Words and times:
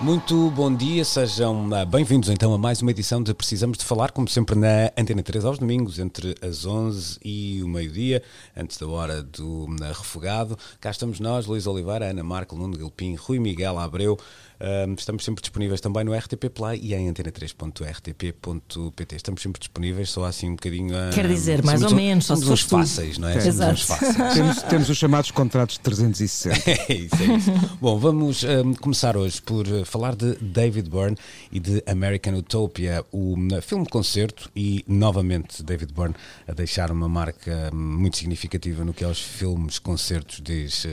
Muito 0.00 0.50
bom 0.52 0.74
dia, 0.74 1.04
sejam 1.04 1.68
ah, 1.74 1.84
bem-vindos 1.84 2.30
então 2.30 2.54
a 2.54 2.58
mais 2.58 2.80
uma 2.80 2.90
edição 2.90 3.22
de 3.22 3.34
Precisamos 3.34 3.76
de 3.76 3.84
Falar, 3.84 4.12
como 4.12 4.26
sempre 4.28 4.58
na 4.58 4.90
Antena 4.96 5.22
3 5.22 5.44
aos 5.44 5.58
domingos, 5.58 5.98
entre 5.98 6.34
as 6.40 6.64
11 6.64 7.18
e 7.22 7.62
o 7.62 7.68
meio-dia, 7.68 8.22
antes 8.56 8.78
da 8.78 8.88
hora 8.88 9.22
do 9.22 9.66
ah, 9.82 9.88
refogado. 9.88 10.58
Cá 10.80 10.90
estamos 10.90 11.20
nós, 11.20 11.44
Luís 11.44 11.66
Oliveira, 11.66 12.08
Ana 12.08 12.24
Marco, 12.24 12.56
Nuno 12.56 12.78
Gilpim, 12.78 13.14
Rui 13.14 13.38
Miguel 13.38 13.78
Abreu. 13.78 14.18
Um, 14.60 14.92
estamos 14.92 15.24
sempre 15.24 15.40
disponíveis 15.40 15.80
também 15.80 16.04
no 16.04 16.14
RTP 16.14 16.50
Play 16.50 16.78
e 16.82 16.94
em 16.94 17.10
antena3.rtp.pt. 17.10 19.16
Estamos 19.16 19.40
sempre 19.40 19.58
disponíveis, 19.58 20.10
só 20.10 20.26
assim 20.26 20.50
um 20.50 20.54
bocadinho. 20.54 20.94
Um, 20.94 21.08
Quer 21.10 21.26
dizer, 21.26 21.64
mais 21.64 21.82
ou 21.82 21.94
menos, 21.94 22.26
só 22.26 22.36
somos 22.36 22.60
se 22.60 22.68
tu. 22.68 22.76
fáceis, 22.76 23.16
não 23.16 23.28
é? 23.28 23.38
Exato. 23.38 23.86
Fáceis. 23.86 24.16
Temos, 24.34 24.62
temos 24.62 24.90
os 24.90 24.98
chamados 24.98 25.30
contratos 25.30 25.76
de 25.76 25.80
360. 25.80 26.60
É 26.90 26.94
isso, 26.94 27.16
é 27.16 27.36
isso. 27.36 27.50
Bom, 27.80 27.98
vamos 27.98 28.44
um, 28.44 28.74
começar 28.74 29.16
hoje 29.16 29.40
por 29.40 29.64
falar 29.90 30.14
de 30.14 30.36
David 30.36 30.88
Byrne 30.88 31.16
e 31.50 31.58
de 31.58 31.82
American 31.84 32.34
Utopia, 32.34 33.04
o 33.10 33.34
um, 33.36 33.48
filme-concerto, 33.60 34.50
e 34.54 34.84
novamente 34.86 35.62
David 35.62 35.92
Byrne 35.92 36.14
a 36.46 36.52
deixar 36.52 36.92
uma 36.92 37.08
marca 37.08 37.70
um, 37.72 37.76
muito 37.76 38.16
significativa 38.16 38.84
no 38.84 38.94
que 38.94 39.04
aos 39.04 39.20
filmes-concertos 39.20 40.40
diz 40.40 40.84
uh, 40.84 40.88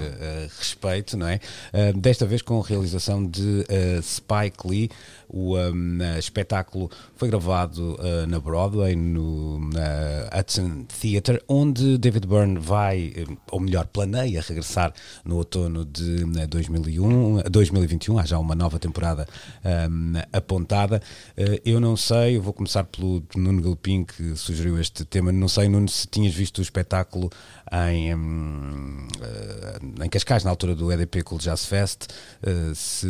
respeito, 0.57 1.15
não 1.15 1.27
é? 1.27 1.39
Uh, 1.71 1.97
desta 1.97 2.25
vez 2.25 2.41
com 2.41 2.59
a 2.59 2.65
realização 2.65 3.25
de 3.25 3.65
Spike 4.01 4.67
Lee. 4.67 4.89
O 5.29 5.57
um, 5.57 5.97
uh, 5.99 6.19
espetáculo 6.19 6.89
foi 7.15 7.27
gravado 7.27 7.95
uh, 7.95 8.27
na 8.27 8.39
Broadway, 8.39 8.95
no 8.95 9.59
na 9.59 10.39
Hudson 10.39 10.85
Theatre, 10.85 11.41
onde 11.47 11.97
David 11.97 12.27
Byrne 12.27 12.59
vai, 12.59 13.13
ou 13.51 13.59
melhor, 13.59 13.87
planeia 13.87 14.41
regressar 14.41 14.93
no 15.25 15.37
outono 15.37 15.85
de 15.85 16.23
uh, 16.23 16.47
2001, 16.47 17.41
2021. 17.49 18.19
Há 18.19 18.25
já 18.25 18.39
uma 18.39 18.55
nova 18.55 18.79
temporada 18.79 19.27
um, 19.65 20.13
apontada. 20.31 21.01
Uh, 21.37 21.59
eu 21.65 21.79
não 21.79 21.97
sei, 21.97 22.37
eu 22.37 22.41
vou 22.41 22.53
começar 22.53 22.83
pelo 22.85 23.23
Nuno 23.35 23.61
Galpim, 23.61 24.03
que 24.03 24.35
sugeriu 24.35 24.79
este 24.79 25.03
tema. 25.05 25.31
Não 25.31 25.47
sei, 25.47 25.67
Nuno, 25.67 25.89
se 25.89 26.07
tinhas 26.07 26.33
visto 26.33 26.59
o 26.59 26.61
espetáculo 26.61 27.29
em, 27.71 28.15
um, 28.15 29.07
uh, 29.19 30.03
em 30.03 30.09
Cascais, 30.09 30.43
na 30.43 30.49
altura 30.49 30.75
do 30.75 30.91
EDP 30.91 31.23
Cool 31.23 31.39
Jazz 31.39 31.65
Fest, 31.65 32.07
uh, 32.43 32.73
se, 32.73 33.07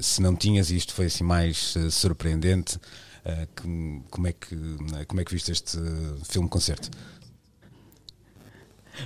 se 0.00 0.22
não 0.22 0.36
tinhas, 0.36 0.70
isto 0.70 0.94
foi 0.94 0.99
assim 1.06 1.24
mais 1.24 1.74
uh, 1.76 1.90
surpreendente, 1.90 2.78
que, 3.54 4.02
como, 4.10 4.26
é 4.26 4.32
que, 4.32 4.56
como 5.06 5.20
é 5.20 5.24
que 5.24 5.32
viste 5.32 5.52
este 5.52 5.78
filme-concerto? 6.24 6.90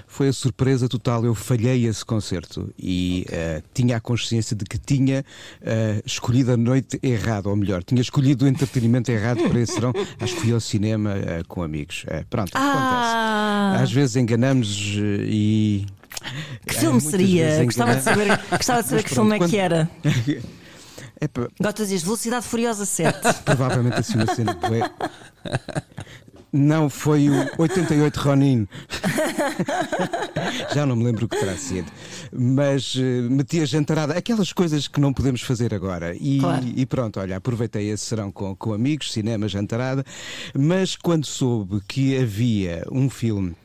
Foi 0.06 0.28
a 0.28 0.32
surpresa 0.32 0.88
total. 0.88 1.24
Eu 1.24 1.34
falhei 1.34 1.86
esse 1.86 2.04
concerto 2.04 2.72
e 2.78 3.26
uh, 3.28 3.62
tinha 3.72 3.96
a 3.96 4.00
consciência 4.00 4.56
de 4.56 4.64
que 4.64 4.78
tinha 4.78 5.24
uh, 5.60 6.02
escolhido 6.04 6.52
a 6.52 6.56
noite 6.56 6.98
errada, 7.02 7.48
ou 7.48 7.56
melhor, 7.56 7.82
tinha 7.82 8.00
escolhido 8.00 8.44
o 8.44 8.48
entretenimento 8.48 9.10
errado 9.10 9.48
para 9.48 9.60
esse 9.60 9.74
verão. 9.74 9.92
Acho 10.20 10.34
que 10.34 10.40
fui 10.40 10.52
ao 10.52 10.60
cinema 10.60 11.14
uh, 11.14 11.46
com 11.48 11.62
amigos. 11.62 12.04
pronto, 12.28 12.50
Ah. 12.54 13.72
acontece. 13.74 13.84
Às 13.84 13.92
vezes 13.92 14.16
enganamos 14.16 14.96
e. 14.98 15.86
Que 16.66 16.74
filme 16.74 17.00
seria? 17.00 17.64
Gostava 17.64 17.96
de 17.96 18.02
saber, 18.02 18.40
gostava 18.50 18.82
de 18.82 18.88
saber 18.88 19.02
que 19.02 19.10
filme 19.10 19.34
é 19.34 19.38
pronto, 19.38 19.50
que 19.50 19.56
era. 19.58 19.90
É 21.24 21.28
pá, 21.28 21.48
Gosto 21.58 21.76
de 21.78 21.88
dizer 21.88 22.04
Velocidade 22.04 22.46
Furiosa 22.46 22.84
7. 22.84 23.18
provavelmente 23.44 23.96
assim 23.98 24.14
uma 24.16 24.34
cena. 24.34 24.58
Não, 26.52 26.88
foi 26.90 27.28
o 27.30 27.50
88 27.58 28.16
Ronin. 28.20 28.68
Já 30.74 30.84
não 30.86 30.94
me 30.94 31.02
lembro 31.04 31.24
o 31.24 31.28
que 31.28 31.36
terá 31.36 31.56
sido. 31.56 31.90
Mas 32.30 32.94
eh, 32.96 33.22
meti 33.28 33.60
a 33.60 33.64
jantarada, 33.64 34.14
aquelas 34.14 34.52
coisas 34.52 34.86
que 34.86 35.00
não 35.00 35.12
podemos 35.12 35.40
fazer 35.40 35.74
agora. 35.74 36.14
E, 36.14 36.38
Claro. 36.38 36.64
e 36.76 36.86
pronto, 36.86 37.18
olha, 37.18 37.36
aproveitei 37.38 37.90
esse 37.90 38.04
serão 38.04 38.30
com, 38.30 38.54
com 38.54 38.72
amigos, 38.72 39.12
cinema, 39.12 39.48
jantarada. 39.48 40.04
Mas 40.56 40.94
quando 40.94 41.24
soube 41.24 41.80
que 41.88 42.16
havia 42.22 42.84
um 42.92 43.08
filme. 43.10 43.56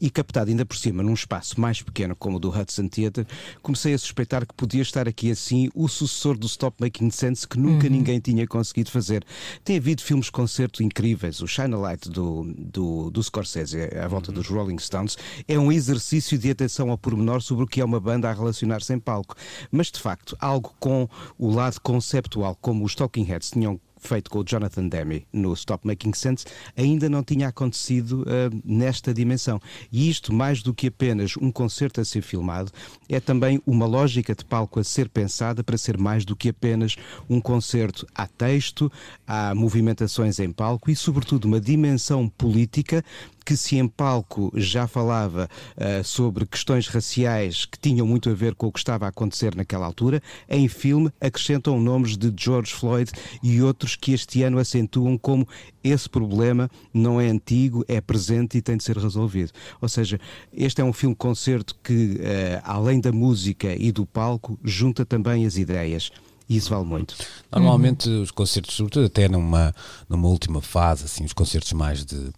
E 0.00 0.10
captado 0.10 0.50
ainda 0.50 0.66
por 0.66 0.76
cima 0.76 1.02
num 1.02 1.14
espaço 1.14 1.60
mais 1.60 1.80
pequeno 1.82 2.14
como 2.14 2.36
o 2.36 2.40
do 2.40 2.50
Hudson 2.50 2.88
Theatre, 2.88 3.26
comecei 3.62 3.94
a 3.94 3.98
suspeitar 3.98 4.46
que 4.46 4.54
podia 4.54 4.82
estar 4.82 5.08
aqui 5.08 5.30
assim 5.30 5.70
o 5.74 5.88
sucessor 5.88 6.36
do 6.36 6.46
Stop 6.46 6.76
Making 6.80 7.10
Sense 7.10 7.46
que 7.46 7.58
nunca 7.58 7.88
ninguém 7.88 8.20
tinha 8.20 8.46
conseguido 8.46 8.90
fazer. 8.90 9.24
Tem 9.64 9.76
havido 9.76 10.02
filmes-concerto 10.02 10.82
incríveis. 10.82 11.40
O 11.40 11.46
Shine 11.46 11.74
a 11.74 11.78
Light 11.78 12.08
do, 12.08 12.44
do, 12.56 13.10
do 13.10 13.22
Scorsese, 13.22 13.78
à 13.96 14.06
volta 14.06 14.30
dos 14.30 14.48
Rolling 14.48 14.78
Stones, 14.78 15.16
é 15.46 15.58
um 15.58 15.72
exercício 15.72 16.38
de 16.38 16.50
atenção 16.50 16.90
ao 16.90 16.98
pormenor 16.98 17.40
sobre 17.42 17.64
o 17.64 17.66
que 17.66 17.80
é 17.80 17.84
uma 17.84 18.00
banda 18.00 18.28
a 18.28 18.32
relacionar-se 18.32 18.92
em 18.92 18.98
palco. 18.98 19.34
Mas, 19.70 19.90
de 19.90 19.98
facto, 20.00 20.36
algo 20.40 20.74
com 20.78 21.08
o 21.38 21.50
lado 21.50 21.80
conceptual, 21.80 22.56
como 22.60 22.84
os 22.84 22.94
Talking 22.94 23.24
Heads 23.24 23.50
tinham 23.50 23.80
feito 24.00 24.30
com 24.30 24.40
o 24.40 24.44
Jonathan 24.44 24.88
Demme 24.88 25.26
no 25.32 25.52
Stop 25.52 25.86
Making 25.86 26.14
Sense, 26.14 26.46
ainda 26.76 27.08
não 27.08 27.22
tinha 27.22 27.48
acontecido 27.48 28.24
ah, 28.26 28.50
nesta 28.64 29.14
dimensão. 29.14 29.60
E 29.92 30.08
isto, 30.08 30.32
mais 30.32 30.62
do 30.62 30.74
que 30.74 30.88
apenas 30.88 31.36
um 31.36 31.52
concerto 31.52 32.00
a 32.00 32.04
ser 32.04 32.22
filmado, 32.22 32.72
é 33.08 33.20
também 33.20 33.60
uma 33.66 33.86
lógica 33.86 34.34
de 34.34 34.44
palco 34.44 34.80
a 34.80 34.84
ser 34.84 35.08
pensada 35.08 35.62
para 35.62 35.78
ser 35.78 35.98
mais 35.98 36.24
do 36.24 36.34
que 36.34 36.48
apenas 36.48 36.96
um 37.28 37.40
concerto. 37.40 38.06
Há 38.14 38.26
texto, 38.26 38.90
há 39.26 39.54
movimentações 39.54 40.38
em 40.38 40.50
palco 40.50 40.90
e, 40.90 40.96
sobretudo, 40.96 41.44
uma 41.44 41.60
dimensão 41.60 42.28
política 42.28 43.04
que 43.50 43.56
se 43.56 43.76
em 43.78 43.88
palco 43.88 44.52
já 44.54 44.86
falava 44.86 45.50
ah, 45.76 46.04
sobre 46.04 46.46
questões 46.46 46.86
raciais 46.86 47.64
que 47.64 47.76
tinham 47.80 48.06
muito 48.06 48.30
a 48.30 48.32
ver 48.32 48.54
com 48.54 48.68
o 48.68 48.72
que 48.72 48.78
estava 48.78 49.06
a 49.06 49.08
acontecer 49.08 49.56
naquela 49.56 49.84
altura, 49.84 50.22
em 50.48 50.68
filme 50.68 51.10
acrescentam 51.20 51.80
nomes 51.80 52.16
de 52.16 52.32
George 52.36 52.72
Floyd 52.72 53.10
e 53.42 53.60
outros 53.60 53.96
que 53.96 54.12
este 54.12 54.44
ano 54.44 54.60
acentuam 54.60 55.18
como 55.18 55.48
esse 55.82 56.08
problema 56.08 56.70
não 56.94 57.20
é 57.20 57.28
antigo, 57.28 57.84
é 57.88 58.00
presente 58.00 58.56
e 58.56 58.62
tem 58.62 58.76
de 58.76 58.84
ser 58.84 58.96
resolvido. 58.96 59.50
Ou 59.80 59.88
seja, 59.88 60.20
este 60.52 60.80
é 60.80 60.84
um 60.84 60.92
filme-concerto 60.92 61.74
que, 61.82 62.20
ah, 62.62 62.74
além 62.74 63.00
da 63.00 63.10
música 63.10 63.74
e 63.74 63.90
do 63.90 64.06
palco, 64.06 64.56
junta 64.62 65.04
também 65.04 65.44
as 65.44 65.56
ideias. 65.56 66.12
E 66.48 66.56
isso 66.56 66.70
vale 66.70 66.84
muito. 66.84 67.16
Normalmente 67.52 68.08
os 68.08 68.32
concertos, 68.32 68.74
sobretudo 68.74 69.06
até 69.06 69.28
numa, 69.28 69.72
numa 70.08 70.26
última 70.26 70.60
fase, 70.60 71.04
assim, 71.04 71.24
os 71.24 71.32
concertos 71.32 71.72
mais 71.72 72.04
de 72.04 72.32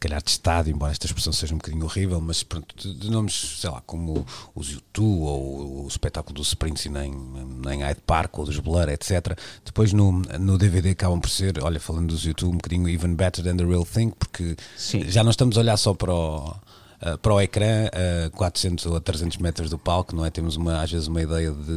calhar 0.00 0.22
de 0.22 0.30
estádio, 0.30 0.72
embora 0.72 0.92
esta 0.92 1.06
expressão 1.06 1.32
seja 1.32 1.54
um 1.54 1.58
bocadinho 1.58 1.84
horrível, 1.84 2.20
mas 2.20 2.42
pronto, 2.42 2.74
de, 2.74 3.10
nomes, 3.10 3.58
sei 3.60 3.70
lá, 3.70 3.82
como 3.82 4.26
os 4.54 4.76
U2 4.76 5.02
ou 5.02 5.84
o 5.84 5.88
espetáculo 5.88 6.34
do 6.34 6.42
Springsteen 6.42 6.96
em, 6.96 7.72
em 7.72 7.82
Hyde 7.82 8.00
Park 8.06 8.38
ou 8.38 8.46
dos 8.46 8.58
Blur, 8.58 8.88
etc. 8.88 9.38
Depois 9.64 9.92
no, 9.92 10.10
no 10.12 10.56
DVD 10.56 10.90
acabam 10.90 11.20
por 11.20 11.28
ser, 11.28 11.62
olha, 11.62 11.78
falando 11.78 12.08
dos 12.08 12.26
U2, 12.26 12.48
um 12.48 12.52
bocadinho 12.52 12.88
even 12.88 13.14
better 13.14 13.44
than 13.44 13.56
the 13.56 13.64
real 13.64 13.84
thing, 13.84 14.10
porque 14.10 14.56
Sim. 14.76 15.02
já 15.08 15.22
não 15.22 15.30
estamos 15.30 15.56
a 15.56 15.60
olhar 15.60 15.76
só 15.76 15.92
para 15.92 16.12
o 16.12 16.56
uh, 17.02 17.18
para 17.18 17.34
o 17.34 17.40
ecrã 17.40 17.88
a 18.26 18.30
400 18.30 18.86
ou 18.86 18.96
a 18.96 19.00
300 19.00 19.36
metros 19.38 19.70
do 19.70 19.78
palco, 19.78 20.14
não 20.14 20.24
é? 20.24 20.30
Temos 20.30 20.56
uma, 20.56 20.80
às 20.82 20.90
vezes 20.90 21.06
uma 21.08 21.22
ideia 21.22 21.50
de 21.50 21.72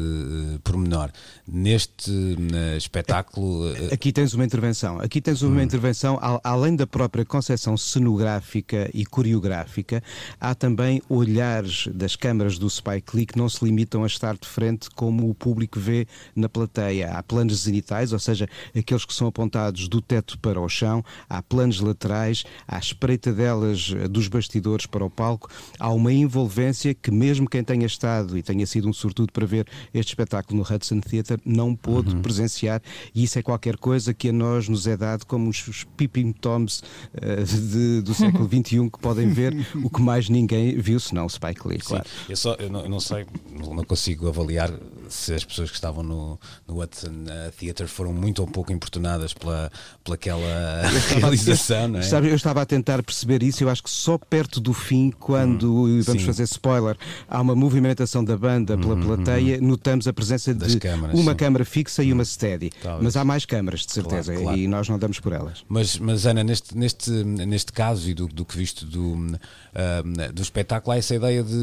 uh, 0.55 0.59
pormenor. 0.63 1.09
Neste 1.47 2.11
uh, 2.11 2.77
espetáculo. 2.77 3.71
uh, 3.71 3.93
Aqui 3.93 4.11
tens 4.11 4.33
uma 4.33 4.45
intervenção. 4.45 4.99
Aqui 4.99 5.21
tens 5.21 5.41
uma 5.41 5.61
intervenção, 5.63 6.17
al- 6.21 6.41
além 6.43 6.75
da 6.75 6.87
própria 6.87 7.25
concepção 7.25 7.75
cenográfica 7.77 8.89
e 8.93 9.05
coreográfica, 9.05 10.01
há 10.39 10.55
também 10.55 11.01
olhares 11.09 11.87
das 11.93 12.15
câmaras 12.15 12.57
do 12.57 12.69
Spike 12.69 13.15
Lee 13.15 13.25
que 13.25 13.37
não 13.37 13.49
se 13.49 13.63
limitam 13.63 14.03
a 14.03 14.07
estar 14.07 14.35
de 14.37 14.47
frente 14.47 14.89
como 14.91 15.29
o 15.29 15.33
público 15.33 15.79
vê 15.79 16.07
na 16.35 16.47
plateia. 16.47 17.11
Há 17.11 17.23
planos 17.23 17.63
zenitais, 17.63 18.13
ou 18.13 18.19
seja, 18.19 18.47
aqueles 18.77 19.05
que 19.05 19.13
são 19.13 19.27
apontados 19.27 19.87
do 19.87 20.01
teto 20.01 20.37
para 20.39 20.59
o 20.59 20.69
chão, 20.69 21.03
há 21.29 21.41
planos 21.41 21.79
laterais, 21.79 22.43
há 22.67 22.77
espreita 22.79 23.31
delas 23.33 23.91
dos 24.09 24.27
bastidores 24.27 24.85
para 24.85 25.03
o 25.05 25.09
palco, 25.13 25.49
há 25.79 25.91
uma 25.91 26.11
envolvência 26.11 26.93
que 26.93 27.11
mesmo 27.11 27.49
quem 27.49 27.63
tenha 27.63 27.85
estado 27.85 28.37
e 28.37 28.43
tenha 28.43 28.65
sido 28.65 28.87
um 28.89 28.93
sortudo 28.93 29.31
para 29.31 29.45
ver 29.45 29.67
este 29.93 30.09
espetáculo 30.09 30.59
no 30.59 30.75
Hudson 30.75 30.99
Theatre 30.99 31.39
não 31.45 31.75
pôde 31.75 32.15
presenciar 32.17 32.81
e 33.13 33.23
isso 33.23 33.37
é 33.39 33.41
qualquer 33.41 33.77
coisa 33.77 34.13
que 34.13 34.29
a 34.29 34.33
nós 34.33 34.67
nos 34.67 34.87
é 34.87 34.97
dado 34.97 35.25
como 35.25 35.49
os, 35.49 35.85
peeping 35.97 36.31
toms 36.31 36.83
eh, 37.13 37.43
de- 37.43 38.01
do 38.01 38.13
século 38.15 38.47
XXI 38.47 38.89
que 38.89 38.99
podem 38.99 39.29
ver 39.29 39.55
o 39.83 39.89
que 39.89 40.01
mais 40.01 40.29
ninguém 40.29 40.77
viu 40.77 40.99
senão 40.99 41.25
o 41.25 41.29
Spike 41.29 41.67
Lee, 41.67 41.79
claro. 41.79 42.05
Eu, 42.27 42.35
só, 42.35 42.53
eu, 42.55 42.69
não, 42.69 42.81
eu 42.81 42.89
não 42.89 42.99
sei, 42.99 43.25
não 43.51 43.83
consigo 43.83 44.27
avaliar 44.27 44.71
se 45.09 45.33
as 45.33 45.43
pessoas 45.43 45.69
que 45.69 45.75
estavam 45.75 46.03
no, 46.03 46.39
no 46.67 46.81
Hudson 46.81 47.09
uh, 47.09 47.51
Theatre 47.57 47.87
foram 47.87 48.13
muito 48.13 48.39
ou 48.39 48.47
pouco 48.47 48.71
importunadas 48.71 49.33
pela, 49.33 49.71
pela 50.03 50.15
aquela 50.15 50.81
realização, 51.19 51.87
não 51.87 51.99
é? 51.99 52.01
Sabe, 52.03 52.29
eu 52.29 52.35
estava 52.35 52.61
a 52.61 52.65
tentar 52.65 53.03
perceber 53.03 53.43
isso, 53.43 53.63
eu 53.63 53.69
acho 53.69 53.83
que 53.83 53.89
só 53.89 54.17
perto 54.17 54.59
do 54.59 54.73
fim, 54.73 55.02
quando, 55.11 55.87
e 55.89 56.01
vamos 56.01 56.21
sim. 56.21 56.27
fazer 56.27 56.43
spoiler, 56.43 56.97
há 57.27 57.41
uma 57.41 57.55
movimentação 57.55 58.23
da 58.23 58.37
banda 58.37 58.77
pela 58.77 58.95
plateia, 58.97 59.59
notamos 59.61 60.07
a 60.07 60.13
presença 60.13 60.53
de 60.53 60.79
câmaras, 60.79 61.17
uma 61.19 61.31
sim. 61.31 61.37
câmara 61.37 61.65
fixa 61.65 62.03
e 62.03 62.13
uma 62.13 62.25
steady. 62.25 62.71
Talvez. 62.81 63.03
Mas 63.03 63.17
há 63.17 63.23
mais 63.23 63.45
câmaras, 63.45 63.81
de 63.85 63.91
certeza, 63.91 64.31
Claro, 64.33 64.43
claro. 64.43 64.59
e 64.59 64.67
nós 64.67 64.87
não 64.89 64.99
damos 64.99 65.19
por 65.19 65.33
elas. 65.33 65.63
Mas, 65.67 65.97
mas 65.97 66.25
Ana, 66.25 66.43
neste, 66.43 66.77
neste, 66.77 67.11
neste 67.11 67.71
caso 67.71 68.09
e 68.09 68.13
do, 68.13 68.27
do 68.27 68.45
que 68.45 68.57
visto 68.57 68.85
do, 68.85 69.37
ah, 69.73 70.31
do 70.31 70.41
espetáculo, 70.41 70.93
há 70.93 70.97
essa 70.97 71.15
ideia 71.15 71.43
de. 71.43 71.53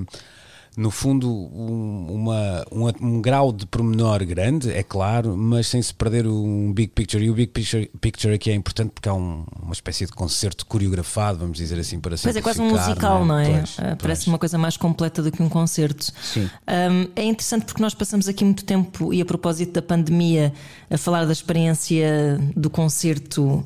ah, 0.00 0.35
no 0.76 0.90
fundo, 0.90 1.30
um, 1.30 2.06
uma, 2.12 2.64
um, 2.70 2.86
um 3.00 3.22
grau 3.22 3.50
de 3.50 3.64
pormenor 3.66 4.22
grande, 4.26 4.70
é 4.70 4.82
claro, 4.82 5.34
mas 5.36 5.68
sem 5.68 5.80
se 5.80 5.94
perder 5.94 6.26
um 6.26 6.70
big 6.72 6.92
picture. 6.92 7.24
E 7.24 7.30
o 7.30 7.34
big 7.34 7.50
picture, 7.50 7.90
picture 8.00 8.34
aqui 8.34 8.50
é 8.50 8.54
importante 8.54 8.90
porque 8.90 9.08
há 9.08 9.14
um- 9.14 9.44
uma 9.62 9.72
espécie 9.72 10.04
de 10.04 10.12
concerto 10.12 10.66
coreografado, 10.66 11.38
vamos 11.38 11.56
dizer 11.56 11.78
assim, 11.80 11.98
para 11.98 12.14
Pois 12.22 12.36
é, 12.36 12.42
quase 12.42 12.60
um 12.60 12.68
musical, 12.68 13.24
não 13.24 13.38
é? 13.38 13.58
Pois, 13.58 13.76
Ah, 13.78 13.82
pois. 13.86 13.96
Parece 14.02 14.28
uma 14.28 14.38
coisa 14.38 14.58
mais 14.58 14.76
completa 14.76 15.22
do 15.22 15.32
que 15.32 15.42
um 15.42 15.48
concerto. 15.48 16.12
Sim. 16.22 16.44
Um, 16.68 17.08
é 17.16 17.24
interessante 17.24 17.64
porque 17.64 17.80
nós 17.80 17.94
passamos 17.94 18.28
aqui 18.28 18.44
muito 18.44 18.64
tempo, 18.64 19.14
e 19.14 19.20
a 19.22 19.24
propósito 19.24 19.72
da 19.72 19.82
pandemia, 19.82 20.52
a 20.90 20.98
falar 20.98 21.24
da 21.24 21.32
experiência 21.32 22.38
do 22.54 22.68
concerto 22.68 23.64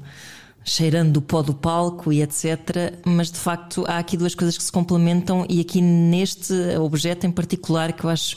cheirando 0.65 1.13
do 1.13 1.23
pó 1.23 1.43
do 1.43 1.55
palco 1.55 2.13
e 2.13 2.23
etc. 2.23 3.01
Mas 3.05 3.31
de 3.31 3.39
facto 3.39 3.85
há 3.87 3.99
aqui 3.99 4.17
duas 4.17 4.35
coisas 4.35 4.57
que 4.57 4.65
se 4.65 4.73
complementam, 4.73 5.47
e 5.49 5.61
aqui 5.61 5.81
neste 5.81 6.55
objeto 6.79 7.27
em 7.27 7.31
particular 7.31 7.93
que 7.93 8.05
eu 8.05 8.11
acho 8.11 8.37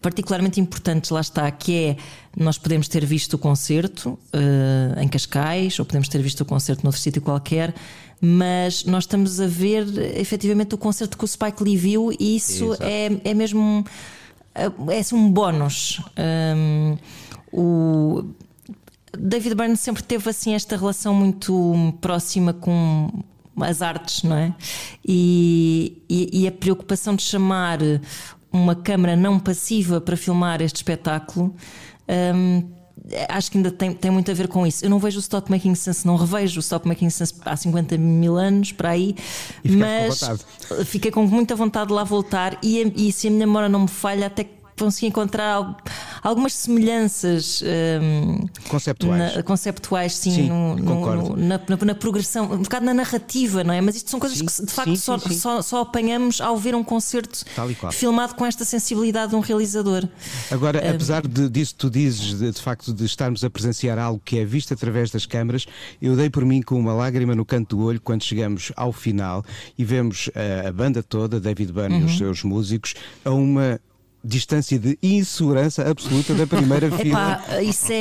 particularmente 0.00 0.60
importantes, 0.60 1.10
lá 1.10 1.20
está, 1.20 1.50
que 1.50 1.74
é 1.74 1.96
nós 2.36 2.56
podemos 2.56 2.86
ter 2.86 3.04
visto 3.04 3.34
o 3.34 3.38
concerto 3.38 4.16
eh, 4.32 5.02
em 5.02 5.08
Cascais, 5.08 5.78
ou 5.78 5.84
podemos 5.84 6.08
ter 6.08 6.22
visto 6.22 6.42
o 6.42 6.44
concerto 6.44 6.84
noutro 6.84 7.00
sítio 7.00 7.20
qualquer, 7.20 7.74
mas 8.20 8.84
nós 8.84 9.04
estamos 9.04 9.40
a 9.40 9.46
ver 9.46 9.86
efetivamente 10.16 10.74
o 10.74 10.78
concerto 10.78 11.18
que 11.18 11.24
o 11.24 11.28
Spike 11.28 11.62
Lee 11.62 11.76
viu 11.76 12.12
e 12.12 12.36
isso 12.36 12.74
é, 12.80 13.10
é 13.24 13.34
mesmo 13.34 13.60
um, 13.60 13.84
é 14.90 14.98
assim 14.98 15.16
um 15.16 15.30
bónus. 15.30 16.00
Um, 16.16 16.96
o 17.50 18.07
David 19.20 19.54
Byrne 19.54 19.76
sempre 19.76 20.02
teve 20.02 20.28
assim 20.30 20.54
esta 20.54 20.76
relação 20.76 21.14
muito 21.14 21.94
próxima 22.00 22.52
com 22.52 23.10
as 23.60 23.82
artes, 23.82 24.22
não 24.22 24.36
é? 24.36 24.54
E, 25.04 26.02
e- 26.08 26.42
e 26.42 26.46
a 26.48 26.52
preocupação 26.52 27.14
de 27.16 27.22
chamar 27.22 27.78
uma 28.52 28.74
câmara 28.74 29.16
não 29.16 29.38
passiva 29.38 30.00
para 30.00 30.16
filmar 30.16 30.60
este 30.62 30.76
espetáculo. 30.76 31.54
hum, 32.34 32.62
acho 33.28 33.50
que 33.50 33.56
ainda 33.58 33.70
tem, 33.70 33.92
tem 33.92 34.10
muito 34.10 34.30
a 34.30 34.34
ver 34.34 34.48
com 34.48 34.66
isso. 34.66 34.84
Eu 34.84 34.90
não 34.90 34.98
vejo 34.98 35.16
o 35.18 35.20
Stop 35.20 35.50
Making 35.50 35.74
Sense, 35.74 36.06
não 36.06 36.16
revejo 36.16 36.58
o 36.58 36.60
Stop 36.60 36.86
Making 36.86 37.10
Sense 37.10 37.34
há 37.44 37.56
50 37.56 37.96
mil 37.96 38.36
anos 38.36 38.72
para 38.72 38.90
aí, 38.90 39.14
com 39.62 39.72
mas 39.76 40.20
vontade. 40.20 40.84
fiquei 40.84 41.10
com 41.10 41.26
muita 41.26 41.54
vontade 41.56 41.88
de 41.88 41.94
lá 41.94 42.04
voltar. 42.04 42.58
E, 42.62 43.08
e 43.08 43.12
se 43.12 43.28
a 43.28 43.30
minha 43.30 43.46
memória 43.46 43.68
não 43.68 43.80
me 43.80 43.88
falha, 43.88 44.26
até 44.26 44.44
consegui 44.78 45.06
encontrar 45.06 45.52
al- 45.54 45.76
algumas 46.22 46.52
semelhanças 46.54 47.62
hum, 48.00 48.46
Conceptuais. 48.68 49.36
na- 49.36 49.42
conceptuais, 49.42 50.14
sim, 50.14 50.30
Sim, 50.30 50.48
no- 50.48 50.76
no- 50.76 51.36
na, 51.36 51.58
na- 51.68 51.84
na 51.86 51.94
progressão, 51.94 52.44
um 52.52 52.62
bocado 52.62 52.86
na 52.86 52.94
narrativa, 52.94 53.62
não 53.64 53.74
é? 53.74 53.80
Mas 53.80 53.96
isto 53.96 54.10
são 54.10 54.18
coisas 54.20 54.38
Sim, 54.38 54.46
que 54.46 54.66
de 54.66 54.72
facto 54.72 54.90
sim, 54.90 54.96
só. 54.96 55.18
Só, 55.18 55.62
só 55.62 55.80
apanhamos 55.82 56.40
ao 56.40 56.56
ver 56.56 56.74
um 56.74 56.82
concerto 56.84 57.44
filmado 57.92 58.34
com 58.34 58.44
esta 58.46 58.64
sensibilidade 58.64 59.30
de 59.30 59.36
um 59.36 59.40
realizador. 59.40 60.08
Agora, 60.50 60.78
apesar 60.90 61.26
de, 61.26 61.48
disso 61.48 61.72
que 61.74 61.78
tu 61.80 61.90
dizes, 61.90 62.38
de, 62.38 62.50
de 62.50 62.60
facto, 62.60 62.92
de 62.92 63.04
estarmos 63.04 63.42
a 63.44 63.50
presenciar 63.50 63.98
algo 63.98 64.20
que 64.24 64.38
é 64.38 64.44
visto 64.44 64.72
através 64.74 65.10
das 65.10 65.26
câmaras, 65.26 65.66
eu 66.00 66.16
dei 66.16 66.30
por 66.30 66.44
mim 66.44 66.62
com 66.62 66.78
uma 66.78 66.92
lágrima 66.92 67.34
no 67.34 67.44
canto 67.44 67.76
do 67.76 67.82
olho 67.84 68.00
quando 68.00 68.22
chegamos 68.22 68.72
ao 68.76 68.92
final 68.92 69.44
e 69.76 69.84
vemos 69.84 70.30
eh, 70.34 70.64
a, 70.68 70.72
banda 70.72 71.02
toda, 71.02 71.38
David 71.40 71.72
Byrne 71.72 72.00
e 72.00 72.04
os 72.04 72.16
seus 72.16 72.42
músicos, 72.42 72.94
a 73.24 73.30
uma 73.30 73.80
distância 74.24 74.78
de 74.78 74.98
insegurança 75.02 75.88
absoluta 75.88 76.34
da 76.34 76.46
primeira 76.46 76.90
fila. 76.96 77.40
Epá, 77.44 77.62
isso 77.62 77.86
é, 77.90 77.94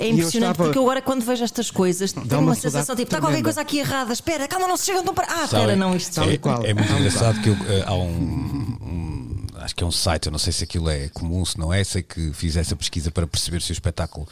é 0.00 0.04
eu 0.04 0.10
impressionante 0.10 0.50
estava- 0.52 0.64
porque 0.64 0.78
eu 0.78 0.82
agora 0.82 1.00
quando 1.02 1.22
vejo 1.24 1.44
estas 1.44 1.70
coisas 1.70 2.12
tenho 2.12 2.26
uma 2.28 2.38
uma, 2.40 2.54
sensação 2.54 2.94
tipo, 2.96 3.06
está 3.08 3.20
qualquer 3.20 3.42
coisa 3.42 3.60
aqui 3.60 3.78
errada, 3.78 4.12
espera, 4.12 4.46
calma, 4.48 4.66
não 4.68 4.76
se 4.76 4.86
chega, 4.86 5.02
não 5.02 5.14
para. 5.14 5.26
Ah, 5.26 5.46
Sabe, 5.46 5.62
espera, 5.62 5.76
não, 5.76 5.94
isto 5.96 6.20
é, 6.22 6.36
qual, 6.38 6.64
é 6.64 6.74
muito 6.74 6.88
tal 6.88 6.96
e 6.96 7.00
engraçado 7.00 7.40
que 7.40 7.48
eu, 7.48 7.54
eh, 7.68 7.84
há 7.86 7.94
um, 7.94 8.00
um- 8.82 9.20
Acho 9.60 9.74
que 9.76 9.84
é 9.84 9.86
um 9.86 9.92
site, 9.92 10.26
eu 10.26 10.32
não 10.32 10.38
sei 10.38 10.54
se 10.54 10.64
aquilo 10.64 10.88
é 10.88 11.08
comum, 11.10 11.44
se 11.44 11.58
não 11.58 11.70
é. 11.72 11.84
Sei 11.84 12.02
que 12.02 12.32
fiz 12.32 12.56
essa 12.56 12.74
pesquisa 12.74 13.10
para 13.10 13.26
perceber 13.26 13.60
se 13.60 13.70
o 13.70 13.74
espetáculo 13.74 14.26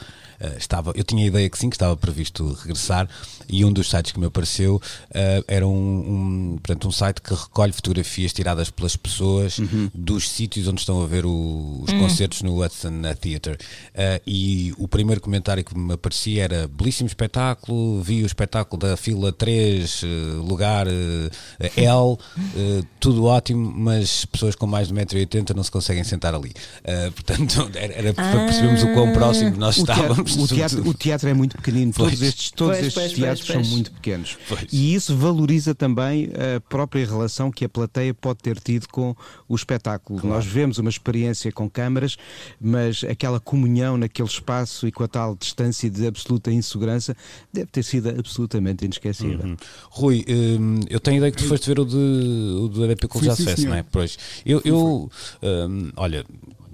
estava. 0.59 0.93
Eu 0.95 1.05
tinha 1.05 1.25
a 1.25 1.27
ideia 1.27 1.49
que 1.51 1.59
sim, 1.59 1.69
que 1.71 1.77
estava 1.77 1.97
previsto 1.97 2.53
regressar, 2.63 3.09
e 3.49 3.65
um 3.65 3.73
dos 3.73 3.89
sites 3.91 4.13
que 4.13 4.21
me 4.21 4.27
apareceu 4.27 4.81
eh, 5.13 5.43
era 5.49 5.67
um, 5.67 5.73
um, 5.73 6.59
portanto, 6.63 6.87
um 6.89 6.93
site 6.93 7.21
que 7.23 7.33
recolhe 7.35 7.73
fotografias 7.73 8.33
tiradas 8.33 8.71
pelas 8.71 8.97
pessoas 8.97 9.59
dos 9.95 10.29
sítios 10.29 10.69
onde 10.69 10.81
estão 10.81 11.03
a 11.03 11.07
ver 11.07 11.25
o- 11.27 11.81
os 11.83 11.93
concertos 11.93 12.43
no 12.43 12.63
Hudson 12.63 13.03
Theatre. 13.21 13.57
Eh, 13.95 14.21
e 14.27 14.75
o 14.79 14.87
primeiro 14.87 15.21
comentário 15.21 15.65
que 15.65 15.77
me 15.77 15.95
aparecia 15.95 16.45
era 16.45 16.69
belíssimo 16.69 17.07
espetáculo, 17.07 18.03
vi 18.03 18.23
o 18.23 18.27
espetáculo 18.27 18.81
da 18.81 18.97
fila 18.97 19.33
3, 19.33 20.03
eh, 20.05 20.07
lugar 20.47 20.87
eh, 20.87 21.31
L, 21.77 22.17
eh, 22.57 22.83
tudo 23.01 23.25
ótimo, 23.25 23.73
mas 23.77 24.25
pessoas 24.27 24.55
com 24.55 24.67
mais 24.67 24.89
de 24.89 24.95
1,80m 24.95 25.55
não 25.55 25.63
se 25.63 25.71
conseguem 25.71 26.05
sentar 26.05 26.35
ali. 26.35 26.53
Eh, 26.85 27.11
portanto, 27.11 27.71
era, 27.75 27.93
era 27.95 28.15
para 28.15 28.45
percebermos 28.47 28.83
o 28.83 28.93
quão 28.93 29.13
próximo 29.13 29.57
nós 29.57 29.79
O 29.79 29.85
teatro, 29.85 30.03
estávamos. 30.05 30.28
O, 30.37 30.47
teatro, 30.47 30.89
o 30.89 30.95
teatro 30.95 31.29
é 31.29 31.35
muito 31.35 31.57
pequenino, 31.57 31.93
Pois. 31.95 32.11
todos 32.11 32.23
estes, 32.23 32.51
todos 32.51 32.77
Pois, 32.77 32.87
estes 32.87 33.03
pois, 33.03 33.13
teatros 33.15 33.47
pois, 33.47 33.57
pois. 33.57 33.67
são 33.67 33.75
muito 33.75 33.93
pequenos. 33.93 34.39
Pois. 34.49 34.67
E 34.73 34.95
isso 34.95 35.17
valoriza 35.17 35.75
também 35.75 36.31
a 36.57 36.61
própria 36.61 37.05
relação 37.07 37.51
que 37.51 37.65
a 37.65 37.69
plateia 37.69 38.13
pode 38.13 38.41
ter 38.41 38.59
tido 38.61 38.89
com 38.89 39.15
o 39.49 39.55
espetáculo. 39.55 40.21
Nós 40.25 40.45
vemos 40.45 40.79
uma 40.79 40.91
experiência 40.91 41.51
com 41.53 41.69
câmaras, 41.69 42.17
mas 42.61 43.05
aquela 43.05 43.41
comunhão 43.41 43.97
naquele 43.97 44.29
espaço 44.29 44.87
e 44.87 44.93
com 44.93 45.05
a 45.05 45.09
tal 45.09 45.37
distância 45.37 45.89
de 45.89 46.07
absoluta 46.07 46.51
insegurança 46.51 47.17
deve 47.53 47.67
ter 47.67 47.83
sido 47.83 48.09
absolutamente 48.11 48.85
inesquecível. 48.85 49.45
Uhum. 49.45 49.57
Rui, 49.91 50.25
hum, 50.29 50.81
eu 50.89 51.01
tenho 51.01 51.17
a 51.17 51.19
ideia 51.19 51.33
que 51.33 51.39
tu 51.39 51.49
foste 51.49 51.67
ver 51.67 51.81
o 51.81 51.85
de, 51.85 51.97
o 51.97 53.09
Fui, 53.11 53.29
Jazz 53.29 53.37
sim, 53.37 53.45
Fest, 53.45 53.65
não 53.65 53.75
é? 53.75 53.83
Pois. 53.83 54.19
Eu, 54.45 54.61
eu 54.65 55.11
hum, 55.43 55.91
olha, 55.97 56.25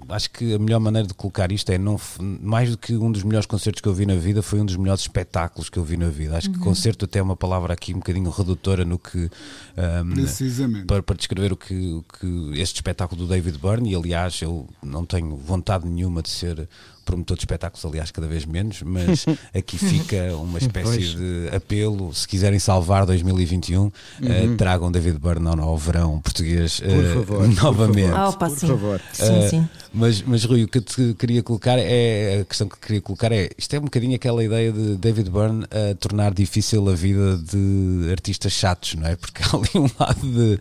acho 0.09 0.29
que 0.29 0.53
a 0.53 0.59
melhor 0.59 0.79
maneira 0.79 1.07
de 1.07 1.13
colocar 1.13 1.51
isto 1.51 1.71
é 1.71 1.77
não, 1.77 1.99
mais 2.19 2.71
do 2.71 2.77
que 2.77 2.95
um 2.95 3.11
dos 3.11 3.23
melhores 3.23 3.45
concertos 3.45 3.81
que 3.81 3.87
eu 3.87 3.93
vi 3.93 4.05
na 4.05 4.15
vida, 4.15 4.41
foi 4.41 4.59
um 4.59 4.65
dos 4.65 4.75
melhores 4.75 5.01
espetáculos 5.01 5.69
que 5.69 5.77
eu 5.77 5.83
vi 5.83 5.97
na 5.97 6.09
vida. 6.09 6.37
Acho 6.37 6.51
que 6.51 6.59
concerto 6.59 7.05
até 7.05 7.19
é 7.19 7.21
uma 7.21 7.35
palavra 7.35 7.73
aqui 7.73 7.93
um 7.93 7.97
bocadinho 7.97 8.29
redutora 8.29 8.85
no 8.85 8.99
que. 8.99 9.17
hum, 9.17 10.13
Precisamente. 10.13 10.85
para, 10.85 11.03
para 11.03 11.15
descrever 11.15 11.53
o 11.53 11.57
que, 11.57 11.93
o 11.93 12.03
que 12.03 12.59
este 12.59 12.75
espetáculo 12.75 13.23
do 13.23 13.27
David 13.27 13.57
Byrne, 13.57 13.91
e 13.91 13.95
aliás, 13.95 14.41
eu 14.41 14.67
não 14.83 15.05
tenho 15.05 15.35
vontade 15.35 15.87
nenhuma 15.87 16.21
de 16.21 16.29
ser 16.29 16.67
promotor 17.05 17.37
de 17.37 17.41
espetáculos, 17.43 17.85
aliás, 17.85 18.11
cada 18.11 18.27
vez 18.27 18.45
menos, 18.45 18.81
mas 18.81 19.25
aqui 19.55 19.77
fica 19.77 20.35
uma 20.35 20.57
espécie 20.57 21.15
de 21.15 21.49
apelo. 21.55 22.13
Se 22.13 22.27
quiserem 22.27 22.59
salvar 22.59 23.05
2021, 23.05 23.91
eh, 24.23 24.55
tragam 24.57 24.91
David 24.91 25.19
Byrne 25.19 25.47
ao, 25.59 25.77
verão 25.77 26.19
português 26.19 26.81
eh, 26.83 26.87
Por 26.87 27.03
favor, 27.25 27.37
por 27.37 27.47
novamente. 27.63 28.09
favor. 28.09 28.19
Ah, 28.19 28.29
opa, 28.29 28.49
Por 28.49 28.57
sim. 28.59 28.67
favor. 28.67 29.01
Sim, 29.13 29.25
Uh, 29.45 29.49
sim. 29.49 29.69
Mas, 29.93 30.21
mas 30.21 30.43
Rui, 30.43 30.63
o 30.63 30.67
que 30.67 30.79
eu 30.79 30.81
te 30.81 31.13
queria 31.17 31.41
colocar 31.41 31.77
é 31.79 32.39
a 32.41 32.45
questão 32.45 32.67
que 32.67 32.77
queria 32.77 33.01
colocar 33.01 33.31
é 33.31 33.49
isto 33.57 33.73
é 33.73 33.79
um 33.79 33.83
bocadinho 33.83 34.15
aquela 34.15 34.43
ideia 34.43 34.71
de 34.71 34.97
David 34.97 35.29
Byrne 35.29 35.63
a 35.65 35.95
tornar 35.95 36.33
difícil 36.33 36.89
a 36.89 36.93
vida 36.93 37.37
de 37.37 38.09
artistas 38.11 38.51
chatos, 38.51 38.95
não 38.95 39.07
é? 39.07 39.15
Porque 39.15 39.41
há 39.41 39.55
ali 39.55 39.69
um 39.75 39.89
lado 39.97 40.19
de, 40.21 40.59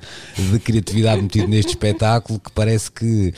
de 0.52 0.58
criatividade 0.60 1.20
metido 1.20 1.48
neste 1.48 1.70
espetáculo 1.70 2.38
que 2.38 2.50
parece 2.52 2.92
que 2.92 3.34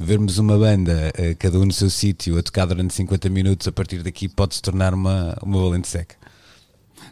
vermos 0.00 0.38
uma 0.38 0.56
banda, 0.58 1.12
eh, 1.14 1.34
cada 1.34 1.58
um 1.58 1.66
no 1.66 1.72
seu 1.72 1.90
sítio, 1.90 2.38
a 2.38 2.42
tocar 2.42 2.66
durante 2.66 2.94
50 2.94 3.28
minutos, 3.28 3.68
a 3.68 3.72
partir 3.72 4.02
daqui 4.02 4.28
pode 4.28 4.54
se 4.54 4.62
tornar 4.62 4.94
uma, 4.94 5.36
uma 5.42 5.60
valente 5.60 5.88
seca. 5.88 6.16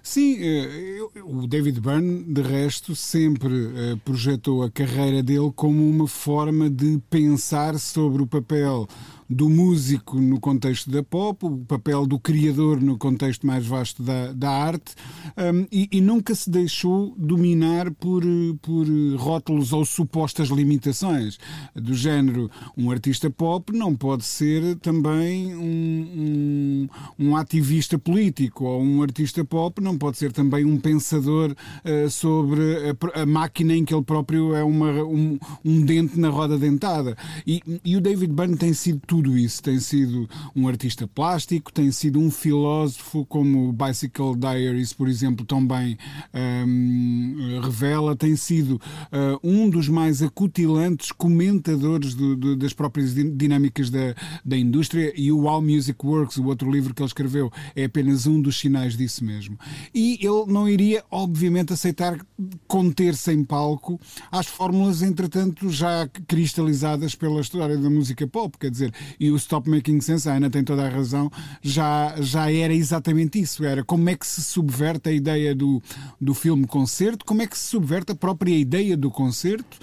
Sim, 0.02 0.38
eh, 0.40 1.00
o 1.23 1.47
David 1.47 1.80
Byrne, 1.80 2.25
de 2.25 2.40
resto, 2.40 2.97
sempre 2.97 3.52
eh, 3.54 3.97
projetou 4.04 4.62
a 4.62 4.71
carreira 4.71 5.23
dele 5.23 5.52
como 5.54 5.87
uma 5.87 6.09
forma 6.09 6.71
de 6.71 6.99
pensar 7.11 7.78
sobre 7.78 8.23
o 8.23 8.26
papel 8.26 8.88
do 9.28 9.49
músico 9.49 10.18
no 10.18 10.40
contexto 10.40 10.90
da 10.90 11.02
pop, 11.02 11.44
o 11.44 11.58
papel 11.58 12.06
do 12.06 12.18
criador 12.18 12.80
no 12.80 12.97
contexto 12.97 13.47
mais 13.47 13.66
vasto 13.66 14.02
da, 14.02 14.32
da 14.32 14.50
arte, 14.50 14.94
um, 15.37 15.66
e, 15.70 15.88
e, 15.92 16.00
nunca 16.00 16.35
se 16.35 16.49
deixou 16.49 17.14
dominar 17.16 17.90
por, 17.92 18.23
por 18.62 18.87
rótulos 19.16 19.73
ou 19.73 19.85
supostas 19.85 20.49
limitações 20.49 21.38
do 21.75 21.94
género. 21.94 22.50
Um 22.76 22.90
artista 22.90 23.28
pop 23.30 23.73
não 23.73 23.94
pode 23.94 24.25
ser 24.25 24.76
também 24.76 25.54
um, 25.54 26.88
um, 27.18 27.26
um 27.26 27.37
ativista 27.37 27.99
político, 27.99 28.64
ou 28.64 28.82
um 28.82 29.02
artista 29.02 29.44
pop 29.44 29.82
não 29.82 29.99
pode 29.99 30.16
ser 30.16 30.32
também 30.32 30.64
um 30.64 30.78
pensador 30.78 31.50
uh, 31.52 32.08
sobre 32.08 32.62
a, 32.88 33.23
a, 33.23 33.26
máquina 33.26 33.75
em 33.75 33.85
que 33.85 33.92
ele 33.92 34.04
próprio 34.04 34.54
é 34.54 34.64
uma, 34.64 34.90
um, 35.04 35.38
um 35.64 35.85
dente 35.85 36.18
na 36.18 36.30
roda 36.30 36.56
dentada. 36.56 37.16
E, 37.47 37.62
e 37.85 37.97
o 37.97 38.00
David 38.00 38.32
Byrne 38.32 38.56
tem 38.56 38.73
sido 38.73 39.00
tudo 39.18 39.37
isso. 39.37 39.60
Tem 39.60 39.80
sido 39.80 40.28
um 40.54 40.68
artista 40.68 41.06
plástico, 41.08 41.72
tem 41.72 41.90
sido 41.90 42.20
um 42.20 42.30
filósofo, 42.30 43.26
como 43.26 43.72
Bicycle 43.72 44.37
Diaries, 44.37 44.92
por 44.92 45.08
exemplo, 45.08 45.44
também 45.44 45.98
um, 46.32 47.60
revela, 47.60 48.14
tem 48.14 48.37
sido 48.37 48.75
uh, 48.75 49.38
um 49.42 49.68
dos 49.68 49.88
mais 49.88 50.22
acutilantes 50.22 51.10
comentadores 51.10 52.14
do, 52.14 52.37
do, 52.37 52.56
das 52.56 52.72
próprias 52.72 53.12
dinâmicas 53.12 53.90
da, 53.90 54.14
da 54.44 54.56
indústria 54.56 55.12
e 55.16 55.32
o 55.32 55.46
How 55.46 55.60
Music 55.60 55.98
Works, 56.06 56.37
o 56.37 56.46
outro 56.46 56.70
livro 56.70 56.94
que 56.94 57.02
ele 57.02 57.08
escreveu, 57.08 57.50
é 57.75 57.84
apenas 57.84 58.25
um 58.28 58.40
dos 58.40 58.56
sinais 58.56 58.96
disso 58.96 59.25
mesmo. 59.25 59.58
E 59.92 60.18
ele 60.20 60.46
não 60.46 60.68
iria, 60.68 61.02
obviamente, 61.10 61.72
aceitar 61.72 62.25
conter-se 62.68 63.32
em 63.32 63.42
palco 63.42 64.00
às 64.30 64.46
fórmulas, 64.46 65.02
entretanto, 65.02 65.68
já 65.70 66.08
cristalizadas 66.28 67.16
pela 67.16 67.40
história 67.40 67.76
da 67.76 67.90
música 67.90 68.25
pop, 68.28 68.56
quer 68.56 68.70
dizer, 68.70 68.94
e 69.18 69.30
o 69.30 69.36
Stop 69.36 69.68
Making 69.68 70.00
Sense, 70.00 70.28
a 70.28 70.34
Ana 70.34 70.50
tem 70.50 70.64
toda 70.64 70.86
a 70.86 70.88
razão, 70.88 71.30
já, 71.62 72.14
já 72.20 72.50
era 72.50 72.72
exatamente 72.72 73.40
isso, 73.40 73.64
era 73.64 73.84
como 73.84 74.08
é 74.08 74.14
que 74.14 74.26
se 74.26 74.42
subverte 74.42 75.08
a 75.08 75.12
ideia 75.12 75.54
do, 75.54 75.82
do 76.20 76.34
filme 76.34 76.66
concerto, 76.66 77.24
como 77.24 77.42
é 77.42 77.46
que 77.46 77.56
se 77.56 77.68
subverte 77.68 78.12
a 78.12 78.14
própria 78.14 78.56
ideia 78.56 78.96
do 78.96 79.10
concerto, 79.10 79.78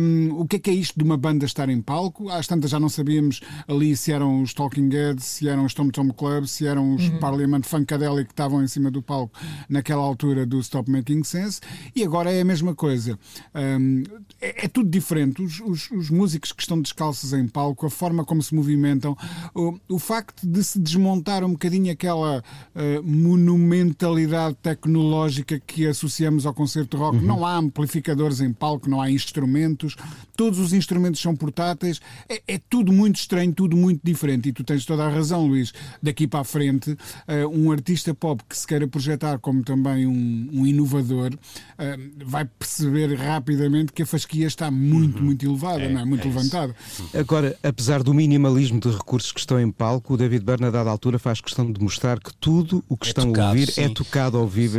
um, 0.00 0.40
o 0.40 0.46
que 0.46 0.56
é 0.56 0.58
que 0.58 0.70
é 0.70 0.74
isto 0.74 0.98
de 0.98 1.04
uma 1.04 1.16
banda 1.16 1.44
estar 1.44 1.68
em 1.68 1.80
palco, 1.80 2.28
às 2.28 2.46
tantas 2.46 2.70
já 2.70 2.80
não 2.80 2.88
sabíamos 2.88 3.40
ali 3.66 3.96
se 3.96 4.12
eram 4.12 4.42
os 4.42 4.54
Talking 4.54 4.88
Heads, 4.88 5.24
se 5.24 5.48
eram 5.48 5.64
os 5.64 5.74
Tom 5.74 5.88
Tom 5.88 6.10
Club, 6.12 6.46
se 6.46 6.66
eram 6.66 6.94
os 6.94 7.08
uhum. 7.08 7.18
Parliament 7.18 7.62
Funkadelic 7.62 8.26
que 8.26 8.32
estavam 8.32 8.62
em 8.62 8.68
cima 8.68 8.90
do 8.90 9.02
palco 9.02 9.38
naquela 9.68 10.02
altura 10.02 10.46
do 10.46 10.58
Stop 10.60 10.90
Making 10.90 11.24
Sense, 11.24 11.60
e 11.94 12.02
agora 12.02 12.32
é 12.32 12.40
a 12.40 12.44
mesma 12.44 12.74
coisa. 12.74 13.18
Um, 13.54 14.02
é, 14.40 14.64
é, 14.64 14.68
tudo 14.68 14.88
diferente. 14.88 15.42
Os, 15.42 15.60
os, 15.60 15.90
os, 15.90 16.10
músicos 16.10 16.52
que 16.52 16.62
estão 16.62 16.80
descalços 16.80 17.32
em 17.32 17.46
palco, 17.46 17.86
a 17.86 17.90
forma 17.90 18.24
como 18.24 18.42
se 18.42 18.54
movimentam, 18.60 19.16
o, 19.54 19.78
o 19.88 19.98
facto 19.98 20.46
de 20.46 20.62
se 20.62 20.78
desmontar 20.78 21.42
um 21.42 21.52
bocadinho 21.52 21.90
aquela 21.92 22.38
uh, 22.38 23.02
monumentalidade 23.02 24.56
tecnológica 24.62 25.58
que 25.58 25.86
associamos 25.86 26.46
ao 26.46 26.54
concerto 26.54 26.96
rock. 26.96 27.18
Uhum. 27.18 27.26
Não 27.26 27.46
há 27.46 27.56
amplificadores 27.56 28.40
em 28.40 28.52
palco, 28.52 28.88
não 28.88 29.00
há 29.00 29.10
instrumentos, 29.10 29.96
todos 30.36 30.58
os 30.58 30.72
instrumentos 30.72 31.20
são 31.20 31.34
portáteis. 31.34 32.00
É, 32.28 32.42
é 32.46 32.60
tudo 32.70 32.92
muito 32.92 33.16
estranho, 33.16 33.52
tudo 33.52 33.76
muito 33.76 34.00
diferente. 34.04 34.48
E 34.48 34.52
tu 34.52 34.62
tens 34.62 34.84
toda 34.84 35.04
a 35.04 35.08
razão, 35.08 35.46
Luís. 35.46 35.72
Daqui 36.02 36.26
para 36.26 36.40
a 36.40 36.44
frente, 36.44 36.92
uh, 36.92 37.48
um 37.52 37.72
artista 37.72 38.14
pop 38.14 38.42
que 38.48 38.56
se 38.56 38.66
queira 38.66 38.86
projetar 38.86 39.38
como 39.38 39.62
também 39.62 40.06
um, 40.06 40.48
um 40.52 40.66
inovador 40.66 41.32
uh, 41.32 42.24
vai 42.24 42.44
perceber 42.44 43.14
rapidamente 43.14 43.92
que 43.92 44.02
a 44.02 44.06
fasquia 44.06 44.46
está 44.46 44.70
muito, 44.70 45.18
uhum. 45.18 45.24
muito 45.24 45.46
elevada, 45.46 45.82
é, 45.82 45.92
não 45.92 46.00
é? 46.00 46.04
Muito 46.04 46.26
é 46.26 46.30
levantada. 46.30 46.74
Agora, 47.14 47.56
apesar 47.62 48.02
do 48.02 48.12
minimalismo 48.50 48.80
de 48.80 48.90
recursos 48.90 49.32
que 49.32 49.40
estão 49.40 49.60
em 49.60 49.70
palco, 49.70 50.14
o 50.14 50.16
David 50.16 50.44
Byrne, 50.44 50.66
a 50.66 50.70
dada 50.70 50.90
altura, 50.90 51.18
faz 51.18 51.40
questão 51.40 51.70
de 51.70 51.80
mostrar 51.82 52.18
que 52.18 52.32
tudo 52.34 52.84
o 52.88 52.96
que 52.96 53.06
é 53.06 53.10
estão 53.10 53.26
tocado, 53.26 53.46
a 53.46 53.50
ouvir 53.50 53.68
é 53.68 53.72
sim. 53.72 53.84
é 53.84 53.88
tocado 53.88 54.38
ao 54.38 54.46
vivo. 54.46 54.78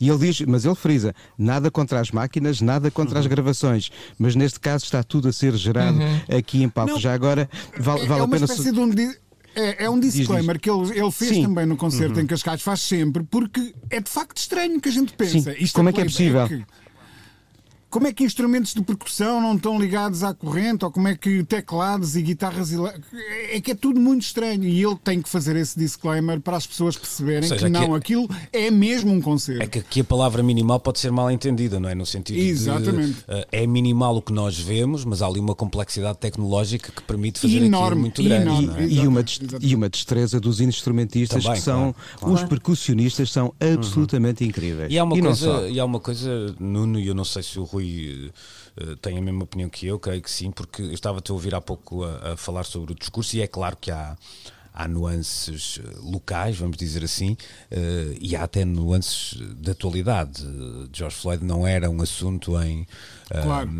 E 0.00 0.08
ele 0.08 0.18
diz, 0.18 0.40
mas 0.42 0.64
ele 0.64 0.74
frisa, 0.74 1.14
nada 1.36 1.70
contra 1.70 2.00
as 2.00 2.10
máquinas, 2.10 2.60
nada 2.60 2.90
contra 2.90 3.14
uhum. 3.14 3.20
as 3.20 3.26
gravações, 3.26 3.90
mas 4.18 4.34
neste 4.34 4.58
caso 4.60 4.84
está 4.84 5.02
tudo 5.02 5.28
a 5.28 5.32
ser 5.32 5.54
gerado 5.56 5.98
uhum. 5.98 6.38
aqui 6.38 6.62
em 6.62 6.68
palco. 6.68 6.92
Não, 6.92 7.00
Já 7.00 7.12
agora, 7.14 7.48
vale, 7.78 8.06
vale 8.06 8.20
é 8.20 8.24
a 8.24 8.28
pena. 8.28 8.46
De 8.46 8.80
um 8.80 9.12
é, 9.54 9.84
é, 9.84 9.90
um 9.90 9.98
disclaimer 9.98 10.56
diz, 10.56 10.62
diz. 10.62 10.62
que 10.62 10.70
ele, 10.70 11.00
ele 11.00 11.10
fez 11.10 11.30
Sim. 11.32 11.42
também 11.42 11.66
no 11.66 11.76
concerto 11.76 12.14
uhum. 12.16 12.22
em 12.22 12.26
Cascais, 12.26 12.62
faz 12.62 12.80
sempre, 12.80 13.24
porque 13.24 13.74
é 13.90 14.00
de 14.00 14.08
facto 14.08 14.36
estranho 14.36 14.80
que 14.80 14.88
a 14.88 14.92
gente 14.92 15.12
pensa. 15.14 15.52
Sim. 15.52 15.66
Como 15.72 15.88
é, 15.88 15.90
é 15.90 15.92
que 15.94 16.00
é 16.00 16.04
possível? 16.04 16.48
Como 17.90 18.06
é 18.06 18.12
que 18.12 18.24
instrumentos 18.24 18.74
de 18.74 18.82
percussão 18.82 19.40
não 19.40 19.56
estão 19.56 19.80
ligados 19.80 20.22
à 20.22 20.34
corrente, 20.34 20.84
ou 20.84 20.90
como 20.90 21.08
é 21.08 21.16
que 21.16 21.42
teclados 21.44 22.16
e 22.16 22.22
guitarras. 22.22 22.70
É 23.50 23.60
que 23.60 23.72
é 23.72 23.74
tudo 23.74 23.98
muito 23.98 24.22
estranho 24.22 24.64
e 24.64 24.82
ele 24.82 24.96
tem 25.02 25.22
que 25.22 25.28
fazer 25.28 25.56
esse 25.56 25.78
disclaimer 25.78 26.40
para 26.40 26.56
as 26.56 26.66
pessoas 26.66 26.96
perceberem 26.96 27.48
seja, 27.48 27.64
que 27.64 27.70
não, 27.70 27.86
que 27.86 27.92
é... 27.92 27.96
aquilo 27.96 28.28
é 28.52 28.70
mesmo 28.70 29.12
um 29.12 29.20
concerto. 29.20 29.62
É 29.62 29.66
que 29.66 29.78
aqui 29.78 30.00
a 30.00 30.04
palavra 30.04 30.42
minimal 30.42 30.78
pode 30.80 30.98
ser 30.98 31.10
mal 31.10 31.30
entendida, 31.30 31.80
não 31.80 31.88
é? 31.88 31.94
No 31.94 32.04
sentido 32.04 32.38
Exatamente. 32.38 33.14
de. 33.14 33.20
Uh, 33.20 33.46
é 33.50 33.66
minimal 33.66 34.16
o 34.16 34.22
que 34.22 34.32
nós 34.32 34.58
vemos, 34.58 35.04
mas 35.04 35.22
há 35.22 35.26
ali 35.26 35.40
uma 35.40 35.54
complexidade 35.54 36.18
tecnológica 36.18 36.92
que 36.92 37.02
permite 37.02 37.40
fazer 37.40 37.62
enorme, 37.62 37.86
aquilo 37.86 38.00
muito 38.00 38.22
grande. 38.22 38.64
Enorme, 38.64 38.82
é? 38.82 38.86
e, 38.86 39.06
uma 39.06 39.24
e 39.60 39.74
uma 39.74 39.88
destreza 39.88 40.38
dos 40.38 40.60
instrumentistas 40.60 41.42
Também, 41.42 41.58
que 41.58 41.64
são. 41.64 41.92
Claro, 41.92 42.18
claro. 42.18 42.34
Os 42.34 42.42
percussionistas 42.44 43.30
são 43.30 43.54
absolutamente 43.58 44.44
uhum. 44.44 44.50
incríveis. 44.50 44.92
E 44.92 44.98
há, 44.98 45.04
uma 45.04 45.16
e 45.16 45.22
coisa, 45.22 45.68
e 45.68 45.80
há 45.80 45.84
uma 45.84 46.00
coisa, 46.00 46.54
Nuno, 46.60 46.98
e 46.98 47.06
eu 47.06 47.14
não 47.14 47.24
sei 47.24 47.42
se 47.42 47.58
o 47.58 47.64
Rui 47.64 47.77
Rui 47.78 48.32
uh, 48.80 48.96
tem 48.96 49.18
a 49.18 49.22
mesma 49.22 49.44
opinião 49.44 49.68
que 49.68 49.86
eu, 49.86 49.98
creio 49.98 50.20
que 50.20 50.30
sim, 50.30 50.50
porque 50.50 50.82
eu 50.82 50.92
estava-te 50.92 51.30
a 51.30 51.34
ouvir 51.34 51.54
há 51.54 51.60
pouco 51.60 52.04
a, 52.04 52.32
a, 52.32 52.36
falar 52.36 52.64
sobre 52.64 52.92
o 52.92 52.94
discurso 52.94 53.36
e 53.36 53.40
é 53.40 53.46
claro 53.46 53.76
que 53.80 53.90
há, 53.90 54.16
há 54.74 54.88
nuances 54.88 55.80
eh, 55.82 55.96
locais, 56.02 56.56
vamos 56.56 56.76
dizer 56.76 57.02
assim, 57.04 57.32
uh, 57.32 58.16
e 58.20 58.36
há 58.36 58.44
até 58.44 58.64
nuances 58.64 59.38
de 59.56 59.70
atualidade. 59.70 60.44
George 60.92 61.16
Floyd 61.16 61.44
não 61.44 61.66
era 61.66 61.90
um 61.90 62.00
assunto 62.02 62.60
em. 62.60 62.82
Uh, 63.30 63.42
claro. 63.42 63.70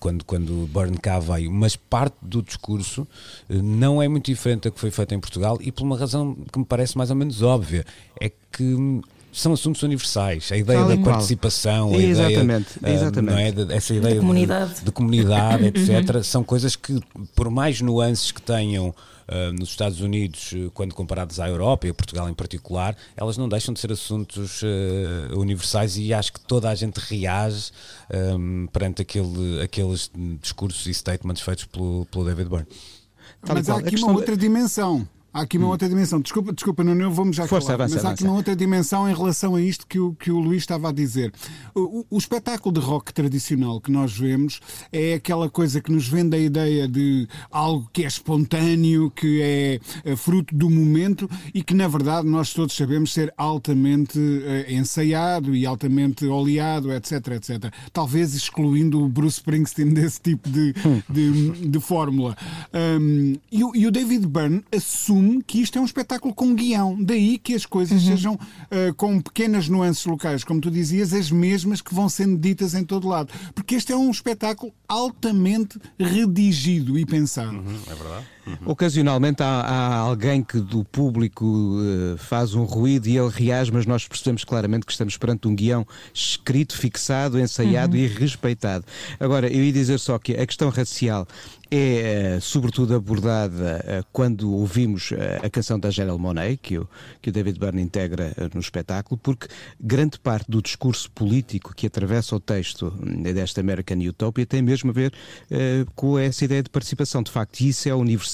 quando, 0.00 0.24
quando 0.24 0.68
Burn 0.68 0.96
cá 0.98 1.18
veio, 1.18 1.50
mas 1.50 1.76
parte 1.76 2.16
do 2.22 2.42
discurso 2.42 3.06
não 3.48 4.00
é 4.00 4.08
muito 4.08 4.26
diferente 4.26 4.62
da 4.62 4.70
que 4.70 4.80
foi 4.80 4.90
feita 4.90 5.14
em 5.14 5.20
Portugal 5.20 5.58
e 5.60 5.70
por 5.70 5.82
uma 5.82 5.98
razão 5.98 6.34
que 6.50 6.58
me 6.58 6.64
parece 6.64 6.96
mais 6.96 7.10
ou 7.10 7.16
menos 7.16 7.42
óbvia, 7.42 7.84
é 8.18 8.30
que 8.30 9.02
são 9.34 9.52
assuntos 9.52 9.82
universais. 9.82 10.50
A 10.52 10.56
ideia 10.56 10.84
da 10.84 10.96
participação, 10.98 11.92
a 11.92 11.96
exatamente, 11.96 12.78
ideia, 12.78 12.94
exatamente. 12.94 13.56
Não 13.56 13.72
é, 13.72 13.76
essa 13.76 13.94
ideia 13.94 14.14
de 14.14 14.20
comunidade, 14.20 14.74
de, 14.74 14.84
de 14.84 14.92
comunidade 14.92 15.66
etc., 15.74 16.22
são 16.22 16.44
coisas 16.44 16.76
que, 16.76 17.00
por 17.34 17.50
mais 17.50 17.80
nuances 17.80 18.30
que 18.30 18.40
tenham 18.40 18.94
Uh, 19.26 19.54
nos 19.58 19.70
Estados 19.70 20.02
Unidos, 20.02 20.52
uh, 20.52 20.70
quando 20.72 20.94
comparados 20.94 21.40
à 21.40 21.48
Europa 21.48 21.86
e 21.86 21.90
a 21.90 21.94
Portugal 21.94 22.28
em 22.28 22.34
particular, 22.34 22.94
elas 23.16 23.38
não 23.38 23.48
deixam 23.48 23.72
de 23.72 23.80
ser 23.80 23.90
assuntos 23.90 24.60
uh, 24.60 25.40
universais 25.40 25.96
e 25.96 26.12
acho 26.12 26.30
que 26.30 26.40
toda 26.40 26.68
a 26.68 26.74
gente 26.74 26.98
reage 26.98 27.70
um, 28.12 28.66
perante 28.66 29.00
aquele, 29.00 29.62
aqueles 29.62 30.10
discursos 30.42 30.84
e 30.84 30.92
statements 30.92 31.40
feitos 31.40 31.64
pelo, 31.64 32.06
pelo 32.10 32.26
David 32.26 32.50
Byrne. 32.50 32.66
Mas 33.48 33.70
há 33.70 33.78
aqui 33.78 33.96
uma 33.96 34.12
outra 34.12 34.36
dimensão. 34.36 35.08
Há 35.34 35.40
aqui 35.40 35.58
uma 35.58 35.66
hum. 35.66 35.70
outra 35.70 35.88
dimensão. 35.88 36.20
Desculpa, 36.20 36.52
desculpa, 36.52 36.84
não, 36.84 37.10
vamos 37.10 37.34
já 37.34 37.44
Força, 37.48 37.74
avança, 37.74 37.96
mas 37.96 38.04
há 38.04 38.10
aqui 38.10 38.22
uma 38.22 38.34
outra 38.34 38.54
dimensão 38.54 39.10
em 39.10 39.12
relação 39.12 39.56
a 39.56 39.60
isto 39.60 39.84
que 39.84 39.98
o, 39.98 40.14
que 40.14 40.30
o 40.30 40.38
Luís 40.38 40.62
estava 40.62 40.90
a 40.90 40.92
dizer. 40.92 41.32
O, 41.74 42.06
o, 42.08 42.16
espetáculo 42.16 42.72
de 42.72 42.80
rock 42.80 43.12
tradicional 43.12 43.80
que 43.80 43.90
nós 43.90 44.16
vemos 44.16 44.60
é 44.92 45.14
aquela 45.14 45.50
coisa 45.50 45.80
que 45.80 45.90
nos 45.90 46.06
vende 46.06 46.36
a 46.36 46.38
ideia 46.38 46.86
de 46.86 47.26
algo 47.50 47.90
que 47.92 48.04
é 48.04 48.06
espontâneo, 48.06 49.10
que 49.10 49.42
é, 49.42 49.80
é 50.04 50.14
fruto 50.14 50.54
do 50.54 50.70
momento 50.70 51.28
e 51.52 51.64
que, 51.64 51.74
na 51.74 51.88
verdade, 51.88 52.28
nós 52.28 52.52
todos 52.52 52.76
sabemos 52.76 53.12
ser 53.12 53.34
altamente 53.36 54.16
uh, 54.16 54.70
ensaiado 54.70 55.52
e 55.56 55.66
altamente 55.66 56.24
oleado, 56.26 56.92
etc, 56.92 57.12
etc. 57.32 57.74
Talvez 57.92 58.36
excluindo 58.36 59.02
o 59.02 59.08
Bruce 59.08 59.38
Springsteen 59.38 59.90
desse 59.94 60.20
tipo 60.20 60.48
de, 60.48 60.72
hum. 60.86 61.02
de, 61.10 61.68
de 61.70 61.80
fórmula. 61.80 62.36
Um, 62.72 63.34
e, 63.50 63.80
e 63.80 63.86
o 63.88 63.90
David 63.90 64.28
Byrne 64.28 64.62
assume 64.72 65.23
assume 65.24 65.42
que 65.42 65.60
isto 65.60 65.78
é 65.78 65.80
um 65.80 65.84
espetáculo 65.84 66.34
com 66.34 66.54
guião. 66.54 66.96
Daí 67.02 67.38
que 67.38 67.54
as 67.54 67.64
coisas 67.64 68.02
uhum. 68.02 68.08
sejam 68.08 68.34
uh, 68.34 68.94
com 68.96 69.20
pequenas 69.20 69.68
nuances 69.68 70.04
locais, 70.04 70.44
como 70.44 70.60
tu 70.60 70.70
dizias, 70.70 71.12
as 71.12 71.30
mesmas 71.30 71.80
que 71.80 71.94
vão 71.94 72.08
sendo 72.08 72.36
ditas 72.36 72.74
em 72.74 72.84
todo 72.84 73.08
lado. 73.08 73.32
Porque 73.54 73.74
este 73.74 73.92
é 73.92 73.96
um 73.96 74.10
espetáculo 74.10 74.72
altamente 74.88 75.78
redigido 75.98 76.98
e 76.98 77.06
pensado. 77.06 77.56
Uhum, 77.56 77.78
é 77.86 77.94
verdade. 77.94 78.33
Uhum. 78.46 78.56
Ocasionalmente 78.66 79.42
há, 79.42 79.46
há, 79.46 79.96
alguém 79.96 80.42
que 80.42 80.60
do 80.60 80.84
público 80.84 81.44
uh, 81.44 82.18
faz 82.18 82.54
um 82.54 82.64
ruído 82.64 83.08
e 83.08 83.16
ele 83.16 83.30
reage, 83.30 83.72
mas 83.72 83.86
nós 83.86 84.06
percebemos 84.06 84.44
claramente 84.44 84.86
que 84.86 84.92
estamos 84.92 85.16
perante 85.16 85.48
um 85.48 85.54
guião 85.54 85.86
escrito, 86.12 86.76
fixado, 86.76 87.38
ensaiado 87.40 87.96
uhum. 87.96 88.02
e 88.02 88.06
respeitado. 88.06 88.84
Agora, 89.18 89.48
eu 89.48 89.62
ia 89.62 89.72
dizer 89.72 89.98
só 89.98 90.18
que 90.18 90.34
a 90.34 90.46
questão 90.46 90.68
racial 90.68 91.26
é 91.70 92.38
sobretudo 92.40 92.94
abordada 92.94 94.06
quando 94.12 94.52
ouvimos 94.52 95.10
a 95.42 95.50
canção 95.50 95.78
da 95.78 95.90
Janelle 95.90 96.18
Monet, 96.18 96.56
que 96.58 96.78
o, 96.78 96.88
que 97.20 97.30
o 97.30 97.32
David 97.32 97.58
Byrne 97.58 97.82
integra 97.82 98.32
no 98.54 98.60
espetáculo, 98.60 99.18
porque 99.18 99.48
grande 99.80 100.18
parte 100.20 100.50
do 100.50 100.62
discurso 100.62 101.10
político 101.10 101.74
que 101.74 101.86
atravessa 101.86 102.36
o 102.36 102.40
texto 102.40 102.92
hum, 103.00 103.22
desta 103.22 103.60
American 103.60 103.98
Utopia 103.98 104.46
tem 104.46 104.62
mesmo 104.62 104.90
a 104.90 104.92
ver 104.92 105.12
uh, 105.50 105.90
com 105.94 106.18
essa 106.18 106.44
ideia 106.44 106.62
de 106.62 106.70
participação. 106.70 107.22
De 107.22 107.30
facto, 107.30 107.60
isso 107.60 107.88
é 107.88 107.94
universal. 107.94 108.33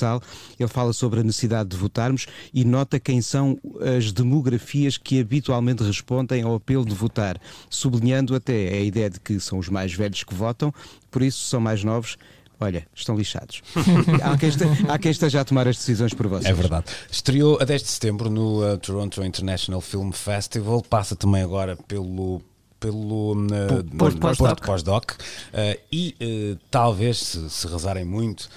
Ele 0.59 0.69
fala 0.69 0.93
sobre 0.93 1.21
a 1.21 1.23
necessidade 1.23 1.69
de 1.71 1.77
votarmos 1.77 2.27
e 2.53 2.65
nota 2.65 2.99
quem 2.99 3.21
são 3.23 3.59
as 3.97 4.13
demografias 4.13 4.97
que 4.97 5.21
habitualmente 5.21 5.83
respondem 5.83 6.43
ao 6.43 6.55
apelo 6.55 6.85
de 6.85 6.95
votar, 6.95 7.41
sublinhando 7.69 8.35
até 8.35 8.69
a 8.69 8.81
ideia 8.81 9.11
de 9.11 9.21
que 9.21 9.39
são 9.41 9.59
os 9.59 9.69
mais 9.69 9.93
velhos 9.93 10.25
que 10.25 10.35
votam, 10.35 10.73
por 11.11 11.23
isso 11.23 11.47
são 11.47 11.61
mais 11.61 11.85
novos 11.85 12.17
olha, 12.61 12.87
estão 12.95 13.17
lixados. 13.17 13.63
há, 14.23 14.37
quem 14.37 14.51
esteja, 14.51 14.93
há 14.93 14.99
quem 14.99 15.11
esteja 15.11 15.41
a 15.41 15.45
tomar 15.45 15.67
as 15.67 15.77
decisões 15.79 16.13
por 16.13 16.29
vocês. 16.29 16.51
É 16.51 16.53
verdade. 16.53 16.87
Estreou 17.11 17.59
a 17.61 17.65
10 17.65 17.83
de 17.83 17.89
setembro 17.89 18.29
no 18.29 18.63
uh, 18.63 18.77
Toronto 18.77 19.25
International 19.25 19.81
Film 19.81 20.11
Festival, 20.11 20.83
passa 20.83 21.17
também 21.17 21.43
agora 21.43 21.77
pelo 21.89 22.43
pelo 22.81 23.35
uh, 23.35 24.61
pós-doc 24.65 25.11
uh, 25.13 25.81
e 25.93 26.17
uh, 26.21 26.59
talvez 26.71 27.19
se, 27.19 27.51
se, 27.51 27.69
rezarem 27.69 28.05
muito 28.05 28.49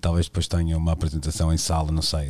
talvez 0.00 0.26
depois 0.26 0.46
tenham 0.46 0.78
uma 0.78 0.92
apresentação 0.92 1.52
em 1.52 1.56
sala 1.58 1.90
não 1.90 2.00
sei 2.00 2.28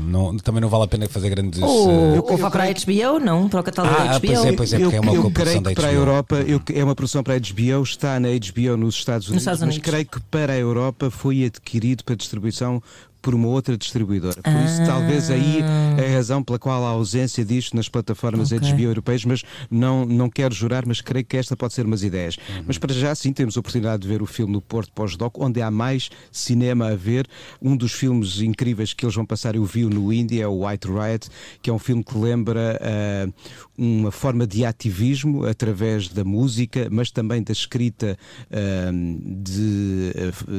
não, 0.00 0.36
também 0.36 0.60
não 0.60 0.68
vale 0.68 0.84
a 0.84 0.86
pena 0.86 1.08
fazer 1.08 1.28
grandes 1.30 1.60
ou, 1.60 2.30
ou 2.30 2.36
vá 2.36 2.50
para 2.50 2.64
a 2.64 2.66
HBO 2.68 3.18
não? 3.18 3.48
Para 3.48 3.60
o 3.60 3.62
catálogo 3.64 3.94
ah, 3.98 4.04
da 4.04 4.18
HBO 4.18 4.26
pois 4.26 4.44
é, 4.44 4.52
pois 4.52 4.72
é, 4.72 4.78
porque 4.78 4.94
eu, 4.94 4.98
é 4.98 5.00
uma 5.00 5.14
eu 5.14 5.30
creio 5.30 5.62
que 5.62 5.74
para 5.74 5.88
a 5.88 5.92
Europa 5.92 6.36
eu, 6.36 6.62
é 6.72 6.84
uma 6.84 6.94
produção 6.94 7.22
para 7.24 7.34
a 7.34 7.38
HBO 7.38 7.82
está 7.82 8.20
na 8.20 8.28
HBO 8.28 8.76
nos 8.76 8.94
Estados 8.94 9.28
Unidos, 9.28 9.30
nos 9.30 9.42
Estados 9.42 9.62
Unidos. 9.62 9.78
mas 9.78 9.84
creio 9.84 10.06
que 10.06 10.20
para 10.20 10.52
a 10.52 10.58
Europa 10.58 11.10
foi 11.10 11.44
adquirido 11.44 12.04
para 12.04 12.14
distribuição 12.14 12.80
por 13.24 13.34
uma 13.34 13.48
outra 13.48 13.74
distribuidora. 13.74 14.34
Por 14.42 14.52
ah. 14.52 14.64
isso, 14.64 14.84
talvez 14.84 15.30
aí 15.30 15.62
é 15.96 16.12
a 16.12 16.16
razão 16.16 16.42
pela 16.44 16.58
qual 16.58 16.84
há 16.84 16.90
ausência 16.90 17.42
disto 17.42 17.74
nas 17.74 17.88
plataformas 17.88 18.52
okay. 18.52 18.70
HBO 18.70 18.82
europeias, 18.82 19.24
mas 19.24 19.42
não, 19.70 20.04
não 20.04 20.28
quero 20.28 20.54
jurar, 20.54 20.84
mas 20.86 21.00
creio 21.00 21.24
que 21.24 21.38
esta 21.38 21.56
pode 21.56 21.72
ser 21.72 21.86
umas 21.86 22.02
ideias. 22.02 22.36
Uhum. 22.36 22.64
Mas 22.66 22.76
para 22.76 22.92
já, 22.92 23.14
sim, 23.14 23.32
temos 23.32 23.56
a 23.56 23.60
oportunidade 23.60 24.02
de 24.02 24.08
ver 24.08 24.20
o 24.20 24.26
filme 24.26 24.52
no 24.52 24.60
Porto 24.60 24.92
Pós-Doc, 24.92 25.38
onde 25.38 25.62
há 25.62 25.70
mais 25.70 26.10
cinema 26.30 26.88
a 26.88 26.94
ver. 26.94 27.26
Um 27.62 27.74
dos 27.74 27.92
filmes 27.92 28.42
incríveis 28.42 28.92
que 28.92 29.06
eles 29.06 29.14
vão 29.14 29.24
passar, 29.24 29.56
eu 29.56 29.64
vi 29.64 29.86
no 29.86 30.12
Índia, 30.12 30.42
é 30.42 30.46
o 30.46 30.66
White 30.66 30.86
Riot, 30.86 31.28
que 31.62 31.70
é 31.70 31.72
um 31.72 31.78
filme 31.78 32.04
que 32.04 32.18
lembra 32.18 32.78
uh, 32.78 33.32
uma 33.78 34.12
forma 34.12 34.46
de 34.46 34.66
ativismo 34.66 35.46
através 35.46 36.08
da 36.08 36.24
música, 36.24 36.88
mas 36.90 37.10
também 37.10 37.42
da 37.42 37.52
escrita 37.52 38.18
uh, 38.50 39.42
de, 39.42 40.12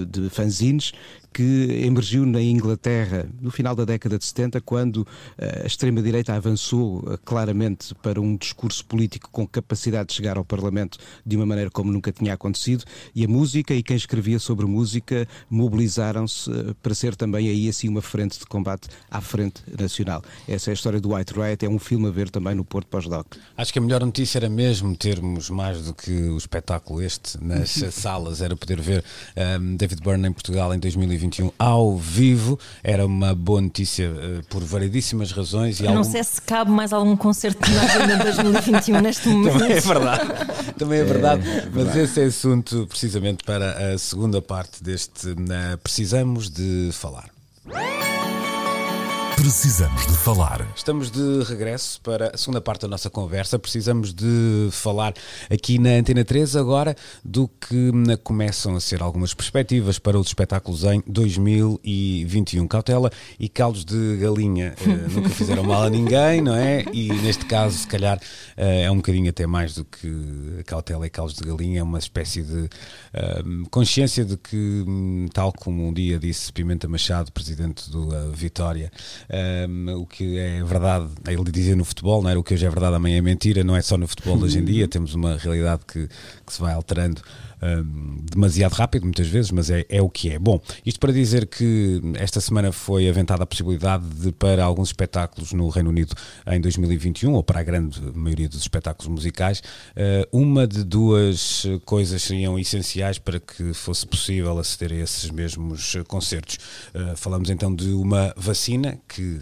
de 0.10 0.30
fanzines, 0.32 0.94
que 1.36 1.82
emergiu 1.84 2.25
na 2.25 2.42
Inglaterra 2.42 3.27
no 3.42 3.51
final 3.51 3.75
da 3.75 3.84
década 3.84 4.18
de 4.18 4.24
70, 4.24 4.62
quando 4.62 5.06
eh, 5.38 5.63
a 5.65 5.68
extrema-direita 5.68 6.34
avançou 6.34 7.04
eh, 7.12 7.20
claramente 7.25 7.94
para 7.96 8.22
um 8.22 8.38
discurso 8.38 8.86
político 8.86 9.30
com 9.30 9.46
capacidade 9.46 10.08
de 10.08 10.13
chegar 10.13 10.38
ao 10.38 10.46
Parlamento 10.46 10.98
de 11.25 11.36
uma 11.36 11.46
maneira 11.46 11.70
como 11.70 11.92
nunca 11.92 12.10
tinha 12.10 12.34
acontecido, 12.34 12.86
e 13.13 13.25
a 13.25 13.27
música 13.27 13.74
e 13.74 13.84
quem 13.84 13.98
escrevia 13.98 14.39
sobre 14.39 14.65
música 14.65 15.27
mobilizaram-se 15.50 16.50
eh, 16.50 16.74
para 16.82 16.96
ser 16.96 17.18
também 17.18 17.50
aí 17.50 17.68
assim 17.68 17.89
uma 17.89 18.01
frente 18.01 18.39
de 18.39 18.46
combate 18.46 18.88
à 19.12 19.20
frente 19.20 19.62
nacional. 19.77 20.24
Essa 20.48 20.70
é 20.70 20.72
a 20.72 20.74
história 20.74 21.01
do 21.01 21.13
White 21.13 21.34
Riot, 21.34 21.65
é 21.65 21.70
um 21.70 21.80
filme 21.80 22.08
a 22.08 22.12
ver 22.12 22.30
também 22.30 22.56
no 22.56 22.63
Porto 22.63 22.88
Pós-Doc. 22.88 23.36
Acho 23.58 23.74
que 23.74 23.80
a 23.80 23.82
melhor 23.82 24.06
notícia 24.06 24.38
era 24.38 24.48
mesmo 24.48 24.96
termos 24.96 25.50
mais 25.50 25.84
do 25.84 25.94
que 25.94 26.13
o 26.30 26.38
espetáculo 26.38 27.01
este 27.01 27.38
nas 27.44 27.72
salas, 27.92 28.42
era 28.42 28.56
poder 28.56 28.80
ver 28.80 29.04
um, 29.60 29.75
David 29.75 30.01
Byrne 30.01 30.30
em 30.30 30.32
Portugal 30.32 30.74
em 30.74 30.80
2020 30.80 31.25
2021 31.25 31.51
ao 31.58 31.98
vivo. 31.98 32.60
Era 32.84 33.05
uma 33.05 33.34
boa 33.34 33.62
notícia 33.62 34.10
uh, 34.10 34.44
por 34.50 34.63
variedíssimas 34.63 35.32
razões. 35.32 35.79
E 35.79 35.84
Eu 35.84 35.89
algum... 35.89 36.03
não 36.03 36.12
sei 36.12 36.24
se 36.24 36.41
cabe 36.41 36.72
mais 36.72 36.94
algum 36.94 37.15
concerto 37.15 37.70
de 37.70 37.77
agenda 37.77 38.24
2021 38.24 39.01
neste 39.01 39.27
momento. 39.27 39.55
Também 39.65 39.77
é 39.77 39.79
verdade, 39.79 40.29
também 40.77 41.00
é 41.00 41.03
verdade. 41.03 41.50
É, 41.50 41.58
é 41.58 41.70
Mas 41.72 41.96
esse 41.96 42.22
é 42.22 42.25
assunto 42.25 42.86
precisamente 42.88 43.44
para 43.44 43.94
a 43.94 43.98
segunda 43.98 44.41
parte 44.41 44.84
deste 44.84 45.29
uh, 45.29 45.77
Precisamos 45.82 46.50
de 46.50 46.89
Falar. 46.91 47.29
Precisamos 49.46 50.08
de 50.08 50.18
falar. 50.18 50.68
Estamos 50.75 51.12
de 51.12 51.44
regresso 51.44 52.02
para 52.02 52.32
a 52.34 52.38
segunda 52.38 52.60
parte 52.60 52.82
da 52.82 52.88
nossa 52.88 53.12
conversa. 53.12 53.60
Precisamos 53.60 54.12
de 54.12 54.70
falar 54.72 55.14
aqui 55.52 55.78
na 55.78 55.92
Antena 55.92 56.25
3 56.25 56.56
agora 56.56 56.96
do 57.24 57.48
que 57.48 57.92
começam 58.24 58.75
a 58.75 58.80
ser 58.80 59.04
algumas 59.04 59.36
perspectivas 59.36 60.00
para 60.00 60.18
os 60.18 60.25
espetáculos 60.25 60.84
em 60.84 61.04
2021. 61.06 62.68
Cautela 62.68 63.12
e 63.40 63.48
caldos 63.48 63.86
de 63.86 64.18
galinha 64.18 64.74
uh, 64.82 65.14
nunca 65.14 65.30
fizeram 65.30 65.64
mal 65.64 65.84
a 65.84 65.90
ninguém, 65.92 66.42
não 66.42 66.56
é? 66.56 66.84
E 66.92 67.14
neste 67.14 67.46
caso, 67.46 67.78
se 67.78 67.88
calhar, 67.88 68.18
uh, 68.18 68.22
é 68.58 68.90
um 68.90 68.96
bocadinho 68.96 69.30
até 69.30 69.46
mais 69.46 69.75
do 69.75 69.86
que 69.86 70.64
cautela 70.66 71.06
e 71.06 71.10
caldos 71.12 71.36
de 71.36 71.44
galinha, 71.44 71.82
é 71.82 71.84
uma 71.84 72.00
espécie 72.00 72.42
de 72.42 72.62
uh, 72.62 73.70
consciência 73.70 74.25
de 74.25 74.38
que, 74.38 74.84
hum, 74.88 75.28
tal 75.32 75.54
como 75.54 75.88
um 75.88 75.94
dia 75.94 76.18
disse 76.18 76.52
Pimenta 76.52 76.88
Machado, 76.88 77.32
presidente 77.32 77.92
do 77.92 78.10
Vitória, 78.34 78.92
um, 79.68 80.01
o 80.01 80.05
que 80.05 80.38
é 80.38 80.64
verdade, 80.64 81.10
ele 81.27 81.51
dizia 81.51 81.75
no 81.75 81.86
futebol, 81.86 82.22
não 82.22 82.29
era 82.29 82.40
o 82.40 82.44
que 82.44 82.53
hoje 82.53 82.66
é 82.66 82.70
verdade, 82.70 82.96
amanhã 82.96 83.18
é 83.18 83.22
mentira, 83.22 83.64
não 83.64 83.75
é 83.75 83.81
só 83.81 83.98
no 83.98 84.07
futebol 84.07 84.38
hoje 84.38 84.60
em 84.60 84.66
dia, 84.66 84.88
temos 84.88 85.14
uma 85.14 85.38
realidade 85.38 85.81
que, 85.88 86.07
que 86.07 86.53
se 86.53 86.60
vai 86.62 86.74
alterando 86.74 87.22
um, 87.66 88.18
demasiado 88.32 88.74
rápido, 88.74 89.04
muitas 89.04 89.28
vezes, 89.28 89.51
mas 89.51 89.70
é, 89.70 89.86
é 89.90 90.01
o 90.01 90.10
que 90.10 90.30
é. 90.30 90.40
Bom, 90.40 90.60
isto 90.86 91.00
para 91.00 91.12
dizer 91.12 91.48
que 91.48 92.01
esta 92.16 92.40
semana 92.40 92.72
foi 92.72 93.08
aventada 93.10 93.44
a 93.44 93.46
possibilidade 93.46 94.06
de, 94.06 94.32
para 94.32 94.64
alguns 94.64 94.90
espetáculos 94.90 95.54
no 95.54 95.70
Reino 95.70 95.90
Unido 95.90 96.16
em 96.48 96.60
2021, 96.60 97.34
ou 97.34 97.44
para 97.44 97.60
a 97.60 97.64
grande 97.64 98.00
maioria 98.14 98.48
dos 98.48 98.60
espetáculos 98.60 99.08
musicais, 99.08 99.60
uh, 99.96 100.38
uma 100.38 100.68
de 100.68 100.84
duas 100.84 101.66
coisas 101.86 102.22
seriam 102.22 102.58
essenciais 102.60 103.18
para 103.18 103.40
que 103.40 103.74
fosse 103.74 104.06
possível 104.06 104.58
aceder 104.58 104.92
a 104.92 105.04
esses 105.04 105.30
mesmos 105.32 105.96
concertos. 106.08 106.58
Uh, 106.94 107.16
falamos 107.16 107.50
então 107.50 107.74
de 107.74 107.90
uma 107.90 108.34
vacina 108.38 108.98
que 109.08 109.40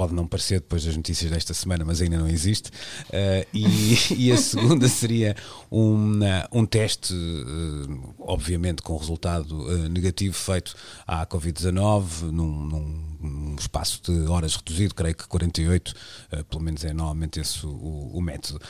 pode 0.00 0.14
não 0.14 0.26
parecer 0.26 0.60
depois 0.60 0.82
das 0.82 0.96
notícias 0.96 1.30
desta 1.30 1.52
semana, 1.52 1.84
mas 1.84 2.00
ainda 2.00 2.16
não 2.16 2.26
existe. 2.26 2.70
Uh, 3.10 3.46
e, 3.52 4.14
e, 4.28 4.32
a 4.32 4.36
segunda 4.38 4.88
seria 4.88 5.36
um, 5.70 6.20
um 6.50 6.64
teste, 6.64 7.12
uh, 7.12 8.14
obviamente 8.18 8.80
com 8.80 8.96
resultado 8.96 9.54
uh, 9.54 9.90
negativo, 9.90 10.34
feito 10.34 10.74
à 11.06 11.26
Covid-19 11.26 12.30
num, 12.32 12.66
num 12.66 13.09
um 13.22 13.54
espaço 13.58 14.00
de 14.02 14.26
horas 14.28 14.56
reduzido, 14.56 14.94
creio 14.94 15.14
que 15.14 15.26
48, 15.26 15.88
uh, 15.88 15.94
eh, 16.32 16.42
pelo 16.44 16.62
menos 16.62 16.84
é 16.84 16.92
normalmente 16.92 17.38
esse 17.38 17.64
o, 17.66 18.10
o 18.14 18.20
método. 18.20 18.60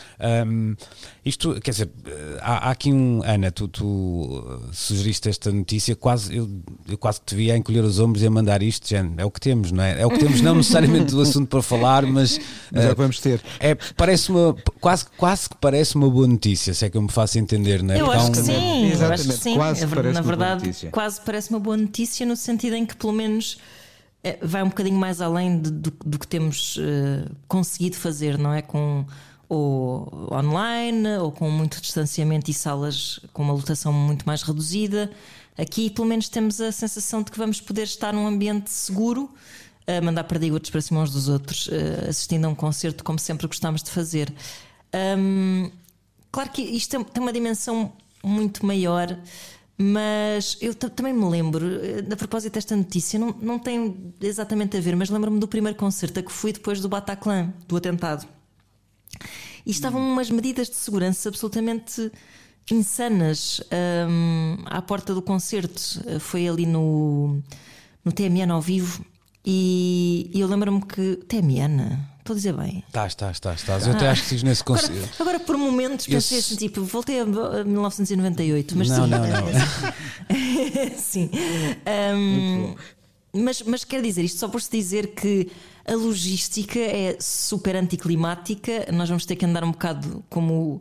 Um, 0.46 0.74
isto, 1.24 1.60
quer 1.60 1.70
dizer, 1.70 1.90
eh, 2.06 2.38
há, 2.40 2.68
há, 2.68 2.70
aqui 2.70 2.92
um. 2.92 3.22
Ana, 3.24 3.50
tu, 3.52 3.68
tu 3.68 4.44
eh, 4.48 4.70
sugeriste 4.72 5.28
esta 5.28 5.52
notícia, 5.52 5.94
quase, 5.94 6.36
eu, 6.36 6.50
eu 6.88 6.98
quase 6.98 7.20
que 7.20 7.26
te 7.26 7.34
via 7.36 7.54
a 7.54 7.56
encolher 7.56 7.84
os 7.84 8.00
ombros 8.00 8.22
e 8.22 8.26
a 8.26 8.30
mandar 8.30 8.62
isto, 8.62 8.92
é 8.92 9.24
o 9.24 9.30
que 9.30 9.40
temos, 9.40 9.70
não 9.70 9.84
é? 9.84 10.00
É 10.00 10.06
o 10.06 10.10
que 10.10 10.18
temos, 10.18 10.40
não 10.40 10.56
necessariamente 10.56 11.12
do 11.12 11.20
assunto 11.20 11.48
para 11.48 11.62
falar, 11.62 12.04
mas. 12.06 12.40
Mas 12.72 12.84
é 12.84 12.88
o 12.88 12.90
que 12.90 13.00
vamos 13.00 13.20
ter. 13.20 13.40
É, 13.58 13.74
parece 13.96 14.30
uma, 14.30 14.54
quase, 14.80 15.06
quase 15.16 15.48
que 15.48 15.56
parece 15.56 15.96
uma 15.96 16.08
boa 16.08 16.26
notícia, 16.26 16.72
se 16.72 16.84
é 16.84 16.90
que 16.90 16.96
eu 16.96 17.02
me 17.02 17.10
faço 17.10 17.38
entender, 17.38 17.82
não 17.82 17.94
é? 17.94 18.00
Eu 18.00 18.10
acho 18.10 18.30
que 18.30 18.38
sim, 18.38 18.86
Exatamente, 18.86 19.02
eu 19.02 19.12
acho 19.12 19.24
que 19.24 19.32
sim. 19.32 19.54
Quase 19.54 19.84
é, 19.84 20.12
na 20.12 20.20
verdade, 20.20 20.88
quase 20.90 21.20
parece 21.20 21.50
uma 21.50 21.58
boa 21.58 21.76
notícia 21.76 22.24
no 22.24 22.36
sentido 22.36 22.76
em 22.76 22.86
que 22.86 22.96
pelo 22.96 23.12
menos 23.12 23.58
vai 24.42 24.62
um 24.62 24.68
bocadinho 24.68 24.98
mais 24.98 25.20
além 25.20 25.60
de, 25.60 25.70
do, 25.70 25.90
do, 26.04 26.18
que 26.18 26.26
temos 26.26 26.76
uh, 26.76 27.30
conseguido 27.48 27.96
fazer, 27.96 28.36
não 28.36 28.52
é? 28.52 28.62
Com 28.62 29.06
ou 29.48 30.28
online 30.32 31.16
ou 31.18 31.32
com 31.32 31.50
muito 31.50 31.80
distanciamento 31.80 32.48
e 32.48 32.54
salas 32.54 33.18
com 33.32 33.42
uma 33.42 33.52
lotação 33.52 33.92
muito 33.92 34.24
mais 34.24 34.42
reduzida. 34.42 35.10
Aqui, 35.58 35.90
pelo 35.90 36.06
menos, 36.06 36.28
temos 36.28 36.60
a 36.60 36.70
sensação 36.70 37.20
de 37.22 37.32
que 37.32 37.38
vamos 37.38 37.60
poder 37.60 37.82
estar 37.82 38.12
num 38.12 38.28
ambiente 38.28 38.70
seguro, 38.70 39.28
a 39.86 40.00
mandar 40.00 40.22
perdigotos 40.24 40.70
para 40.70 40.80
cima 40.80 41.00
uns 41.00 41.10
dos 41.10 41.28
outros, 41.28 41.66
uh, 41.66 42.08
assistindo 42.08 42.44
a 42.44 42.48
um 42.48 42.54
concerto 42.54 43.02
como 43.02 43.18
sempre 43.18 43.46
gostamos 43.46 43.82
de 43.82 43.90
fazer. 43.90 44.32
Um, 45.18 45.70
claro 46.30 46.50
que 46.50 46.62
isto 46.62 47.02
tem 47.04 47.22
uma 47.22 47.32
dimensão 47.32 47.92
muito 48.22 48.64
maior. 48.64 49.18
Mas 49.82 50.58
eu 50.60 50.74
também 50.74 51.10
me 51.10 51.24
lembro, 51.24 51.64
eh, 51.64 52.04
a 52.12 52.16
propósito 52.16 52.52
desta 52.52 52.76
notícia, 52.76 53.18
não, 53.18 53.34
não 53.40 53.58
tem 53.58 54.12
exatamente 54.20 54.76
a 54.76 54.80
ver, 54.80 54.94
mas 54.94 55.08
lembro-me 55.08 55.40
do 55.40 55.48
primeiro 55.48 55.78
concerto 55.78 56.20
a 56.20 56.22
que 56.22 56.30
fui 56.30 56.52
depois 56.52 56.82
do 56.82 56.88
Bataclan, 56.88 57.54
do 57.66 57.78
atentado. 57.78 58.28
E 59.64 59.70
estavam 59.70 59.98
umas 59.98 60.30
medidas 60.30 60.68
de 60.68 60.76
segurança 60.76 61.30
absolutamente 61.30 62.12
insanas 62.70 63.62
um, 64.06 64.56
à 64.66 64.82
porta 64.82 65.14
do 65.14 65.22
concerto. 65.22 65.80
Foi 66.20 66.46
ali 66.46 66.66
no, 66.66 67.42
no 68.04 68.12
TMN 68.12 68.50
ao 68.50 68.60
vivo. 68.60 69.02
E, 69.46 70.30
e 70.34 70.40
eu 70.40 70.46
lembro-me 70.46 70.82
que. 70.82 71.16
TMN? 71.26 71.98
Estou 72.30 72.34
a 72.34 72.36
dizer 72.36 72.52
bem. 72.52 72.84
Estás, 72.86 73.12
estás, 73.12 73.36
estás, 73.36 73.60
estás. 73.60 73.86
Eu 73.88 73.92
até 73.94 74.08
acho 74.08 74.20
que 74.22 74.26
estive 74.34 74.44
nesse 74.48 74.62
Agora, 74.62 74.80
conselho. 74.82 75.08
agora, 75.18 75.40
por 75.40 75.56
momentos 75.58 76.06
pensei 76.06 76.40
se- 76.40 76.54
assim, 76.54 76.56
tipo, 76.56 76.82
voltei 76.84 77.18
a 77.18 77.24
1998, 77.24 78.78
mas 78.78 78.88
Não, 78.88 79.04
sim. 79.04 79.10
não, 79.10 79.18
não. 79.26 79.46
sim. 80.96 81.30
Ahm, 81.84 82.74
mas, 83.32 83.62
mas 83.62 83.84
quer 83.84 84.00
dizer, 84.02 84.22
isto 84.22 84.38
só 84.38 84.48
por 84.48 84.62
se 84.62 84.70
dizer 84.70 85.08
que 85.08 85.50
a 85.84 85.94
logística 85.94 86.78
é 86.78 87.16
super 87.20 87.74
anticlimática, 87.74 88.86
nós 88.92 89.08
vamos 89.08 89.24
ter 89.26 89.34
que 89.36 89.44
andar 89.44 89.64
um 89.64 89.72
bocado 89.72 90.22
como, 90.30 90.80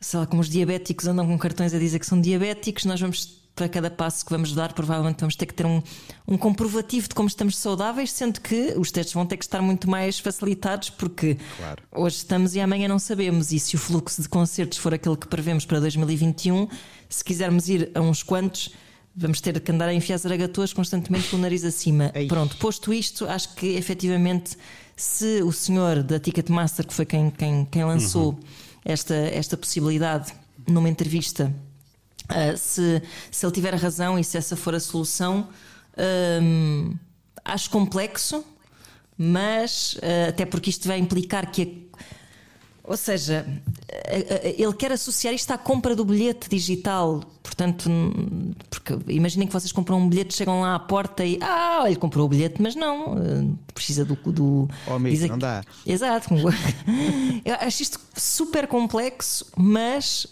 sei 0.00 0.18
lá, 0.20 0.26
como 0.26 0.40
os 0.40 0.48
diabéticos 0.48 1.06
andam 1.06 1.26
com 1.26 1.38
cartões 1.38 1.72
a 1.74 1.78
dizer 1.78 1.98
que 2.00 2.06
são 2.06 2.20
diabéticos, 2.20 2.84
nós 2.86 3.00
vamos. 3.00 3.40
Para 3.54 3.68
cada 3.68 3.90
passo 3.90 4.24
que 4.24 4.30
vamos 4.32 4.54
dar, 4.54 4.72
provavelmente 4.72 5.20
vamos 5.20 5.36
ter 5.36 5.44
que 5.44 5.52
ter 5.52 5.66
um, 5.66 5.82
um 6.26 6.38
comprovativo 6.38 7.06
de 7.06 7.14
como 7.14 7.28
estamos 7.28 7.56
saudáveis, 7.58 8.10
sendo 8.10 8.40
que 8.40 8.72
os 8.78 8.90
testes 8.90 9.12
vão 9.12 9.26
ter 9.26 9.36
que 9.36 9.44
estar 9.44 9.60
muito 9.60 9.90
mais 9.90 10.18
facilitados, 10.18 10.88
porque 10.88 11.36
Claro. 11.58 11.82
hoje 11.94 12.16
estamos 12.16 12.54
e 12.54 12.60
amanhã 12.60 12.88
não 12.88 12.98
sabemos. 12.98 13.52
E 13.52 13.58
se 13.60 13.76
o 13.76 13.78
fluxo 13.78 14.22
de 14.22 14.28
concertos 14.28 14.78
for 14.78 14.94
aquele 14.94 15.16
que 15.16 15.28
prevemos 15.28 15.66
para 15.66 15.80
2021, 15.80 16.66
se 17.10 17.22
quisermos 17.22 17.68
ir 17.68 17.90
a 17.94 18.00
uns 18.00 18.22
quantos, 18.22 18.70
vamos 19.14 19.38
ter 19.42 19.60
que 19.60 19.70
andar 19.70 19.88
a 19.90 19.92
enfiar 19.94 20.16
zaragatoas 20.16 20.72
constantemente 20.72 21.28
com 21.28 21.36
o 21.36 21.40
nariz 21.40 21.62
acima. 21.62 22.10
Ei. 22.14 22.26
Pronto, 22.28 22.56
posto 22.56 22.90
isto, 22.90 23.26
acho 23.28 23.54
que 23.54 23.66
efetivamente, 23.76 24.56
se 24.96 25.42
o 25.42 25.52
senhor 25.52 26.02
da 26.02 26.18
Ticketmaster, 26.18 26.86
que 26.86 26.94
foi 26.94 27.04
quem, 27.04 27.30
quem, 27.30 27.66
quem 27.66 27.84
lançou 27.84 28.38
esta, 28.82 29.14
esta 29.14 29.58
possibilidade 29.58 30.32
numa 30.66 30.88
entrevista, 30.88 31.52
ah, 32.34 32.56
se, 32.56 33.02
se 33.30 33.44
ele 33.46 33.52
tiver 33.52 33.74
razão 33.74 34.18
e 34.18 34.24
se 34.24 34.36
essa 34.38 34.56
for 34.56 34.74
a 34.74 34.80
solução, 34.80 35.48
hum, 36.42 36.94
acho 37.44 37.70
complexo, 37.70 38.44
mas 39.16 39.96
ah, 40.02 40.28
até 40.30 40.44
porque 40.46 40.70
isto 40.70 40.88
vai 40.88 40.98
implicar 40.98 41.50
que 41.50 41.62
a- 41.62 41.92
ou 42.84 42.96
seja, 42.96 43.46
a- 43.92 44.46
a- 44.46 44.48
ele 44.48 44.72
quer 44.74 44.90
associar 44.92 45.32
isto 45.32 45.50
à 45.52 45.56
compra 45.58 45.94
do 45.94 46.04
bilhete 46.04 46.48
digital. 46.50 47.20
Portanto, 47.40 47.88
porque 48.70 48.98
imaginem 49.12 49.46
que 49.46 49.52
vocês 49.52 49.70
compram 49.70 49.98
um 49.98 50.08
bilhete, 50.08 50.34
chegam 50.34 50.62
lá 50.62 50.74
à 50.74 50.78
porta 50.80 51.24
e 51.24 51.38
ah, 51.42 51.84
ele 51.86 51.96
comprou 51.96 52.24
o 52.26 52.28
bilhete, 52.28 52.60
mas 52.60 52.74
não, 52.74 53.14
eh, 53.18 53.44
precisa 53.74 54.04
do. 54.04 54.16
do 54.16 54.68
Oh, 54.88 54.94
amigo, 54.94 55.26
não 55.28 55.38
dá. 55.38 55.62
Exato. 55.86 56.28
Eu 57.44 57.54
acho 57.60 57.82
isto 57.82 58.00
super 58.16 58.66
complexo, 58.66 59.46
mas 59.56 60.26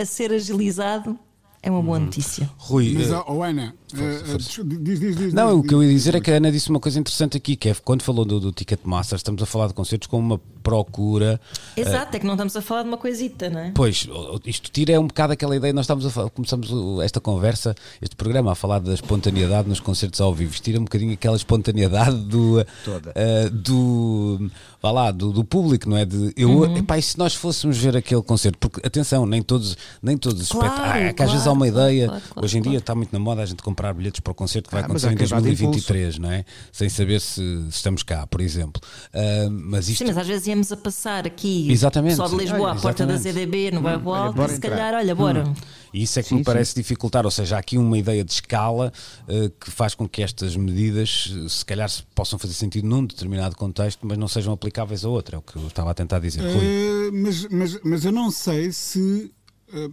a 0.00 0.04
ser 0.04 0.32
agilizado 0.32 1.16
é 1.62 1.70
uma 1.70 1.78
Uhum. 1.78 1.84
boa 1.86 1.98
notícia. 2.00 2.50
Rui, 2.58 2.92
Mas, 2.98 3.10
oh, 3.12 3.24
oh, 3.28 3.42
Ana, 3.42 3.74
eh, 3.94 4.36
diz, 4.36 5.00
diz, 5.00 5.16
diz. 5.16 5.32
Não, 5.32 5.54
diz, 5.56 5.64
o 5.64 5.68
que 5.68 5.74
eu 5.74 5.82
ia 5.82 5.88
diz, 5.88 5.98
dizer 6.02 6.16
é 6.16 6.20
que 6.20 6.30
a 6.30 6.36
Ana 6.36 6.50
disse 6.50 6.68
uma 6.68 6.80
coisa 6.80 6.98
interessante 6.98 7.36
aqui, 7.36 7.54
que 7.54 7.68
é 7.68 7.74
quando 7.74 8.02
falou 8.02 8.24
do, 8.24 8.40
do 8.40 8.50
Ticketmaster, 8.52 9.16
estamos 9.16 9.40
a 9.42 9.46
falar 9.46 9.68
de 9.68 9.74
concertos 9.74 10.08
com 10.08 10.18
uma 10.18 10.40
procura. 10.62 11.40
Exato, 11.76 12.16
é 12.16 12.20
que 12.20 12.26
não 12.26 12.34
estamos 12.34 12.56
a 12.56 12.62
falar 12.62 12.82
de 12.82 12.88
uma 12.88 12.96
coisita, 12.98 13.50
não 13.50 13.60
é? 13.60 13.72
Pois, 13.74 14.06
isto 14.46 14.70
tira 14.70 15.00
um 15.00 15.06
bocado 15.06 15.32
aquela 15.32 15.56
ideia. 15.56 15.72
Nós 15.72 15.84
estamos 15.84 16.06
a 16.06 16.10
falar, 16.10 16.30
começamos 16.30 16.70
esta 17.02 17.20
conversa, 17.20 17.74
este 18.00 18.16
programa, 18.16 18.52
a 18.52 18.54
falar 18.54 18.78
da 18.80 18.94
espontaneidade 18.94 19.68
nos 19.68 19.80
concertos 19.80 20.20
ao 20.20 20.34
vivo. 20.34 20.52
Tira 20.60 20.78
um 20.80 20.84
bocadinho 20.84 21.12
aquela 21.12 21.36
espontaneidade 21.36 22.16
do, 22.16 22.64
Toda. 22.84 23.12
eh, 23.14 23.48
do, 23.50 24.50
vá 24.80 24.90
lá, 24.92 25.10
do, 25.10 25.32
do 25.32 25.44
público, 25.44 25.88
não 25.88 25.96
é? 25.96 26.04
De, 26.04 26.32
eu, 26.36 26.50
Uhum. 26.62 26.76
epá, 26.76 26.98
e 26.98 27.02
se 27.02 27.18
nós 27.18 27.34
fôssemos 27.34 27.76
ver 27.78 27.96
aquele 27.96 28.22
concerto? 28.22 28.58
Porque, 28.58 28.86
atenção, 28.86 29.26
nem 29.26 29.42
todos, 29.42 29.76
nem 30.02 30.16
todos 30.16 30.42
os 30.42 30.48
Claro, 30.48 30.66
espetáculos. 30.68 31.06
é 31.08 31.12
que 31.12 31.22
às 31.22 31.30
vezes 31.32 31.46
há 31.46 31.52
uma 31.52 31.66
ideia. 31.66 32.06
claro, 32.08 32.22
claro, 32.30 32.44
hoje 32.46 32.58
em 32.58 32.62
dia 32.62 32.78
está 32.78 32.94
muito 32.94 33.12
na 33.12 33.18
moda 33.18 33.42
a 33.42 33.46
gente 33.46 33.62
comprar 33.62 33.92
bilhetes 33.94 34.20
para 34.20 34.30
o 34.30 34.34
concerto 34.34 34.68
que 34.68 34.74
vai 34.74 34.82
Ah, 34.82 34.86
acontecer 34.86 35.10
em 35.12 35.16
quem 35.16 35.26
vá 35.26 35.36
de 35.38 35.46
2023, 35.46 36.18
não 36.18 36.30
é? 36.30 36.44
Sem 36.70 36.88
saber 36.88 37.20
se, 37.20 37.34
se 37.34 37.68
estamos 37.70 38.02
cá, 38.02 38.26
por 38.26 38.40
exemplo. 38.40 38.80
Ah, 39.12 39.48
mas 39.50 39.88
isto. 39.88 39.98
Sim, 39.98 40.04
mas 40.06 40.18
às 40.18 40.26
vezes 40.26 40.46
íamos 40.52 40.70
a 40.72 40.76
passar 40.76 41.26
aqui 41.26 41.70
Exatamente. 41.70 42.16
só 42.16 42.28
de 42.28 42.36
Lisboa 42.36 42.70
Olha, 42.70 42.78
à 42.78 42.80
porta 42.80 43.04
da. 43.06 43.16
ZDB 43.16 43.70
no 43.72 43.80
bairro 43.80 44.12
Alto, 44.14 44.40
e 44.42 44.48
se 44.48 44.54
entrar. 44.56 44.70
calhar, 44.70 44.94
olha, 44.94 45.14
bora. 45.14 45.52
E 45.92 46.02
isso 46.04 46.18
é 46.18 46.22
que 46.22 46.30
Sim, 46.30 46.36
me 46.36 46.44
parece 46.44 46.74
dificultar, 46.74 47.24
ou 47.24 47.30
seja, 47.30 47.56
há 47.56 47.58
aqui 47.58 47.76
uma 47.76 47.98
ideia 47.98 48.24
de 48.24 48.32
escala 48.32 48.90
eh, 49.28 49.50
que 49.60 49.70
faz 49.70 49.94
com 49.94 50.08
que 50.08 50.22
estas 50.22 50.56
medidas, 50.56 51.30
eh, 51.44 51.48
se 51.48 51.64
calhar, 51.66 51.90
possam 52.14 52.38
fazer 52.38 52.54
sentido 52.54 52.86
num 52.88 53.04
determinado 53.04 53.54
contexto, 53.56 54.06
mas 54.06 54.16
não 54.16 54.26
sejam 54.26 54.54
aplicáveis 54.54 55.04
a 55.04 55.08
outro. 55.10 55.36
É 55.36 55.38
o 55.38 55.42
que 55.42 55.56
eu 55.56 55.66
estava 55.66 55.90
a 55.90 55.94
tentar 55.94 56.18
dizer. 56.18 56.42
Eh, 56.42 57.10
mas, 57.12 57.46
mas, 57.48 57.80
mas 57.84 58.04
eu 58.06 58.12
não 58.12 58.30
sei 58.30 58.72
se 58.72 59.30
eh, 59.74 59.90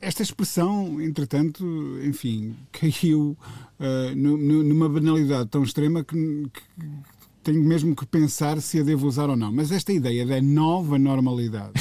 esta 0.00 0.22
expressão, 0.22 1.00
entretanto, 1.00 1.64
enfim, 2.02 2.54
caiu 2.72 3.36
nu- 4.16 4.36
numa 4.62 4.88
banalidade 4.88 5.48
tão 5.50 5.62
extrema 5.62 6.02
que, 6.04 6.14
que 6.52 6.62
tenho 7.44 7.62
mesmo 7.62 7.94
que 7.94 8.04
pensar 8.06 8.60
se 8.60 8.80
a 8.80 8.82
devo 8.82 9.06
usar 9.06 9.28
ou 9.30 9.36
não. 9.36 9.52
Mas 9.52 9.70
esta 9.70 9.92
ideia 9.92 10.24
da 10.26 10.40
nova 10.40 10.98
normalidade. 10.98 11.72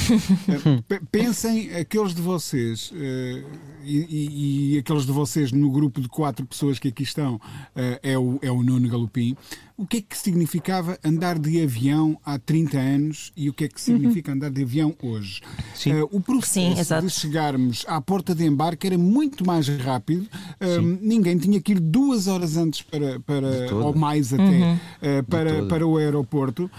eh, 0.49 0.83
pe- 0.87 1.01
pensem 1.11 1.73
aqueles 1.75 2.13
de 2.13 2.21
vocês 2.21 2.91
eh, 2.95 3.43
e, 3.83 3.97
e- 3.97 4.75
e 4.75 4.77
aqueles 4.79 5.05
de 5.05 5.11
vocês 5.11 5.51
no 5.51 5.71
grupo 5.71 5.99
de 6.01 6.07
quatro 6.09 6.45
pessoas 6.45 6.77
que 6.79 6.89
aqui 6.89 7.03
estão 7.03 7.39
eh, 7.75 7.99
é, 8.03 8.17
o, 8.17 8.37
é 8.41 8.51
o 8.51 8.61
Nuno 8.61 8.87
Galopim. 8.89 9.35
O 9.75 9.87
que 9.87 9.97
é 9.97 10.01
que 10.01 10.15
significava 10.17 10.99
andar 11.03 11.39
de 11.39 11.61
avião 11.63 12.17
há 12.23 12.37
30 12.37 12.77
anos 12.77 13.31
e 13.35 13.49
o 13.49 13.53
que 13.53 13.63
é 13.63 13.67
que 13.67 13.81
significa 13.81 14.31
andar 14.31 14.51
de 14.51 14.61
avião 14.61 14.95
hoje? 15.01 15.41
Sim. 15.73 15.93
Eh, 15.93 16.03
o 16.03 16.21
processo 16.21 16.83
Sim, 16.95 16.99
de 17.01 17.09
chegarmos 17.09 17.83
à 17.87 17.99
porta 17.99 18.35
de 18.35 18.45
embarque 18.45 18.85
era 18.85 18.97
muito 18.99 19.45
mais 19.45 19.67
rápido. 19.67 20.27
Eh, 20.59 20.77
ninguém 21.01 21.37
tinha 21.37 21.59
que 21.59 21.71
ir 21.71 21.79
duas 21.79 22.27
horas 22.27 22.55
antes 22.55 22.83
para, 22.83 23.19
para 23.21 23.75
ou 23.75 23.95
mais 23.95 24.31
até 24.31 24.43
Uhum. 24.43 24.79
eh, 25.01 25.21
para, 25.23 25.65
para 25.65 25.87
o 25.87 25.97
aeroporto. 25.97 26.69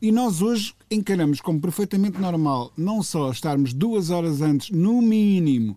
E 0.00 0.12
nós 0.12 0.40
hoje 0.40 0.74
encaramos 0.90 1.40
como 1.40 1.60
perfeitamente 1.60 2.18
normal 2.20 2.72
não 2.76 3.02
só 3.02 3.30
estarmos 3.30 3.72
duas 3.72 4.10
horas 4.10 4.40
antes, 4.40 4.70
no 4.70 5.00
mínimo, 5.02 5.76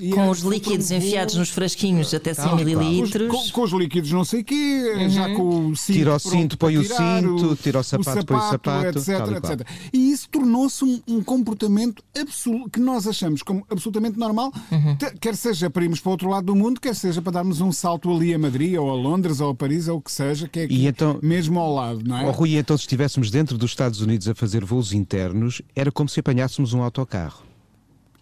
e 0.00 0.10
Com 0.10 0.28
os 0.30 0.40
líquidos 0.40 0.90
um 0.90 0.96
enfiados 0.96 1.34
nos 1.34 1.50
frasquinhos 1.50 2.12
até 2.14 2.32
100 2.32 2.44
Tal 2.44 2.60
e 2.60 2.64
qual. 2.74 2.84
mililitros. 2.84 3.28
com, 3.28 3.50
com 3.52 3.62
os 3.62 3.72
líquidos 3.72 4.10
não 4.12 4.24
sei 4.24 4.40
o 4.40 4.44
quê, 4.44 5.08
já 5.10 5.34
com 5.34 5.68
o 5.68 5.76
cinto 5.76 5.96
Tira 5.96 6.14
o 6.14 6.18
cinto, 6.18 6.58
põe 6.58 6.78
o 6.78 6.82
tirar, 6.82 7.20
cinto, 7.22 7.56
tira 7.56 7.80
o 7.80 7.82
sapato, 7.82 8.26
põe 8.26 8.36
o 8.36 8.50
sapato, 8.50 8.98
etc, 8.98 9.18
tal 9.18 9.32
e 9.32 9.36
etc. 9.36 9.68
E 9.92 10.10
isso 10.12 10.28
tornou-se 10.30 10.84
um, 10.84 11.00
um 11.08 11.22
comportamento 11.22 12.02
absoluto 12.18 12.70
que 12.70 12.80
nós 12.80 13.06
achamos 13.06 13.42
como 13.42 13.64
absolutamente 13.70 14.18
normal, 14.18 14.52
Uhum. 14.70 14.96
quer 15.20 15.36
seja 15.36 15.68
para 15.70 15.84
irmos 15.84 16.00
para 16.00 16.08
o 16.08 16.12
outro 16.12 16.28
lado 16.28 16.46
do 16.46 16.54
mundo, 16.54 16.80
quer 16.80 16.94
seja 16.94 17.20
para 17.20 17.32
darmos 17.32 17.60
um 17.60 17.70
salto 17.72 18.10
ali 18.14 18.32
a 18.34 18.38
Madrid, 18.38 18.76
ou 18.76 18.90
a 18.90 18.94
Londres, 18.94 19.40
ou 19.40 19.50
a 19.50 19.54
Paris, 19.54 19.88
ou 19.88 19.98
o 19.98 20.00
que 20.00 20.10
seja, 20.10 20.48
que 20.48 20.60
é 20.60 20.64
aqui 20.64 20.74
E 20.74 20.86
então- 20.86 21.18
mesmo 21.22 21.58
ao 21.58 21.74
lado, 21.74 22.02
não 22.04 22.16
é? 22.18 22.26
Oh, 22.26 22.30
Rui, 22.30 22.56
então 22.56 22.76
se 22.76 22.82
estivéssemos 22.82 23.30
dentro 23.30 23.56
dos 23.58 23.70
Estados 23.70 24.00
Unidos 24.00 24.13
a 24.28 24.34
fazer 24.34 24.64
voos 24.64 24.92
internos, 24.92 25.62
era 25.74 25.90
como 25.90 26.08
se 26.08 26.20
apanhássemos 26.20 26.72
um 26.72 26.82
autocarro. 26.82 27.53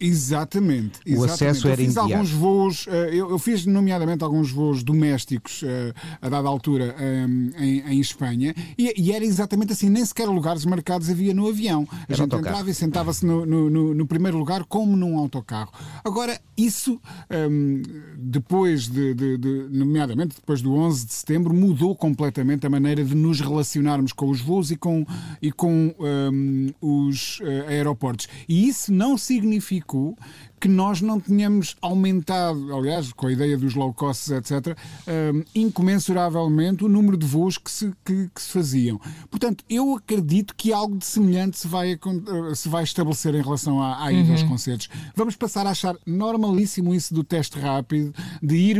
Exatamente. 0.06 0.98
O 1.06 1.08
exatamente. 1.10 1.32
acesso 1.32 1.66
eu 1.66 1.72
era 1.72 1.76
fiz 1.82 1.94
imediato. 1.94 2.12
alguns 2.12 2.30
voos, 2.32 2.86
eh, 2.88 3.10
eu, 3.14 3.30
eu 3.30 3.38
fiz 3.38 3.64
nomeadamente 3.66 4.24
alguns 4.24 4.50
voos 4.50 4.82
domésticos 4.82 5.62
eh, 5.64 5.92
a 6.20 6.28
dada 6.28 6.48
altura 6.48 6.94
eh, 6.98 7.26
em, 7.58 7.80
em 7.80 8.00
Espanha 8.00 8.54
e, 8.76 8.92
e 9.00 9.12
era 9.12 9.24
exatamente 9.24 9.72
assim, 9.72 9.88
nem 9.88 10.04
sequer 10.04 10.26
lugares 10.28 10.64
marcados 10.64 11.08
havia 11.08 11.32
no 11.32 11.48
avião. 11.48 11.86
A 11.90 11.94
Era 11.94 12.04
gente 12.08 12.20
autocarro. 12.22 12.46
entrava 12.48 12.70
e 12.70 12.74
sentava-se 12.74 13.24
no, 13.24 13.46
no- 13.46 13.94
no- 13.94 14.06
primeiro 14.06 14.36
lugar 14.36 14.64
como 14.64 14.96
num 14.96 15.16
autocarro. 15.16 15.70
Agora, 16.04 16.38
isso, 16.56 17.00
ehm, 17.30 17.82
depois 18.18 18.88
de, 18.88 19.14
de- 19.14 19.38
de- 19.38 19.68
nomeadamente 19.70 20.34
depois 20.36 20.60
do 20.60 20.74
11 20.74 21.06
de 21.06 21.12
setembro, 21.14 21.54
mudou 21.54 21.94
completamente 21.96 22.66
a 22.66 22.70
maneira 22.70 23.04
de 23.04 23.14
nos 23.14 23.40
relacionarmos 23.40 24.12
com 24.12 24.28
os 24.28 24.40
voos 24.40 24.70
e 24.70 24.76
com, 24.76 25.06
e 25.40 25.50
com 25.52 25.94
ehm, 26.00 26.70
os 26.80 27.40
aeroportos. 27.68 28.28
E 28.48 28.68
isso 28.68 28.92
não 28.92 29.16
Moscou 29.92 30.16
que 30.62 30.68
nós 30.68 31.00
não 31.00 31.18
tenhamos 31.18 31.76
aumentado, 31.82 32.72
aliás, 32.72 33.12
com 33.12 33.26
a 33.26 33.32
ideia 33.32 33.58
dos 33.58 33.74
low 33.74 33.92
costs, 33.92 34.30
etc., 34.30 34.78
ehm, 35.08 35.42
incomensuravelmente 35.56 36.84
o 36.84 36.88
número 36.88 37.16
de 37.16 37.26
voos 37.26 37.58
que 37.58 37.68
se, 37.70 37.92
que, 38.04 38.30
que 38.34 38.40
se 38.40 38.48
faziam. 38.50 39.00
Portanto, 39.30 39.64
eu 39.68 39.94
acredito 39.96 40.54
que 40.56 40.72
algo 40.72 40.96
de 40.96 41.04
semelhante 41.04 41.58
se 41.58 41.66
vai, 41.68 41.92
eh, 41.92 42.54
se 42.54 42.68
vai 42.68 42.84
estabelecer 42.84 43.34
em 43.34 43.42
relação 43.42 43.82
à, 43.82 44.04
à 44.04 44.12
ida 44.12 44.22
Uhum. 44.22 44.32
aos 44.32 44.42
concertos. 44.44 44.88
Vamos 45.16 45.34
passar 45.34 45.66
a 45.66 45.70
achar 45.70 45.96
normalíssimo 46.06 46.94
isso 46.94 47.12
do 47.12 47.24
teste 47.24 47.58
rápido, 47.58 48.14
de 48.40 48.54
ir, 48.56 48.76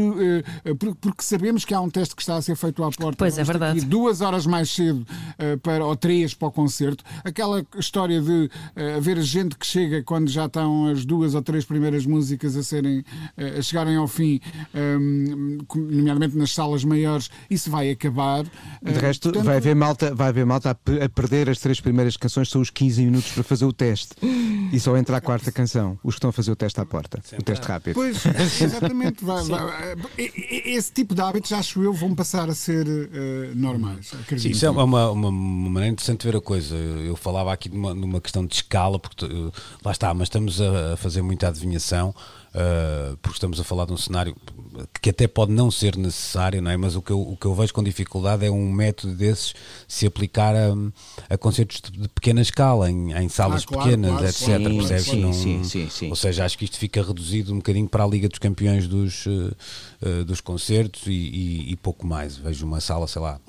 por- 0.79 0.95
porque 0.97 1.23
sabemos 1.25 1.65
que 1.65 1.75
há 1.75 1.81
um 1.81 1.91
teste 1.91 2.15
que 2.15 2.23
está 2.23 2.37
a 2.37 2.43
ser 2.43 2.55
feito 2.57 2.83
à 2.85 2.91
porta. 2.93 3.17
Pois 3.19 3.39
é 3.39 3.43
verdade. 3.45 3.81
duas 3.81 4.21
horas 4.21 4.47
mais 4.47 4.71
cedo 4.71 5.05
eh, 5.37 5.57
para, 5.57 5.85
ou 5.85 5.97
três 5.97 6.33
para 6.33 6.47
o 6.49 6.53
concerto. 6.53 7.03
Aquela 7.25 7.65
história 7.77 8.21
de 8.21 8.49
eh, 8.77 8.95
haver 8.95 9.21
gente 9.21 9.57
que 9.57 9.67
chega 9.67 10.03
quando 10.05 10.29
já 10.29 10.47
estão 10.47 10.87
as 10.87 11.05
duas 11.05 11.35
ou 11.35 11.43
três 11.43 11.65
primeiras 11.73 12.07
músicas 12.07 12.57
a 12.57 12.63
serem 12.63 13.03
eh, 13.37 13.57
a 13.59 13.63
chegarem 13.63 13.97
ao 13.97 14.07
fim, 14.07 14.41
ehm, 14.75 15.59
com- 15.67 15.79
nomeadamente 15.81 16.37
nas 16.37 16.53
salas 16.53 16.85
maiores, 16.85 17.31
isso 17.51 17.71
vai 17.71 17.91
acabar. 17.91 18.45
De 18.45 18.51
Eh, 18.85 18.99
resto, 18.99 19.25
portanto, 19.29 19.45
vai 19.45 19.57
haver 19.57 19.75
malta, 19.75 20.15
vai 20.15 20.29
haver 20.29 20.47
malta 20.47 20.71
a 20.71 21.09
perder 21.09 21.49
as 21.51 21.59
três 21.59 21.81
primeiras 21.81 22.17
canções, 22.17 22.49
são 22.51 22.61
os 22.61 22.71
15 22.71 23.05
minutos 23.05 23.31
para 23.33 23.43
fazer 23.43 23.65
o 23.65 23.73
teste. 23.73 24.15
E 24.73 24.81
só 24.81 24.97
entra 24.97 25.19
a 25.19 25.21
quarta 25.21 25.53
canção. 25.53 25.99
Os 26.03 26.15
que 26.15 26.19
estão 26.19 26.31
a 26.31 26.33
fazer 26.33 26.51
o 26.51 26.57
teste 26.57 26.81
à 26.81 26.87
porta, 26.87 27.23
o 27.39 27.43
teste 27.43 27.67
rápido. 27.67 27.95
Pois, 27.95 28.25
exatamente. 28.61 29.25
Vai, 29.25 29.45
vai, 29.45 29.97
esse 30.17 30.93
tipo 30.93 31.15
de 31.15 31.21
hábitos, 31.21 31.53
acho 31.53 31.83
eu, 31.83 31.93
vão 31.93 32.15
passar 32.15 32.49
a 32.49 32.55
ser 32.55 32.87
uh, 32.87 33.55
normais. 33.55 34.13
Sim, 34.39 34.51
isso 34.51 34.65
é 34.65 34.71
uma, 34.71 34.85
uma, 34.85 35.09
uma, 35.11 35.31
maneira 35.31 35.93
interessante 35.93 36.21
de 36.21 36.31
ver 36.31 36.39
a 36.39 36.41
coisa. 36.41 36.75
Eu 36.75 37.15
falava 37.17 37.53
aqui 37.53 37.69
numa, 37.69 37.95
numa 37.95 38.21
questão 38.21 38.47
de 38.47 38.55
escala, 38.55 38.99
porque 38.99 39.27
uh, 39.27 39.53
lá 39.85 39.93
está, 39.93 40.13
mas 40.15 40.27
estamos 40.27 40.61
a, 40.61 40.95
a 40.95 40.97
fazer 40.97 41.23
muita 41.23 41.49
adivinhação. 41.49 42.15
Uh, 42.53 43.17
porque 43.23 43.37
estamos 43.37 43.59
a 43.59 43.65
falar 43.65 43.87
de 43.87 43.95
um 43.95 43.97
cenário 43.97 44.37
que 45.01 45.11
até 45.11 45.27
pode 45.27 45.53
não 45.53 45.71
ser 45.71 45.97
necessário, 45.97 46.61
não 46.61 46.71
é? 46.71 46.77
mas 46.77 46.95
o 46.95 47.03
que, 47.03 47.11
eu, 47.11 47.21
o 47.21 47.37
que 47.37 47.47
eu 47.47 47.55
vejo 47.55 47.73
com 47.73 47.83
dificuldade 47.83 48.45
é 48.45 48.51
um 48.51 48.71
método 48.71 49.15
desses 49.15 49.55
se 49.89 50.07
aplicar 50.07 50.55
a, 50.55 50.75
a 51.31 51.39
concertos 51.39 51.81
de, 51.91 52.09
pequena 52.09 52.41
escala, 52.43 52.91
em, 52.91 53.13
em 53.13 53.29
salas 53.29 53.63
ah, 53.63 53.67
claro, 53.67 53.85
pequenas, 53.85 54.11
claro, 54.11 54.27
etc. 54.27 54.37
Sim, 54.43 54.77
percebes? 54.77 55.05
Sim, 55.05 55.21
não, 55.21 55.33
sim, 55.33 55.65
sim, 55.65 55.89
sim, 55.89 56.11
Ou 56.11 56.17
seja, 56.17 56.45
acho 56.45 56.59
que 56.59 56.65
isto 56.65 56.79
fica 56.79 57.03
reduzido 57.03 57.53
um 57.53 57.57
bocadinho 57.57 57.89
para 57.89 58.05
a 58.05 58.07
Liga 58.07 58.29
dos 58.29 58.39
Campeões 58.39 58.87
dos, 58.87 59.27
uh, 59.27 60.25
dos 60.27 60.41
concertos 60.41 61.07
e, 61.07 61.11
e, 61.11 61.73
e, 61.73 61.77
pouco 61.77 62.07
mais. 62.07 62.37
Vejo 62.37 62.67
uma 62.67 62.81
sala, 62.81 63.07
sei 63.07 63.23
lá, 63.23 63.41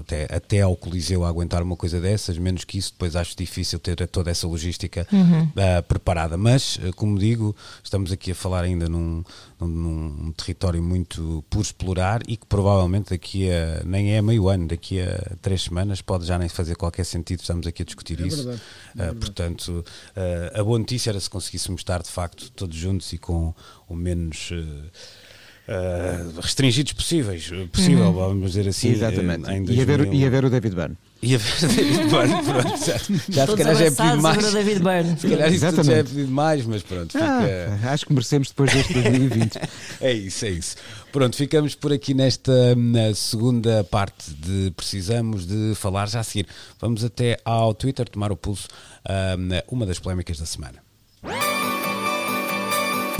até, 0.00 0.26
até 0.30 0.60
ao 0.60 0.76
Coliseu 0.76 1.24
a 1.24 1.28
aguentar 1.28 1.62
uma 1.62 1.76
coisa 1.76 2.00
dessas, 2.00 2.36
menos 2.38 2.64
que 2.64 2.78
isso, 2.78 2.92
depois 2.92 3.16
acho 3.16 3.36
difícil 3.36 3.78
ter 3.78 4.06
toda 4.08 4.30
essa 4.30 4.46
logística 4.46 5.06
uhum. 5.12 5.44
uh, 5.44 5.82
preparada. 5.86 6.36
Mas, 6.36 6.76
uh, 6.76 6.92
como 6.94 7.18
digo, 7.18 7.54
estamos 7.82 8.12
aqui 8.12 8.32
a 8.32 8.34
falar 8.34 8.62
ainda 8.62 8.88
num, 8.88 9.24
num, 9.60 9.68
num, 9.68 10.32
território 10.32 10.82
muito 10.82 11.44
por 11.48 11.60
explorar 11.60 12.22
e 12.28 12.36
que 12.36 12.46
provavelmente 12.46 13.10
daqui 13.10 13.50
a 13.50 13.82
nem 13.84 14.14
é 14.14 14.22
meio 14.22 14.48
ano, 14.48 14.68
daqui 14.68 15.00
a 15.00 15.36
três 15.40 15.62
semanas 15.62 16.00
pode 16.00 16.26
já 16.26 16.38
nem 16.38 16.48
fazer 16.48 16.76
qualquer 16.76 17.04
sentido, 17.04 17.40
estamos 17.40 17.66
aqui 17.66 17.82
a 17.82 17.84
discutir 17.84 18.20
é 18.20 18.26
isso. 18.26 18.44
Verdade, 18.44 18.62
é 18.98 19.10
uh, 19.10 19.14
portanto, 19.14 19.84
a 20.54 20.62
boa 20.62 20.78
notícia 20.78 21.10
era 21.10 21.20
se 21.20 21.30
conseguíssemos 21.30 21.80
estar 21.80 22.02
de 22.02 22.10
facto 22.10 22.50
todos 22.52 22.76
juntos 22.76 23.12
e 23.12 23.18
com 23.18 23.54
o 23.88 23.94
menos 23.94 24.50
uh, 25.68 26.40
restringidos 26.40 26.92
possíveis, 26.92 27.50
possível, 27.70 28.06
uhum. 28.06 28.12
vamos 28.12 28.52
dizer 28.52 28.68
assim. 28.68 28.90
Exatamente. 28.90 29.50
Em, 29.50 29.58
em 29.58 29.64
2000... 29.64 29.74
e, 29.74 29.80
a 29.80 29.84
ver, 29.84 30.14
e 30.14 30.26
a 30.26 30.30
ver 30.30 30.44
o 30.44 30.50
David 30.50 30.74
Byrne. 30.74 30.96
E 31.22 31.34
a 31.34 31.38
ver 31.38 31.64
o 31.64 31.68
David 31.68 32.10
Byrne, 32.10 32.42
pronto, 32.42 32.84
já, 32.84 32.96
já 33.28 33.46
se 33.46 33.56
calhar 33.56 33.76
já 33.76 33.84
é 33.84 33.90
pedido 33.90 34.22
mais. 34.22 34.52
David 34.52 34.82
Byrne. 34.82 35.18
Se 35.18 35.28
calhar 35.28 35.52
isso 35.52 35.82
já 35.84 35.92
é 35.92 36.02
pedido 36.02 36.32
mais, 36.32 36.66
mas 36.66 36.82
pronto. 36.82 37.12
Fica... 37.12 37.24
Ah, 37.24 37.92
acho 37.92 38.06
que 38.06 38.12
merecemos 38.12 38.48
depois 38.48 38.72
deste 38.72 38.94
2020. 38.94 39.58
é 40.00 40.12
isso, 40.12 40.44
é 40.44 40.50
isso. 40.50 40.76
Pronto, 41.12 41.36
ficamos 41.36 41.74
por 41.74 41.92
aqui 41.92 42.14
nesta 42.14 42.52
segunda 43.14 43.84
parte 43.84 44.32
de 44.32 44.72
Precisamos 44.72 45.46
de 45.46 45.74
Falar 45.74 46.08
já 46.08 46.20
a 46.20 46.24
seguir. 46.24 46.46
Vamos 46.80 47.04
até 47.04 47.38
ao 47.44 47.74
Twitter 47.74 48.08
tomar 48.08 48.32
o 48.32 48.36
pulso, 48.36 48.66
uma 49.68 49.86
das 49.86 49.98
polémicas 49.98 50.38
da 50.38 50.46
semana. 50.46 50.91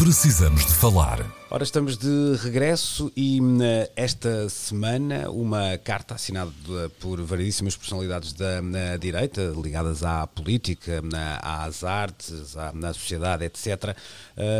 Precisamos 0.02 0.66
de 0.66 0.74
falar. 0.74 1.24
Ora, 1.48 1.62
estamos 1.62 1.96
de 1.96 2.34
regresso 2.42 3.12
e 3.16 3.40
uh, 3.40 3.54
esta 3.94 4.48
semana 4.48 5.30
uma 5.30 5.78
carta 5.78 6.16
assinada 6.16 6.50
por 6.98 7.22
variedíssimas 7.22 7.76
personalidades 7.76 8.32
da 8.32 8.96
direita, 8.98 9.52
ligadas 9.54 10.02
à 10.02 10.26
política, 10.26 11.00
na, 11.02 11.36
às 11.36 11.84
artes, 11.84 12.56
à, 12.56 12.72
na 12.72 12.92
sociedade, 12.92 13.44
etc., 13.44 13.96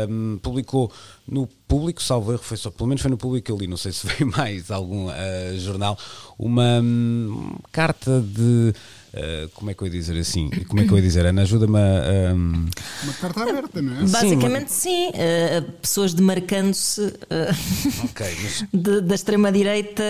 um, 0.07 0.39
publicou 0.41 0.89
no 1.27 1.45
público, 1.67 2.01
salvo 2.01 2.31
erro, 2.31 2.41
foi 2.41 2.55
só, 2.55 2.71
pelo 2.71 2.87
menos 2.87 3.01
foi 3.01 3.11
no 3.11 3.17
público 3.17 3.47
que 3.47 3.51
eu 3.51 3.57
li, 3.57 3.67
não 3.67 3.75
sei 3.75 3.91
se 3.91 4.07
veio 4.15 4.31
mais 4.31 4.71
algum 4.71 5.07
uh, 5.07 5.57
jornal, 5.57 5.99
uma 6.39 6.79
um, 6.79 7.57
carta 7.69 8.21
de 8.21 8.73
Uh, 9.13 9.47
como 9.53 9.69
é 9.69 9.75
que 9.75 9.83
eu 9.83 9.85
ia 9.85 9.91
dizer 9.91 10.17
assim? 10.17 10.49
Como 10.67 10.81
é 10.81 10.85
que 10.85 10.91
eu 10.91 10.97
ia 10.97 11.03
dizer? 11.03 11.23
Ana, 11.25 11.43
ajuda-me 11.43 11.77
a. 11.77 12.33
Um... 12.33 12.65
Uma 13.03 13.13
carta 13.21 13.43
aberta, 13.43 13.79
não 13.79 13.99
é? 13.99 14.07
Basicamente, 14.07 14.71
sim. 14.71 14.89
sim. 14.89 15.09
Uh, 15.09 15.71
pessoas 15.73 16.15
demarcando-se 16.15 17.01
uh, 17.01 18.05
okay, 18.05 18.35
mas... 18.41 18.65
de, 18.73 19.01
da 19.01 19.13
extrema-direita, 19.13 20.03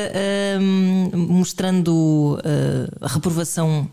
mostrando 1.13 2.39
a 3.01 3.07
reprovação 3.07 3.89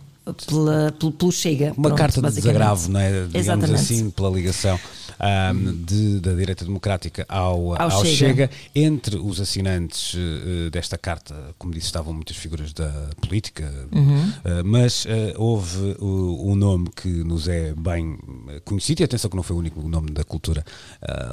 pela, 0.46 0.92
pelo, 0.98 1.12
pelo 1.12 1.32
Chega. 1.32 1.72
Uma 1.76 1.88
pronto, 1.88 1.98
carta 1.98 2.22
de 2.22 2.34
desagravo, 2.34 2.88
não 2.88 3.00
é? 3.00 3.10
Digamos 3.10 3.34
Exatamente. 3.34 3.74
assim, 3.74 4.10
pela 4.10 4.30
ligação 4.30 4.78
um, 5.20 5.84
de, 5.84 6.20
da 6.20 6.32
direita 6.32 6.64
democrática 6.64 7.24
ao, 7.28 7.74
ao, 7.74 7.90
ao 7.90 8.04
Chega. 8.04 8.16
Chega. 8.16 8.50
Entre 8.74 9.16
os 9.16 9.40
assinantes 9.40 10.14
uh, 10.14 10.70
desta 10.70 10.96
carta, 10.96 11.54
como 11.58 11.72
disse, 11.72 11.86
estavam 11.86 12.12
muitas 12.12 12.36
figuras 12.36 12.72
da 12.72 13.10
política, 13.20 13.72
uhum. 13.92 14.28
uh, 14.28 14.64
mas 14.64 15.04
uh, 15.04 15.08
houve 15.36 15.96
o, 15.98 16.50
o, 16.50 16.56
nome 16.56 16.88
que 16.94 17.08
nos 17.08 17.48
é 17.48 17.74
bem 17.74 18.18
conhecido, 18.64 19.00
e 19.00 19.04
atenção 19.04 19.30
que 19.30 19.36
não 19.36 19.42
foi 19.42 19.56
o 19.56 19.58
único 19.58 19.80
nome 19.88 20.10
da 20.10 20.24
cultura 20.24 20.64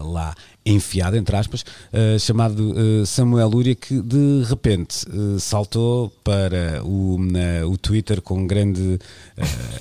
lá 0.01 0.33
enfiado, 0.73 1.15
entre 1.15 1.35
aspas, 1.35 1.61
uh, 1.61 2.19
chamado 2.19 2.71
uh, 2.71 3.05
Samuel 3.05 3.49
Lúria, 3.49 3.75
que 3.75 4.01
de 4.01 4.43
repente 4.47 5.05
uh, 5.09 5.39
saltou 5.39 6.11
para 6.23 6.81
o, 6.83 7.17
o 7.69 7.77
Twitter 7.77 8.21
com 8.21 8.45
grande 8.45 8.99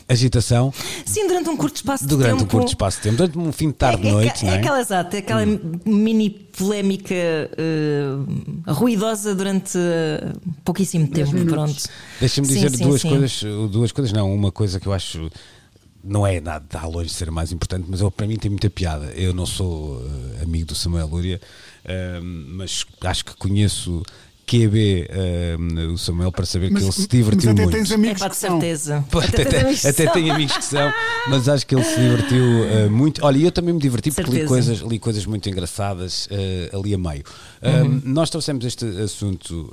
agitação. 0.09 0.72
Sim, 1.05 1.27
durante 1.27 1.49
um 1.49 1.57
curto 1.57 1.77
espaço 1.77 2.05
de 2.05 2.11
durante 2.11 2.25
tempo. 2.25 2.37
Durante 2.38 2.55
um 2.55 2.59
curto 2.59 2.68
espaço 2.68 2.96
de 2.99 3.03
tempo, 3.05 3.16
durante 3.16 3.38
um 3.38 3.53
fim 3.53 3.68
de 3.68 3.75
tarde, 3.75 4.07
é, 4.07 4.12
noite, 4.12 4.44
é, 4.44 4.46
não 4.46 4.55
é? 4.55 4.59
aquela 4.59 4.81
exata, 4.81 5.18
aquela 5.18 5.42
hum. 5.44 5.81
mini 5.85 6.31
polémica 6.31 7.14
ruidosa 8.66 9.35
durante 9.35 9.79
pouquíssimo 10.64 11.07
tempo, 11.09 11.33
pronto. 11.46 11.83
Deixa-me 12.18 12.46
dizer 12.46 12.70
sim, 12.70 12.85
duas 12.85 13.01
sim. 13.01 13.09
coisas, 13.09 13.42
duas 13.70 13.92
coisas, 13.92 14.12
não, 14.12 14.33
uma 14.33 14.51
coisa 14.51 14.81
que 14.81 14.87
eu 14.87 14.92
acho 14.92 15.31
não 16.07 16.27
é 16.27 16.40
nada, 16.40 16.64
está 16.64 16.87
longe 16.87 17.09
de 17.09 17.14
ser 17.14 17.31
mais 17.31 17.53
importante, 17.53 17.87
mas 17.88 18.01
eu, 18.01 18.11
para 18.11 18.27
mim 18.27 18.37
tem 18.37 18.51
muita 18.51 18.71
piada. 18.71 19.07
Eu 19.14 19.35
não 19.35 19.47
sou 19.47 19.97
uh, 19.97 20.42
amigo 20.42 20.66
do 20.66 20.75
Samuel 20.75 21.07
Lúria, 21.07 21.40
uh, 21.85 22.23
mas 22.23 22.85
acho 23.03 23.25
que 23.25 23.37
conheço 23.37 24.03
QB 24.47 25.09
uh, 25.11 25.92
o 25.92 25.99
Samuel 25.99 26.31
para 26.31 26.47
saber 26.47 26.71
mas, 26.71 26.81
que 26.81 26.87
ele 26.87 26.92
se 26.92 27.09
divertiu 27.09 27.51
mas 27.51 27.59
até 27.59 27.62
muito. 27.62 27.77
Tens 27.77 27.92
amigos 27.92 28.23
é, 28.23 28.29
que 28.29 28.37
certeza. 28.37 29.05
Até, 29.09 29.42
até, 29.42 29.61
até, 29.61 29.88
até 29.88 30.11
tenho 30.11 30.33
amigos 30.33 30.57
que 30.57 30.64
são, 30.64 30.92
mas 31.29 31.49
acho 31.49 31.66
que 31.66 31.75
ele 31.75 31.85
se 31.85 31.97
divertiu 32.01 32.45
uh, 32.45 32.90
muito. 32.90 33.25
Olha, 33.25 33.38
eu 33.38 33.51
também 33.51 33.75
me 33.75 33.81
diverti 33.81 34.12
porque 34.12 34.31
li 34.31 34.47
coisas, 34.47 34.79
li 34.79 34.99
coisas 35.01 35.27
muito 35.27 35.49
engraçadas 35.49 36.27
uh, 36.27 36.79
ali 36.79 36.95
a 36.95 36.99
meio. 36.99 37.25
Uhum. 37.62 38.03
nós 38.05 38.31
trouxemos 38.31 38.64
este 38.64 38.85
assunto 39.01 39.73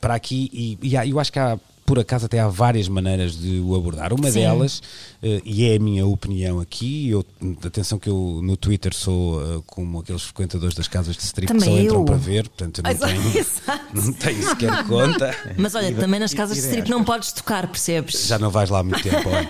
para 0.00 0.14
aqui 0.14 0.50
e, 0.52 0.78
e 0.82 1.10
eu 1.10 1.18
acho 1.18 1.32
que 1.32 1.38
há 1.38 1.58
por 1.88 1.98
acaso 1.98 2.26
até 2.26 2.38
há 2.38 2.48
várias 2.48 2.86
maneiras 2.86 3.34
de 3.34 3.60
o 3.60 3.74
abordar. 3.74 4.12
Uma 4.12 4.30
Sim. 4.30 4.40
delas, 4.40 4.80
uh, 5.22 5.40
e 5.42 5.64
é 5.64 5.76
a 5.76 5.78
minha 5.78 6.04
opinião 6.04 6.60
aqui, 6.60 7.08
eu, 7.08 7.24
atenção 7.64 7.98
que 7.98 8.10
eu 8.10 8.40
no 8.42 8.58
Twitter 8.58 8.94
sou 8.94 9.40
uh, 9.40 9.62
como 9.62 10.00
aqueles 10.00 10.20
frequentadores 10.20 10.74
das 10.74 10.86
casas 10.86 11.16
de 11.16 11.22
strip 11.22 11.48
também 11.48 11.62
que 11.62 11.70
só 11.70 11.76
eu. 11.78 11.84
entram 11.84 12.04
para 12.04 12.16
ver, 12.16 12.46
portanto 12.46 12.82
eu 12.84 12.92
não, 12.92 12.94
tenho, 12.94 13.46
não 14.04 14.12
tenho 14.12 14.42
sequer 14.42 14.84
conta. 14.84 15.34
Mas 15.56 15.74
olha, 15.74 15.94
também 15.94 16.20
nas 16.20 16.34
casas 16.34 16.58
de 16.58 16.62
strip 16.62 16.90
não 16.90 17.02
podes 17.02 17.32
tocar, 17.32 17.66
percebes? 17.66 18.26
Já 18.26 18.38
não 18.38 18.50
vais 18.50 18.68
lá 18.68 18.80
há 18.80 18.82
muito 18.82 19.02
tempo, 19.02 19.26
olha. 19.26 19.48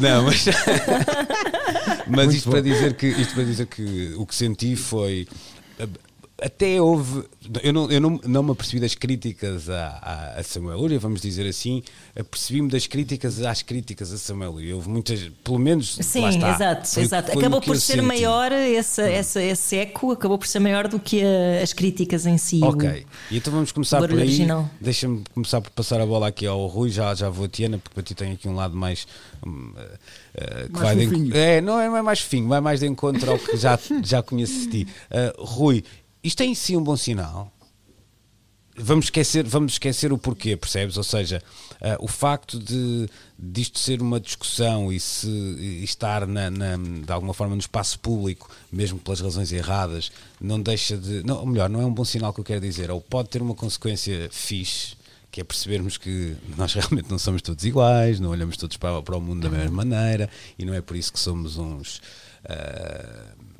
não, 0.00 0.24
mas, 0.24 0.44
mas 2.08 2.34
isto 2.34 2.50
para, 2.50 2.60
dizer 2.60 2.94
que, 2.94 3.06
isto 3.06 3.34
para 3.34 3.44
dizer 3.44 3.66
que 3.66 4.14
o 4.16 4.26
que 4.26 4.34
senti 4.34 4.74
foi 4.74 5.28
até 6.42 6.80
houve. 6.80 7.24
Eu 7.62 7.72
não, 7.72 7.90
eu 7.90 8.00
não, 8.00 8.20
não 8.24 8.42
me 8.42 8.50
apercebi 8.50 8.80
das 8.80 8.94
críticas 8.94 9.70
a, 9.70 10.34
a, 10.36 10.42
Samuel 10.42 10.78
Luria, 10.78 10.98
vamos 10.98 11.20
dizer 11.20 11.46
assim. 11.46 11.82
Apercebi-me 12.18 12.68
das 12.68 12.86
críticas 12.86 13.40
às 13.42 13.62
críticas 13.62 14.12
a 14.12 14.18
Samuel 14.18 14.52
Luria. 14.52 14.74
Houve 14.74 14.88
muitas, 14.88 15.30
pelo 15.44 15.58
menos. 15.58 15.98
Sim, 16.00 16.26
exato, 16.26 16.88
foi, 16.88 17.02
exato. 17.02 17.32
Foi 17.32 17.40
acabou 17.40 17.60
por 17.60 17.76
ser 17.76 17.94
senti. 17.94 18.04
maior, 18.04 18.50
essa, 18.50 19.02
essa, 19.02 19.42
esse 19.42 19.76
eco 19.76 20.10
acabou 20.10 20.36
por 20.36 20.46
ser 20.46 20.58
maior 20.58 20.88
do 20.88 20.98
que 20.98 21.22
a, 21.22 21.62
as 21.62 21.72
críticas 21.72 22.26
em 22.26 22.36
si. 22.36 22.60
Ok, 22.62 23.06
e 23.30 23.36
então 23.36 23.52
vamos 23.52 23.70
começar 23.70 24.00
por 24.00 24.18
aí. 24.18 24.46
Deixa-me 24.80 25.22
começar 25.32 25.60
por 25.60 25.70
passar 25.70 26.00
a 26.00 26.06
bola 26.06 26.28
aqui 26.28 26.46
ao 26.46 26.66
Rui, 26.66 26.90
já, 26.90 27.14
já 27.14 27.28
vou 27.28 27.44
a 27.44 27.48
Tiana, 27.48 27.78
porque 27.78 27.94
para 27.94 28.02
ti 28.02 28.14
tem 28.14 28.32
aqui 28.32 28.48
um 28.48 28.54
lado 28.54 28.76
mais. 28.76 29.06
Uh, 29.44 30.68
que 30.72 30.80
mais 30.80 30.96
vai 30.96 31.06
de, 31.06 31.36
é, 31.36 31.60
não 31.60 31.78
é, 31.78 31.86
é 31.86 32.02
mais 32.02 32.20
fim, 32.20 32.46
vai 32.46 32.60
mais 32.60 32.80
de 32.80 32.86
encontro 32.86 33.32
ao 33.32 33.38
que 33.38 33.56
já, 33.56 33.78
já 34.02 34.22
conheço 34.22 34.60
de 34.60 34.84
ti. 34.84 34.88
Uh, 35.10 35.44
Rui, 35.44 35.84
isto 36.22 36.42
é 36.42 36.46
em 36.46 36.54
si 36.54 36.76
um 36.76 36.82
bom 36.82 36.96
sinal. 36.96 37.52
Vamos 38.74 39.06
esquecer, 39.06 39.44
vamos 39.44 39.74
esquecer 39.74 40.14
o 40.14 40.18
porquê, 40.18 40.56
percebes? 40.56 40.96
Ou 40.96 41.04
seja, 41.04 41.42
uh, 41.74 42.02
o 42.02 42.08
facto 42.08 42.58
de 42.58 43.06
disto 43.38 43.78
ser 43.78 44.00
uma 44.00 44.18
discussão 44.18 44.90
e 44.90 44.98
se 44.98 45.28
e 45.28 45.84
estar 45.84 46.26
na, 46.26 46.50
na, 46.50 46.76
de 46.76 47.12
alguma 47.12 47.34
forma 47.34 47.54
no 47.54 47.60
espaço 47.60 47.98
público, 47.98 48.50
mesmo 48.72 48.98
pelas 48.98 49.20
razões 49.20 49.52
erradas, 49.52 50.10
não 50.40 50.58
deixa 50.60 50.96
de. 50.96 51.22
Não, 51.22 51.40
ou 51.40 51.46
melhor, 51.46 51.68
não 51.68 51.82
é 51.82 51.84
um 51.84 51.92
bom 51.92 52.04
sinal 52.04 52.32
que 52.32 52.40
eu 52.40 52.44
quero 52.44 52.62
dizer, 52.62 52.90
ou 52.90 52.98
pode 52.98 53.28
ter 53.28 53.42
uma 53.42 53.54
consequência 53.54 54.30
fixe, 54.32 54.96
que 55.30 55.42
é 55.42 55.44
percebermos 55.44 55.98
que 55.98 56.34
nós 56.56 56.72
realmente 56.74 57.10
não 57.10 57.18
somos 57.18 57.42
todos 57.42 57.62
iguais, 57.66 58.20
não 58.20 58.30
olhamos 58.30 58.56
todos 58.56 58.78
para, 58.78 59.02
para 59.02 59.16
o 59.16 59.20
mundo 59.20 59.42
da 59.42 59.50
mesma 59.50 59.84
maneira 59.84 60.30
e 60.58 60.64
não 60.64 60.72
é 60.72 60.80
por 60.80 60.96
isso 60.96 61.12
que 61.12 61.20
somos 61.20 61.58
uns. 61.58 61.98
Uh, 62.44 63.51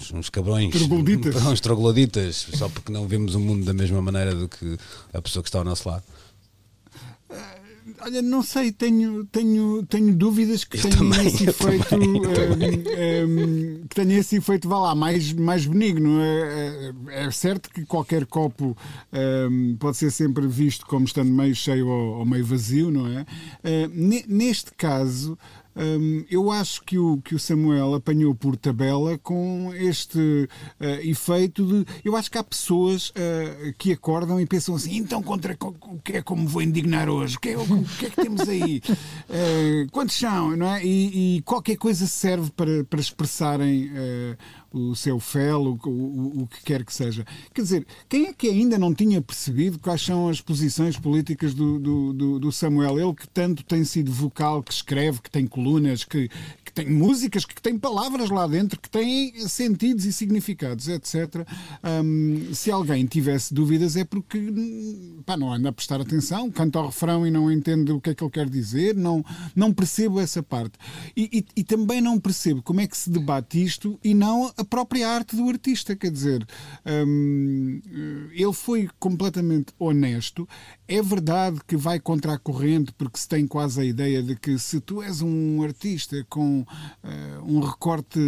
uns, 0.00 0.12
uns 0.12 0.30
cabrões, 0.30 0.70
trogloditas. 0.74 1.34
uns 1.46 1.60
trogloditas, 1.60 2.46
só 2.54 2.68
porque 2.68 2.92
não 2.92 3.06
vemos 3.06 3.34
o 3.34 3.40
mundo 3.40 3.64
da 3.64 3.72
mesma 3.72 4.00
maneira 4.02 4.34
do 4.34 4.48
que 4.48 4.76
a 5.12 5.20
pessoa 5.22 5.42
que 5.42 5.48
está 5.48 5.58
ao 5.58 5.64
nosso 5.64 5.88
lado. 5.88 6.02
olha, 8.00 8.22
não 8.22 8.42
sei, 8.42 8.70
tenho, 8.70 9.24
tenho, 9.26 9.82
tenho 9.86 10.14
dúvidas 10.14 10.62
que 10.64 10.78
tenha 10.78 11.22
esse 11.26 11.48
efeito, 11.48 11.88
também, 11.88 12.16
eu 12.16 12.30
hum, 12.30 12.34
também. 12.34 12.78
hum, 13.26 13.84
que 13.88 13.94
tenha 13.96 14.18
esse 14.18 14.36
efeito, 14.36 14.68
vá 14.68 14.78
lá, 14.78 14.94
mais, 14.94 15.32
mais 15.32 15.66
benigno. 15.66 16.20
É, 16.20 16.92
é- 17.08 17.24
é 17.26 17.30
certo 17.30 17.70
que 17.70 17.84
qualquer 17.84 18.26
copo 18.26 18.76
hum, 19.50 19.76
pode 19.80 19.96
ser 19.96 20.10
sempre 20.10 20.46
visto 20.46 20.86
como 20.86 21.04
estando 21.06 21.30
meio 21.32 21.54
cheio 21.54 21.88
ou, 21.88 22.18
ou 22.18 22.24
meio 22.26 22.44
vazio, 22.44 22.90
não 22.90 23.06
é? 23.06 23.26
Ne- 23.92 24.24
neste 24.28 24.72
caso. 24.72 25.36
Hum, 25.78 26.24
eu 26.30 26.50
acho 26.50 26.82
que 26.82 26.98
o, 26.98 27.18
que 27.22 27.34
o 27.34 27.38
Samuel 27.38 27.94
apanhou 27.94 28.34
por 28.34 28.56
tabela 28.56 29.16
com 29.18 29.72
este 29.74 30.48
eh, 30.80 31.06
efeito 31.06 31.64
de. 31.64 31.86
Eu 32.04 32.16
acho 32.16 32.30
que 32.30 32.36
há 32.38 32.44
pessoas 32.44 33.12
eh, 33.14 33.72
que 33.78 33.92
acordam 33.92 34.40
e 34.40 34.46
pensam 34.46 34.74
assim: 34.74 34.96
então, 34.96 35.22
contra 35.22 35.56
co- 35.56 35.74
o 35.82 35.98
que 36.00 36.14
é 36.18 36.22
como 36.22 36.46
vou 36.48 36.60
indignar 36.62 37.08
hoje? 37.08 37.36
O 37.36 37.40
que 37.40 37.50
é, 37.50 37.58
o 37.58 37.84
que, 37.98 38.06
é 38.06 38.10
que 38.10 38.16
temos 38.22 38.48
aí? 38.48 38.82
Eh, 39.30 39.86
quantos 39.92 40.16
são? 40.16 40.56
Não 40.56 40.74
é? 40.74 40.84
e, 40.84 41.36
e 41.36 41.42
qualquer 41.42 41.76
coisa 41.76 42.06
serve 42.06 42.50
para, 42.50 42.82
para 42.84 42.98
expressarem 42.98 43.90
o 44.72 44.94
seu 44.94 45.18
fel, 45.18 45.62
o, 45.84 46.42
o, 46.42 46.46
que 46.46 46.62
quer 46.62 46.84
que 46.84 46.92
seja. 46.92 47.24
Quer 47.54 47.62
dizer, 47.62 47.86
quem 48.08 48.26
é 48.26 48.32
que 48.32 48.48
ainda 48.48 48.78
não 48.78 48.92
tinha 48.94 49.20
percebido 49.22 49.78
quais 49.78 50.02
são 50.02 50.28
as 50.28 50.40
posições 50.40 50.98
políticas 50.98 51.54
do, 51.54 51.78
do, 51.78 52.12
do- 52.12 52.38
do 52.38 52.52
Samuel? 52.52 52.98
Ele 52.98 53.14
que 53.14 53.28
tanto 53.28 53.64
tem 53.64 53.84
sido 53.84 54.12
vocal, 54.12 54.62
que 54.62 54.72
escreve, 54.72 55.20
que 55.22 55.30
tem 55.30 55.46
colunas, 55.46 56.04
que, 56.04 56.28
que 56.64 56.72
tem 56.72 56.88
músicas, 56.90 57.44
que 57.44 57.60
tem 57.62 57.78
palavras 57.78 58.28
lá 58.30 58.46
dentro, 58.46 58.78
que 58.78 58.90
têm 58.90 59.32
sentidos 59.48 60.04
e 60.04 60.12
significados, 60.12 60.88
etc. 60.88 61.46
Hum, 62.04 62.52
se 62.52 62.70
alguém 62.70 63.06
tivesse 63.06 63.52
dúvidas 63.54 63.96
é 63.96 64.04
porque 64.04 64.38
pá, 65.24 65.36
não 65.36 65.52
anda 65.52 65.68
a 65.68 65.72
prestar 65.72 66.00
atenção, 66.00 66.50
canta 66.50 66.78
ao 66.78 66.86
refrão 66.86 67.26
e 67.26 67.30
não 67.30 67.50
entende 67.50 67.92
o 67.92 68.00
que 68.00 68.10
é 68.10 68.14
que 68.14 68.22
ele 68.22 68.30
quer 68.30 68.48
dizer, 68.48 68.94
não, 68.94 69.24
não 69.54 69.72
percebo 69.72 70.20
essa 70.20 70.42
parte. 70.42 70.72
E, 71.16 71.28
e- 71.38 71.60
e 71.60 71.64
também 71.64 72.00
não 72.00 72.18
percebo 72.20 72.62
como 72.62 72.80
é 72.80 72.86
que 72.86 72.96
se 72.96 73.10
debate 73.10 73.62
isto 73.62 73.98
e 74.04 74.14
não 74.14 74.52
a 74.58 74.64
própria 74.64 75.08
arte 75.08 75.36
do 75.36 75.48
artista. 75.48 75.94
Quer 75.96 76.10
dizer, 76.10 76.46
hum, 77.06 77.80
ele 78.32 78.52
foi 78.52 78.88
completamente 78.98 79.72
honesto. 79.78 80.48
É 80.86 81.02
verdade 81.02 81.58
que 81.66 81.76
vai 81.76 82.00
contra 82.00 82.34
a 82.34 82.38
corrente, 82.38 82.92
porque 82.96 83.18
se 83.18 83.28
tem 83.28 83.46
quase 83.46 83.80
a 83.80 83.84
ideia 83.84 84.22
de 84.22 84.34
que 84.36 84.58
se 84.58 84.80
tu 84.80 85.02
és 85.02 85.20
um 85.22 85.62
artista 85.62 86.24
com 86.28 86.64
eh, 87.02 87.38
um 87.44 87.60
recorte, 87.60 88.18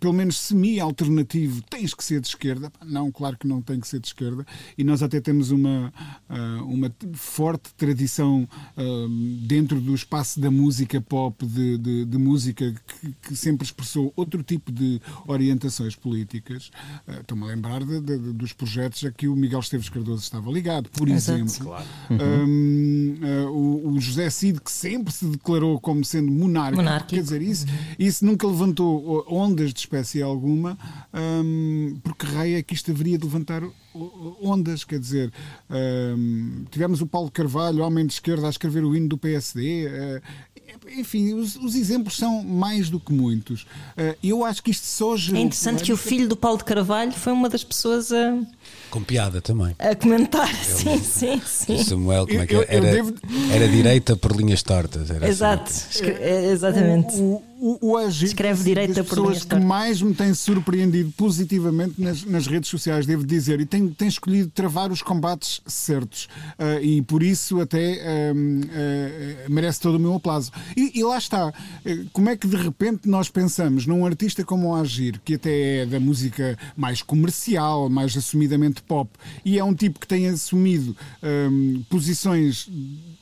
pelo 0.00 0.12
menos 0.14 0.38
semi-alternativo, 0.38 1.62
tens 1.68 1.94
que 1.94 2.02
ser 2.04 2.20
de 2.20 2.28
esquerda. 2.28 2.72
Não, 2.84 3.10
claro 3.12 3.36
que 3.36 3.46
não 3.46 3.60
tem 3.60 3.78
que 3.78 3.86
ser 3.88 4.00
de 4.00 4.06
esquerda. 4.08 4.46
E 4.76 4.82
nós 4.84 5.02
até 5.02 5.20
temos 5.20 5.50
uma, 5.50 5.92
ah, 6.28 6.62
uma 6.64 6.92
forte 7.14 7.74
tradição 7.76 8.48
ah, 8.76 8.82
dentro 9.46 9.80
do 9.80 9.94
espaço 9.94 10.40
da 10.40 10.50
música 10.50 11.00
pop, 11.00 11.44
de, 11.46 11.78
de- 11.78 12.04
de 12.06 12.18
música 12.18 12.74
que, 13.00 13.12
que 13.28 13.36
sempre 13.36 13.64
expressou 13.64 14.12
outro 14.16 14.42
tipo 14.42 14.72
de 14.72 15.00
orientações 15.52 15.94
políticas. 15.94 16.70
Ah, 17.06 17.20
Estou-me 17.20 17.44
a 17.44 17.46
lembrar 17.48 17.84
de- 17.84 18.00
de- 18.00 18.32
dos 18.32 18.52
projetos 18.52 19.04
a 19.04 19.10
que 19.12 19.28
o 19.28 19.36
Miguel 19.36 19.60
Esteves 19.60 19.88
Cardoso 19.88 20.22
estava 20.22 20.50
ligado, 20.50 20.88
por 20.90 21.08
Exato. 21.08 21.38
exemplo. 21.40 21.74
Hum, 22.10 23.14
ah, 23.22 23.50
o, 23.50 23.88
o 23.92 24.00
José 24.00 24.28
Cid, 24.30 24.60
que 24.60 24.70
sempre 24.72 25.12
se 25.12 25.24
declarou 25.26 25.78
como 25.80 26.04
sendo 26.04 26.30
monárquico, 26.32 26.82
Monárquico. 26.82 27.14
quer 27.14 27.22
dizer, 27.22 27.42
isso, 27.42 27.66
isso 27.98 28.24
nunca 28.24 28.46
levantou 28.46 29.24
ondas 29.28 29.72
de 29.72 29.80
espécie 29.80 30.22
alguma, 30.22 30.76
hum, 31.44 31.98
porque 32.02 32.26
raio 32.26 32.56
é 32.56 32.62
que 32.62 32.74
isto 32.74 32.90
haveria 32.90 33.18
de 33.18 33.24
levantar 33.24 33.62
ondas, 34.40 34.84
quer 34.84 34.98
dizer, 34.98 35.30
hum, 36.16 36.64
tivemos 36.70 37.00
o 37.02 37.06
Paulo 37.06 37.30
Carvalho, 37.30 37.82
homem 37.84 38.06
de 38.06 38.14
esquerda, 38.14 38.46
a 38.46 38.50
escrever 38.50 38.84
o 38.84 38.96
hino 38.96 39.08
do 39.08 39.18
PSD. 39.18 39.86
eh, 39.86 40.22
enfim, 40.96 41.34
os, 41.34 41.56
os 41.56 41.74
exemplos 41.74 42.16
são 42.16 42.42
mais 42.42 42.88
do 42.90 42.98
que 43.00 43.12
muitos. 43.12 43.66
Eh, 43.96 44.16
Eu 44.22 44.44
acho 44.44 44.62
que 44.62 44.70
isto 44.70 44.84
só 44.86 45.16
gerou 45.16 45.40
É 45.40 45.44
interessante 45.44 45.82
que 45.82 45.92
o 45.92 45.96
filho 45.96 46.28
do 46.28 46.36
Paulo 46.36 46.58
de 46.58 46.64
Carvalho 46.64 47.12
foi 47.12 47.32
uma 47.32 47.48
das 47.48 47.62
pessoas 47.64 48.12
a, 48.12 48.38
Com 48.90 49.02
piada 49.02 49.40
também. 49.40 49.74
a 49.78 49.94
comentar. 49.94 50.52
Sim, 50.64 50.98
sim, 51.02 51.40
sim. 51.44 51.74
O 51.76 51.84
Samuel, 51.84 52.26
como 52.26 52.40
é 52.40 52.46
que 52.46 52.54
Eu- 52.54 52.62
era? 52.62 52.74
eu 52.74 52.84
Era, 52.84 52.92
devo- 52.92 53.14
era 53.52 53.68
direita 53.68 54.16
por 54.16 54.32
linhas 54.36 54.62
tortas. 54.62 55.10
Era 55.10 55.18
assim. 55.24 55.26
Exato, 55.28 55.70
Escre- 55.70 56.16
é, 56.20 56.46
exatamente. 56.50 57.14
O, 57.16 57.22
o, 57.22 57.42
o 57.62 57.96
agir 57.96 58.26
Escreve 58.26 58.64
direita 58.64 58.94
das 58.94 59.08
pessoas 59.08 59.44
que 59.44 59.54
mais 59.54 60.02
me 60.02 60.12
têm 60.14 60.34
surpreendido 60.34 61.12
positivamente 61.12 62.00
nas, 62.00 62.24
nas 62.24 62.46
redes 62.46 62.68
sociais, 62.68 63.06
devo 63.06 63.24
dizer, 63.24 63.60
e 63.60 63.66
tem, 63.66 63.88
tem 63.88 64.08
escolhido 64.08 64.50
travar 64.50 64.90
os 64.90 65.00
combates 65.00 65.60
certos. 65.66 66.28
Ah, 66.58 66.80
e 66.80 67.00
por 67.02 67.22
isso 67.22 67.60
até 67.60 68.00
ah, 68.00 68.34
merece 69.48 69.80
todo 69.80 69.94
o 69.94 70.00
meu 70.00 70.14
aplauso. 70.14 70.50
E, 70.76 70.98
e 70.98 71.04
lá 71.04 71.18
está. 71.18 71.52
Eh, 71.84 72.04
Como 72.12 72.28
é 72.28 72.36
que 72.36 72.48
de 72.48 72.56
repente 72.56 73.08
nós 73.08 73.28
pensamos 73.28 73.86
num 73.86 74.04
artista 74.04 74.44
como 74.44 74.70
o 74.70 74.74
Agir, 74.74 75.20
que 75.24 75.34
até 75.34 75.82
é 75.82 75.86
da 75.86 76.00
música 76.00 76.58
mais 76.76 77.02
comercial, 77.02 77.88
mais 77.88 78.16
assumidamente 78.16 78.82
pop, 78.82 79.10
e 79.44 79.58
é 79.58 79.64
um 79.64 79.74
tipo 79.74 80.00
que 80.00 80.06
tem 80.06 80.28
assumido 80.28 80.96
posições 81.88 82.68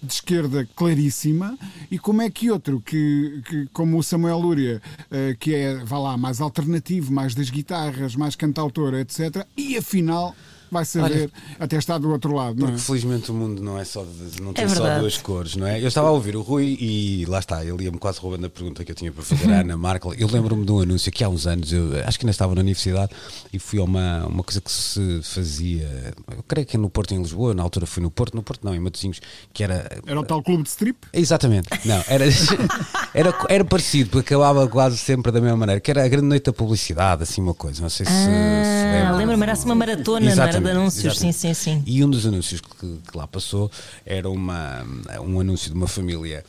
de 0.03 0.13
esquerda 0.13 0.67
claríssima 0.75 1.59
e 1.91 1.99
como 1.99 2.23
é 2.23 2.31
que 2.31 2.51
outro 2.51 2.81
que, 2.81 3.43
que 3.45 3.67
como 3.73 3.99
o 3.99 4.03
Samuel 4.03 4.39
Lúria 4.39 4.83
eh, 5.11 5.37
que 5.39 5.55
é 5.55 5.77
vá 5.85 5.99
lá 5.99 6.17
mais 6.17 6.41
alternativo 6.41 7.13
mais 7.13 7.35
das 7.35 7.51
guitarras 7.51 8.17
mais 8.17 8.35
cantautor 8.35 8.95
etc 8.95 9.47
e 9.57 9.77
afinal 9.77 10.35
vai 10.71 10.85
saber 10.85 11.31
até 11.59 11.77
está 11.77 11.99
do 11.99 12.11
outro 12.11 12.33
lado 12.35 12.59
não 12.61 12.69
é? 12.69 12.71
Porque 12.71 12.83
felizmente 12.85 13.31
o 13.31 13.35
mundo 13.35 13.63
não 13.63 13.79
é 13.79 13.85
só 13.85 14.03
de- 14.05 14.41
não 14.43 14.53
tem 14.53 14.65
É 14.65 14.69
só 14.69 14.99
duas 14.99 15.17
cores, 15.19 15.57
não 15.57 15.67
é? 15.67 15.81
Eu 15.83 15.89
estava 15.89 16.09
a 16.09 16.11
ouvir 16.11 16.37
o 16.37 16.43
Rui 16.43 16.77
e 16.81 17.25
lá 17.27 17.39
está, 17.39 17.65
ele 17.65 17.85
ia-me 17.85 17.99
quase 17.99 18.19
roubando 18.21 18.47
a 18.47 18.51
pergunta 18.51 18.85
que 18.85 18.91
eu 18.93 18.95
tinha 18.95 19.11
para 19.13 19.23
fazer 19.23 19.51
à 19.53 19.61
Ana 19.61 19.77
Markel. 19.77 20.15
Eu 20.15 20.29
lembro-me 20.29 20.65
de 20.65 20.73
um 20.73 20.81
anúncio 20.81 21.11
que 21.11 21.25
há 21.25 21.29
uns 21.29 21.47
anos, 21.47 21.73
eu 21.73 21.91
acho 22.07 22.19
que 22.19 22.25
ainda 22.25 22.31
estava 22.31 22.55
na 22.55 22.61
universidade 22.61 23.11
e 23.53 23.59
fui 23.59 23.79
a 23.79 23.83
uma, 23.83 24.27
uma 24.27 24.43
coisa 24.43 24.61
que 24.61 24.71
se 24.71 25.21
fazia, 25.23 26.13
eu 26.37 26.43
creio 26.47 26.67
que 26.67 26.77
é 26.77 26.81
no 26.81 26.89
Porto 26.91 27.13
em 27.15 27.19
Lisboa, 27.19 27.53
na 27.55 27.63
altura 27.63 27.87
fui 27.87 28.03
no 28.03 28.11
Porto, 28.11 28.35
no 28.35 28.43
Porto 28.43 28.65
não, 28.65 28.75
em 28.75 28.81
Matosinhos, 28.81 29.21
que 29.53 29.63
era 29.65 29.89
era 30.07 30.21
o 30.21 30.25
tal 30.25 30.43
clube 30.43 30.63
de 30.63 30.69
strip 30.69 30.97
Exatamente, 31.13 31.69
não, 31.85 32.03
era, 32.07 32.25
era, 33.15 33.35
era 33.49 33.65
parecido, 33.65 34.11
porque 34.11 34.35
acabava 34.35 34.67
quase 34.69 34.97
sempre 34.99 35.33
da 35.33 35.41
mesma 35.41 35.57
maneira, 35.57 35.81
que 35.81 35.91
era 35.91 36.05
a 36.05 36.09
grande 36.09 36.27
noite 36.27 36.45
da 36.45 36.53
publicidade, 36.53 37.23
assim 37.23 37.41
uma 37.41 37.55
coisa, 37.55 37.83
não 37.83 37.89
sei 37.91 38.07
se, 38.07 38.13
se 38.13 38.19
Ah, 38.29 38.93
lembram. 39.01 39.17
lembro-me, 39.19 39.43
era 39.43 39.53
assim 39.53 39.65
uma 39.67 39.75
maratona, 39.75 40.21
não 40.21 40.27
era 40.27 40.33
Exatamente, 40.33 40.60
de 40.61 40.71
anúncios. 40.71 41.05
exatamente. 41.05 41.37
Sim, 41.37 41.55
sim, 41.55 41.55
sim. 41.55 41.83
E 41.87 42.05
um 42.05 42.11
dos 42.11 42.27
anúncios 42.27 42.61
que, 42.61 42.77
que 43.11 43.17
lá 43.17 43.27
passou 43.27 43.71
era 44.05 44.29
uma, 44.29 44.85
um 45.21 45.41
anúncio 45.41 45.71
de 45.71 45.77
uma 45.77 45.89
família 45.89 46.45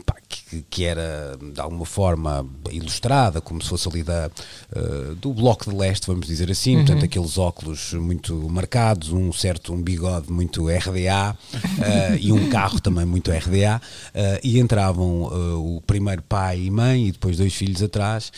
pá, 0.00 0.16
que, 0.28 0.62
que 0.68 0.84
era 0.84 1.36
de 1.40 1.60
alguma 1.60 1.84
forma 1.84 2.46
ilustrada, 2.70 3.40
como 3.40 3.62
se 3.62 3.68
fosse 3.68 3.88
ali 3.88 4.02
da, 4.02 4.30
eh, 4.74 5.14
do 5.20 5.32
Bloco 5.32 5.70
de 5.70 5.76
Leste, 5.76 6.06
vamos 6.06 6.26
dizer 6.26 6.50
assim, 6.50 6.76
portanto, 6.76 7.04
aqueles 7.04 7.38
óculos 7.38 7.92
muito 7.94 8.34
marcados, 8.48 9.12
um 9.12 9.32
certo 9.32 9.72
um 9.72 9.82
bigode 9.82 10.30
muito 10.32 10.68
RDA 10.68 11.36
eh, 11.82 12.18
e 12.20 12.32
um 12.32 12.48
carro 12.48 12.80
também 12.80 13.04
muito 13.04 13.30
RDA, 13.30 13.80
eh, 14.14 14.40
e 14.42 14.58
entravam 14.58 15.22
o 15.60 15.80
primeiro 15.86 16.22
pai 16.22 16.60
e 16.62 16.70
mãe 16.70 17.08
e 17.08 17.12
depois 17.12 17.36
dois 17.36 17.54
filhos 17.54 17.82
atrás 17.82 18.32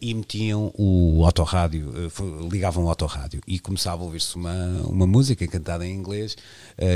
e 0.00 0.14
metiam 0.14 0.72
o 0.76 1.24
autorrádio, 1.24 1.92
ligavam 2.50 2.84
o 2.84 2.88
autorrádio. 2.88 3.40
E 3.46 3.58
começava 3.58 4.02
a 4.02 4.04
ouvir-se 4.04 4.36
uma, 4.36 4.54
uma 4.84 5.06
música 5.06 5.46
cantada 5.46 5.86
em 5.86 5.94
inglês 5.94 6.36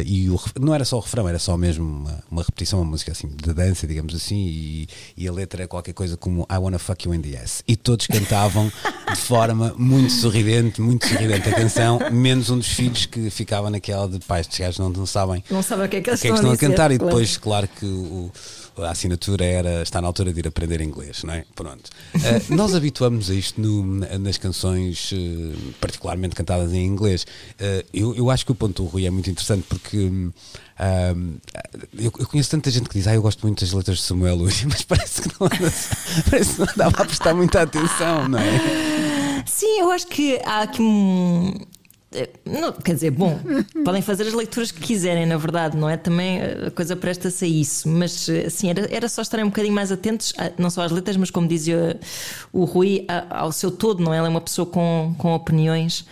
e 0.06 0.28
o 0.30 0.40
não 0.60 0.74
era 0.74 0.84
só 0.84 0.96
o 0.96 1.00
refrão, 1.00 1.28
era 1.28 1.38
só 1.38 1.56
mesmo 1.56 1.84
uma, 1.84 2.24
uma 2.30 2.42
repetição, 2.42 2.80
uma 2.80 2.90
música 2.90 3.12
assim 3.12 3.28
de 3.28 3.52
dança, 3.52 3.86
digamos 3.86 4.14
assim, 4.14 4.36
e, 4.36 4.88
e 5.16 5.28
a 5.28 5.32
letra 5.32 5.64
é 5.64 5.66
qualquer 5.66 5.92
coisa 5.92 6.16
como 6.16 6.46
I 6.50 6.56
wanna 6.56 6.78
fuck 6.78 7.06
you 7.06 7.14
in 7.14 7.20
the 7.20 7.38
ass. 7.38 7.62
E 7.68 7.76
todos 7.76 8.06
cantavam 8.06 8.70
de 9.10 9.16
forma 9.16 9.74
muito 9.76 10.12
sorridente, 10.12 10.80
muito 10.80 11.06
sorridente. 11.06 11.48
A 11.48 11.54
canção, 11.54 11.98
menos 12.10 12.50
um 12.50 12.58
dos 12.58 12.68
filhos 12.68 13.06
que 13.06 13.30
ficava 13.30 13.70
naquela 13.70 14.08
de 14.08 14.18
pais, 14.20 14.46
estes 14.46 14.58
gajos 14.58 14.78
não, 14.78 14.88
não 14.90 15.06
sabem 15.06 15.42
Não 15.50 15.62
sabem 15.62 15.86
o 15.86 15.88
que 15.88 15.96
é 15.96 16.00
que 16.00 16.10
eles 16.10 16.20
o 16.20 16.22
que 16.22 16.28
é 16.28 16.30
que 16.30 16.34
estão 16.36 16.50
a 16.50 16.52
a 16.52 16.56
dizer, 16.56 16.68
cantar 16.68 16.90
e 16.90 16.98
depois, 16.98 17.36
claro 17.36 17.68
que 17.68 17.84
o- 17.86 18.30
a 18.78 18.90
assinatura 18.90 19.44
era 19.44 19.82
está 19.82 20.00
na 20.00 20.06
altura 20.06 20.32
de 20.32 20.40
ir 20.40 20.48
aprender 20.48 20.80
inglês, 20.80 21.22
não 21.24 21.34
é? 21.34 21.44
Pronto. 21.54 21.90
Eh, 22.14 22.42
nós 22.50 22.74
habituamos 22.74 23.30
a 23.30 23.34
isto 23.34 23.60
no- 23.60 23.94
nas 24.18 24.36
canções, 24.38 25.10
eh, 25.12 25.72
particularmente 25.80 26.34
cantadas 26.34 26.72
em 26.72 26.84
inglês. 26.84 27.26
Eh, 27.58 27.84
eu, 27.92 28.14
eu 28.14 28.30
acho 28.30 28.44
que 28.44 28.52
o 28.52 28.54
ponto 28.54 28.82
do 28.82 28.88
Rui 28.88 29.06
é 29.06 29.10
muito 29.10 29.30
interessante 29.30 29.64
porque. 29.68 29.98
hum, 29.98 30.32
eu, 31.98 32.12
eu 32.18 32.26
conheço 32.26 32.50
tanta 32.50 32.70
gente 32.70 32.88
que 32.88 32.98
diz, 32.98 33.06
ah, 33.06 33.14
eu 33.14 33.22
gosto 33.22 33.40
muito 33.46 33.60
das 33.64 33.72
letras 33.72 33.98
de 33.98 34.04
Samuel 34.04 34.36
Luís, 34.36 34.62
mas 34.68 34.82
parece 34.82 35.22
que 35.22 35.28
não, 35.40 35.48
parece 36.30 36.54
que 36.54 36.60
não 36.60 36.68
dava 36.76 37.02
a 37.02 37.04
prestar 37.06 37.34
muita 37.34 37.62
atenção, 37.62 38.28
não 38.28 38.38
é? 38.38 39.42
Sim, 39.46 39.80
eu 39.80 39.90
acho 39.90 40.06
que 40.08 40.40
há 40.44 40.62
aqui 40.62 40.82
um. 40.82 41.54
Eh, 42.16 42.30
Não, 42.44 42.72
quer 42.72 42.94
dizer, 42.94 43.10
bom, 43.10 43.38
podem 43.84 44.02
fazer 44.02 44.24
as 44.26 44.32
leituras 44.34 44.70
que 44.70 44.80
quiserem, 44.80 45.26
na 45.26 45.36
verdade, 45.36 45.76
não 45.76 45.88
é? 45.88 45.96
Também 45.96 46.40
a 46.66 46.70
coisa 46.70 46.96
presta-se 46.96 47.44
a 47.44 47.48
isso, 47.48 47.88
mas 47.88 48.28
eh, 48.28 48.46
assim, 48.46 48.70
era, 48.70 48.88
era 48.94 49.08
só 49.08 49.22
estarem 49.22 49.44
um 49.44 49.48
bocadinho 49.48 49.74
mais 49.74 49.92
atentos, 49.92 50.32
a- 50.38 50.50
não 50.58 50.70
só 50.70 50.82
às 50.82 50.90
letras, 50.90 51.16
mas 51.16 51.30
como 51.30 51.46
dizia 51.46 51.98
o 52.52 52.64
Rui, 52.64 53.04
a- 53.08 53.40
ao 53.40 53.52
seu 53.52 53.70
todo, 53.70 54.02
não 54.02 54.12
é? 54.12 54.16
Ela 54.18 54.26
é 54.26 54.30
uma 54.30 54.40
pessoa 54.40 54.66
com, 54.66 55.14
com 55.18 55.34
opiniões 55.34 56.06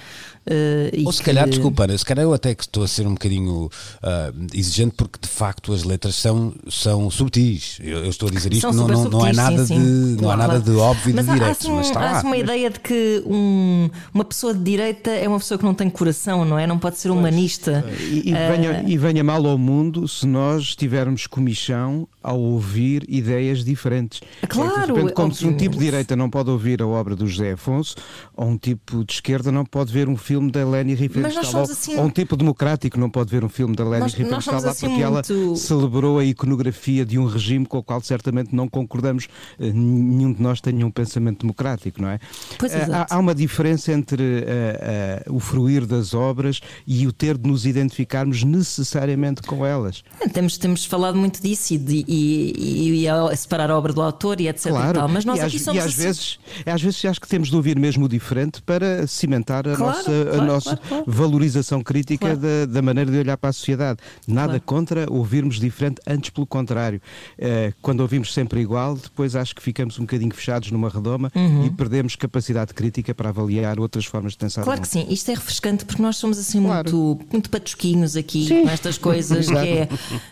Ou 1.04 1.12
se 1.12 1.18
que... 1.20 1.24
calhar, 1.24 1.48
desculpa, 1.48 1.84
Ana, 1.84 1.96
se 1.96 2.04
calhar 2.04 2.24
eu 2.24 2.32
até 2.34 2.54
que 2.54 2.62
estou 2.64 2.82
a 2.84 2.88
ser 2.88 3.06
um 3.06 3.14
bocadinho 3.14 3.64
uh, 3.66 4.46
exigente 4.52 4.94
porque 4.96 5.18
de 5.20 5.28
facto 5.28 5.72
as 5.72 5.82
letras 5.84 6.14
são, 6.16 6.52
são 6.68 7.10
subtis. 7.10 7.78
Eu, 7.80 8.04
eu 8.04 8.10
estou 8.10 8.28
a 8.28 8.32
dizer 8.32 8.52
isto, 8.52 8.72
não, 8.72 8.86
não, 8.86 9.04
não, 9.08 9.26
é 9.26 9.32
nada 9.32 9.64
sim, 9.64 9.78
de, 9.78 9.84
sim. 10.16 10.16
não 10.20 10.30
há 10.30 10.36
nada 10.36 10.60
de 10.60 10.70
óbvio 10.72 11.10
e 11.10 11.14
mas 11.14 11.24
de 11.24 11.30
há, 11.30 11.34
direto, 11.34 11.48
há, 11.48 11.52
assim, 11.52 11.70
mas 11.72 11.86
está 11.86 12.00
há 12.00 12.12
lá. 12.12 12.22
uma 12.22 12.36
ideia 12.36 12.70
de 12.70 12.80
que 12.80 13.22
um- 13.26 13.88
uma 14.12 14.24
pessoa 14.24 14.52
de 14.54 14.62
direita 14.62 15.10
é 15.10 15.26
uma 15.28 15.38
pessoa 15.38 15.56
que 15.58 15.64
não 15.64 15.74
tem 15.74 15.88
coração, 15.88 16.44
não 16.44 16.58
é? 16.58 16.66
Não 16.66 16.78
pode 16.78 16.98
ser 16.98 17.10
humanista. 17.10 17.84
E, 17.98 18.30
e 18.30 18.34
Ah, 18.34 18.50
venha, 18.52 18.84
e 18.86 18.98
venha 18.98 19.24
mal 19.24 19.44
ao 19.46 19.56
mundo 19.58 20.06
se 20.06 20.26
nós 20.26 20.74
tivermos 20.76 21.26
comichão 21.26 22.06
ao 22.24 22.40
ouvir 22.40 23.04
ideias 23.08 23.62
diferentes. 23.64 24.20
Claro, 24.48 24.70
É 24.70 24.80
que, 24.80 24.86
de 24.86 24.92
repente, 24.94 25.12
como 25.14 25.32
se 25.34 25.46
um 25.46 25.56
tipo 25.56 25.76
de 25.76 25.84
direita 25.84 26.16
não 26.16 26.28
pode 26.30 26.50
ouvir 26.50 26.80
a 26.82 26.86
obra 26.86 27.14
do 27.14 27.26
José 27.26 27.52
Afonso, 27.52 27.94
ou 28.36 28.48
um 28.48 28.56
tipo 28.58 29.04
de 29.04 29.12
esquerda 29.12 29.52
não 29.52 29.64
pode 29.64 29.92
ver 29.92 30.08
um 30.08 30.16
filme 30.16 30.50
da 30.50 30.64
Leni 30.66 30.92
nós 30.92 31.00
Riefenstahl, 31.00 31.62
assim- 31.62 31.96
ou 31.96 32.04
um 32.06 32.10
tipo 32.10 32.36
democrático 32.36 32.98
não 32.98 33.10
pode 33.10 33.30
ver 33.30 33.44
um 33.44 33.48
filme 33.48 33.76
da 33.76 33.84
Leni 33.84 34.00
nós 34.00 34.14
Riefenstahl 34.14 34.56
assim 34.66 34.88
porque 34.88 35.02
ela 35.02 35.22
muito- 35.28 35.56
celebrou 35.56 36.18
a 36.18 36.24
iconografia 36.24 37.04
de 37.04 37.18
um 37.18 37.26
regime 37.26 37.66
com 37.66 37.78
o 37.78 37.82
qual 37.82 38.00
certamente 38.00 38.54
não 38.56 38.66
concordamos. 38.68 39.28
Eh, 39.60 39.70
Nenhum 39.74 40.32
de 40.32 40.40
nós 40.42 40.60
tem 40.60 40.82
um 40.82 40.90
pensamento 40.90 41.40
democrático, 41.40 42.00
não 42.00 42.08
é? 42.08 42.18
Pois, 42.58 42.72
Eh, 42.72 42.86
há, 42.90 43.06
há 43.14 43.18
uma 43.18 43.34
diferença 43.34 43.92
entre 43.92 44.22
eh, 44.22 44.44
eh, 44.46 45.24
o 45.30 45.38
fruir 45.38 45.84
das 45.86 46.14
obras 46.14 46.60
e 46.86 47.06
o 47.06 47.12
ter 47.12 47.36
de 47.36 47.48
nos 47.48 47.66
identificarmos 47.66 48.42
necessariamente 48.44 49.42
com 49.42 49.64
elas. 49.64 50.02
Temos, 50.32 50.56
temos 50.58 50.84
falado 50.84 51.16
muito 51.18 51.40
disso 51.42 51.74
e, 51.74 51.78
de, 51.78 52.04
e, 52.14 53.02
e- 53.02 53.08
a 53.08 53.34
separar 53.36 53.70
a 53.70 53.76
obra 53.78 53.92
do 53.92 54.00
autor 54.02 54.40
e 54.40 54.48
etc. 54.48 54.66
E 54.66 54.92
tal, 54.94 55.08
mas 55.08 55.24
nós 55.24 55.38
e 55.38 55.42
aqui 55.42 55.56
às, 55.56 55.62
somos 55.62 55.82
e 55.82 55.86
às 55.86 55.92
assim- 55.92 56.02
vezes, 56.02 56.38
às 56.66 56.82
vezes 56.82 57.04
acho 57.04 57.20
que 57.20 57.28
temos 57.28 57.48
de 57.48 57.56
ouvir 57.56 57.78
mesmo 57.78 58.04
o 58.06 58.08
diferente 58.08 58.62
para 58.62 59.06
cimentar 59.06 59.66
a 59.68 59.74
Claro, 59.76 59.96
nossa, 59.96 60.10
a 60.10 60.24
claro, 60.24 60.46
nossa 60.46 60.76
claro, 60.76 60.88
claro. 60.88 61.04
valorização 61.06 61.82
crítica 61.82 62.26
Claro. 62.26 62.40
da, 62.40 62.66
da 62.66 62.82
maneira 62.82 63.10
de 63.10 63.18
olhar 63.18 63.36
para 63.36 63.50
a 63.50 63.52
sociedade. 63.52 63.98
Nada 64.26 64.48
Claro. 64.60 64.62
contra 64.64 65.06
ouvirmos 65.12 65.58
diferente, 65.60 66.00
antes 66.06 66.30
pelo 66.30 66.46
contrário. 66.46 67.00
Eh, 67.38 67.72
quando 67.82 68.00
ouvimos 68.00 68.32
sempre 68.32 68.60
igual, 68.60 68.96
depois 68.96 69.34
acho 69.36 69.54
que 69.54 69.62
ficamos 69.62 69.98
um 69.98 70.02
bocadinho 70.02 70.34
fechados 70.34 70.70
numa 70.70 70.88
redoma 70.88 71.30
Uhum. 71.34 71.66
e 71.66 71.70
perdemos 71.70 72.16
capacidade 72.16 72.72
crítica 72.74 73.14
para 73.14 73.28
avaliar 73.30 73.78
outras 73.80 74.04
formas 74.04 74.32
de 74.32 74.38
pensar. 74.38 74.62
Claro 74.64 74.80
que 74.80 74.88
sim, 74.88 75.06
isto 75.10 75.30
é 75.30 75.34
refrescante 75.34 75.84
porque 75.84 76.02
nós 76.02 76.16
somos 76.16 76.38
assim 76.38 76.62
Claro. 76.62 76.90
muito, 76.96 77.26
muito 77.32 77.50
patusquinhos 77.50 78.16
aqui 78.16 78.48
com 78.48 78.68
estas 78.68 78.98
coisas 78.98 79.46
que 79.50 79.56
é, 79.56 79.88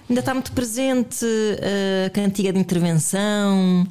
ainda 0.09 0.21
está 0.21 0.33
muito 0.35 0.53
presente 0.53 1.25
uh, 1.25 1.63
a 2.07 2.11
cantiga 2.11 2.53
de 2.53 2.59
intervenção 2.59 3.87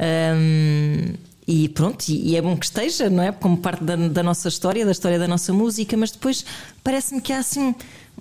um, 0.00 1.14
e 1.46 1.68
pronto, 1.68 2.08
e, 2.08 2.36
é 2.36 2.42
bom 2.42 2.56
que 2.56 2.66
esteja, 2.66 3.08
não 3.08 3.22
é? 3.22 3.30
Como 3.30 3.56
parte 3.56 3.84
da, 3.84 3.94
da 3.94 4.22
nossa 4.22 4.48
história, 4.48 4.84
da 4.84 4.90
história 4.90 5.18
da 5.18 5.28
nossa 5.28 5.52
música, 5.52 5.96
mas 5.96 6.10
depois 6.10 6.44
parece-me 6.82 7.20
que 7.20 7.32
há 7.32 7.38
assim. 7.38 7.74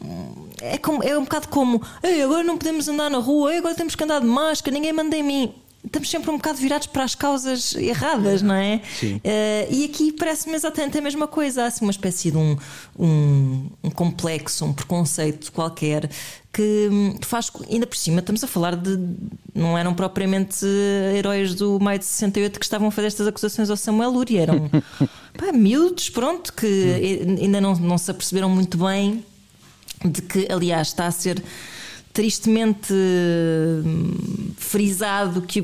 hum, 0.03 0.47
É, 0.61 0.77
como, 0.77 1.03
é 1.03 1.17
um 1.17 1.23
bocado 1.23 1.47
como 1.47 1.81
Ei, 2.03 2.21
agora 2.21 2.43
não 2.43 2.57
podemos 2.57 2.87
andar 2.87 3.09
na 3.09 3.17
rua, 3.17 3.55
agora 3.57 3.73
temos 3.75 3.95
que 3.95 4.03
andar 4.03 4.19
de 4.21 4.27
máscara, 4.27 4.73
ninguém 4.73 4.93
manda 4.93 5.15
em 5.15 5.23
mim. 5.23 5.53
Estamos 5.85 6.09
sempre 6.09 6.31
um 6.31 6.37
bocado 6.37 6.57
virados 6.57 6.87
para 6.87 7.03
as 7.03 7.15
causas 7.15 7.75
erradas, 7.75 8.41
não 8.41 8.55
é? 8.55 8.81
Sim. 8.99 9.21
Eh, 9.23 9.67
e 9.69 9.85
aqui 9.85 10.11
parece-me 10.11 10.55
exatamente 10.55 10.97
a 10.97 11.01
mesma 11.01 11.27
coisa. 11.27 11.63
Há 11.63 11.67
assim 11.67 11.85
uma 11.85 11.91
espécie 11.91 12.31
de 12.31 12.37
um, 12.37 12.57
um, 12.97 13.69
um 13.83 13.89
complexo, 13.91 14.65
um 14.65 14.73
preconceito 14.73 15.51
qualquer 15.51 16.09
que 16.51 16.87
hum, 16.89 17.15
faz. 17.21 17.51
Ainda 17.69 17.85
por 17.85 17.97
cima, 17.97 18.19
estamos 18.19 18.43
a 18.43 18.47
falar 18.47 18.75
de. 18.75 18.97
Não 19.53 19.77
eram 19.77 19.93
propriamente 19.93 20.65
heróis 21.15 21.53
do 21.53 21.79
maio 21.79 21.99
de 21.99 22.05
68 22.05 22.59
que 22.59 22.65
estavam 22.65 22.87
a 22.87 22.91
fazer 22.91 23.07
estas 23.07 23.27
acusações 23.27 23.69
ao 23.69 23.77
Samuel 23.77 24.11
Luria. 24.11 24.41
Eram 24.43 24.69
pá, 25.37 25.51
miúdos, 25.53 26.09
pronto, 26.09 26.53
que 26.53 27.21
ainda 27.41 27.59
não, 27.59 27.75
não 27.75 27.97
se 27.97 28.09
aperceberam 28.09 28.49
muito 28.49 28.77
bem 28.77 29.23
de 30.03 30.21
que, 30.21 30.47
aliás, 30.49 30.87
está 30.87 31.07
a 31.07 31.11
ser 31.11 31.43
tristemente 32.15 32.93
hum, 32.93 34.13
frisado 34.57 35.41
que 35.41 35.61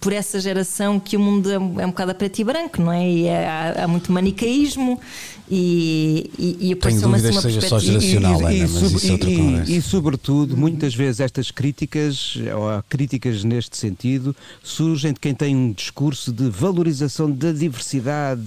por 0.00 0.12
essa 0.12 0.40
geração 0.40 0.98
que 0.98 1.16
o 1.16 1.20
mundo 1.20 1.50
é 1.50 1.58
um, 1.58 1.80
é 1.80 1.86
um 1.86 1.90
bocado 1.90 2.10
a 2.10 2.14
preto 2.14 2.40
e 2.40 2.44
branco, 2.44 2.82
não 2.82 2.92
é? 2.92 3.08
E 3.08 3.26
é- 3.26 3.48
há, 3.48 3.84
há 3.84 3.88
muito 3.88 4.10
manicaísmo 4.12 5.00
e, 5.54 6.30
e, 6.38 6.70
e 6.70 6.74
dúvidas 6.74 6.94
assim 6.94 7.04
uma 7.04 7.18
que 7.18 7.22
seja 7.42 7.60
só 7.60 7.76
perspectiva. 7.78 7.80
geracional. 8.00 8.46
Ana, 8.46 8.68
mas 8.68 8.92
isso 8.92 9.06
é 9.08 9.12
outra 9.12 9.30
e- 9.30 9.36
conversa. 9.36 9.70
e, 9.72 9.82
sobretudo, 9.82 10.56
muitas 10.56 10.94
vezes 10.94 11.20
estas 11.20 11.50
críticas, 11.50 12.38
ou 12.56 12.70
há 12.70 12.82
críticas 12.88 13.44
neste 13.44 13.76
sentido, 13.76 14.34
surgem 14.62 15.12
de 15.12 15.20
quem 15.20 15.34
tem 15.34 15.54
um 15.54 15.70
discurso 15.72 16.32
de 16.32 16.48
valorização 16.48 17.30
da 17.30 17.52
diversidade, 17.52 18.40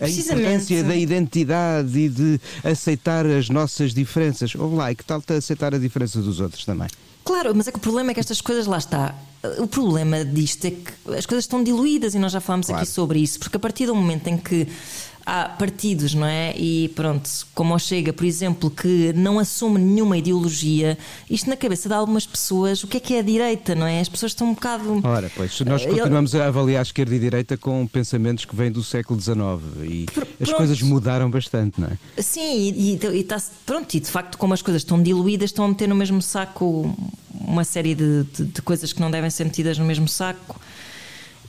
a, 0.00 0.08
importância 0.08 0.82
da 0.82 0.96
identidade 0.96 1.98
e 1.98 2.08
de 2.08 2.40
aceitar 2.64 3.26
as 3.26 3.50
nossas 3.50 3.92
diferenças. 3.92 4.54
Ou 4.54 4.74
lá, 4.74 4.90
e 4.90 4.94
que 4.94 5.04
tal 5.04 5.22
aceitar 5.36 5.74
a 5.74 5.78
diferença 5.78 6.22
dos 6.22 6.40
outros 6.40 6.64
também? 6.64 6.88
Claro, 7.22 7.54
mas 7.54 7.68
é 7.68 7.70
que 7.70 7.76
o 7.76 7.80
problema 7.80 8.12
é 8.12 8.14
que 8.14 8.20
estas 8.20 8.40
coisas 8.40 8.66
lá 8.66 8.78
está. 8.78 9.14
O 9.58 9.66
problema 9.66 10.24
disto 10.24 10.64
é 10.64 10.70
que 10.70 10.90
as 11.14 11.26
coisas 11.26 11.44
estão 11.44 11.62
diluídas 11.62 12.14
e 12.14 12.18
nós 12.18 12.32
já 12.32 12.40
falámos 12.40 12.66
Claro. 12.66 12.82
aqui 12.82 12.90
sobre 12.90 13.18
isso, 13.18 13.38
porque 13.38 13.58
a 13.58 13.60
partir 13.60 13.84
do 13.84 13.94
momento 13.94 14.26
em 14.28 14.38
que 14.38 14.66
há 15.28 15.46
partidos, 15.50 16.14
não 16.14 16.26
é? 16.26 16.54
E 16.56 16.88
pronto, 16.96 17.28
como 17.54 17.74
o 17.74 17.78
Chega, 17.78 18.12
por 18.14 18.24
exemplo, 18.24 18.70
que 18.70 19.12
não 19.14 19.38
assume 19.38 19.78
nenhuma 19.78 20.16
ideologia, 20.16 20.96
isto 21.28 21.50
na 21.50 21.56
cabeça 21.56 21.86
de 21.88 21.94
algumas 21.94 22.26
pessoas, 22.26 22.82
o 22.82 22.86
que 22.86 22.96
é 22.96 23.00
que 23.00 23.14
é 23.14 23.18
a 23.18 23.22
direita, 23.22 23.74
não 23.74 23.86
é? 23.86 24.00
As 24.00 24.08
pessoas 24.08 24.32
estão 24.32 24.48
um 24.48 24.54
bocado. 24.54 25.00
Ora, 25.04 25.30
pois, 25.36 25.60
nós 25.60 25.84
continuamos 25.84 26.34
a 26.34 26.46
avaliar 26.46 26.78
a 26.80 26.82
esquerda 26.82 27.14
e 27.14 27.18
a 27.18 27.20
direita 27.20 27.56
com 27.58 27.86
pensamentos 27.86 28.46
que 28.46 28.56
vêm 28.56 28.72
do 28.72 28.82
século 28.82 29.20
XIX 29.20 29.36
e 29.82 30.06
as 30.40 30.50
coisas 30.52 30.80
mudaram 30.80 31.30
bastante, 31.30 31.78
não 31.80 31.88
é? 31.88 32.22
Sim, 32.22 32.40
e, 32.40 32.98
e, 33.02 33.06
e 33.18 33.24
tá, 33.24 33.36
pronto, 33.66 33.94
e 33.94 34.00
de 34.00 34.10
facto, 34.10 34.38
como 34.38 34.54
as 34.54 34.62
coisas 34.62 34.80
estão 34.80 35.02
diluídas, 35.02 35.50
estão 35.50 35.66
a 35.66 35.68
meter 35.68 35.86
no 35.88 35.94
mesmo 35.94 36.22
saco 36.22 36.96
uma 37.40 37.64
série 37.64 37.94
de, 37.94 38.24
de- 38.24 38.44
de 38.44 38.62
coisas 38.62 38.92
que 38.92 39.00
não 39.00 39.10
devem 39.10 39.28
ser 39.30 39.44
metidas 39.44 39.76
no 39.78 39.84
mesmo 39.84 40.08
saco. 40.08 40.58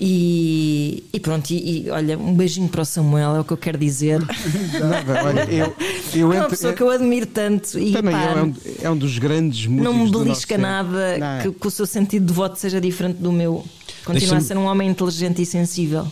E, 0.02 1.04
e 1.12 1.20
pronto, 1.20 1.50
e, 1.52 1.86
e, 1.86 1.90
olha, 1.90 2.18
um 2.18 2.34
beijinho 2.34 2.70
para 2.70 2.82
o 2.82 2.86
Samuel, 2.86 3.36
é 3.36 3.40
o 3.42 3.44
que 3.44 3.52
eu 3.52 3.58
quero 3.58 3.78
dizer. 3.78 4.20
Nada, 4.80 5.24
olha, 5.26 5.44
eu, 5.52 5.76
eu 6.16 6.32
é 6.34 6.40
uma 6.40 6.48
pessoa 6.50 6.72
que 6.72 6.82
eu 6.82 6.90
admiro 6.90 7.26
tanto 7.26 7.78
e 7.78 7.92
Também 7.92 8.14
pá, 8.14 8.32
eu, 8.32 8.38
é, 8.38 8.44
um, 8.44 8.56
é 8.84 8.90
um 8.92 8.98
dos 8.98 9.18
grandes 9.18 9.66
músicos 9.66 9.94
não 9.94 10.06
me 10.06 10.10
belisca 10.12 10.58
nada. 10.58 11.18
Não. 11.18 11.42
que, 11.52 11.60
que 11.60 11.68
o 11.68 11.72
seu 11.72 11.86
sentido 11.86 12.26
de 12.28 12.34
voto 12.34 12.58
seja 12.58 12.80
diferente 12.80 13.18
do 13.18 13.32
meu. 13.32 13.66
Continua 14.06 14.16
a 14.16 14.20
Deixa-me- 14.20 14.42
ser 14.42 14.58
um 14.58 14.66
homem 14.66 14.90
inteligente 14.90 15.42
e 15.42 15.46
sensível. 15.46 16.08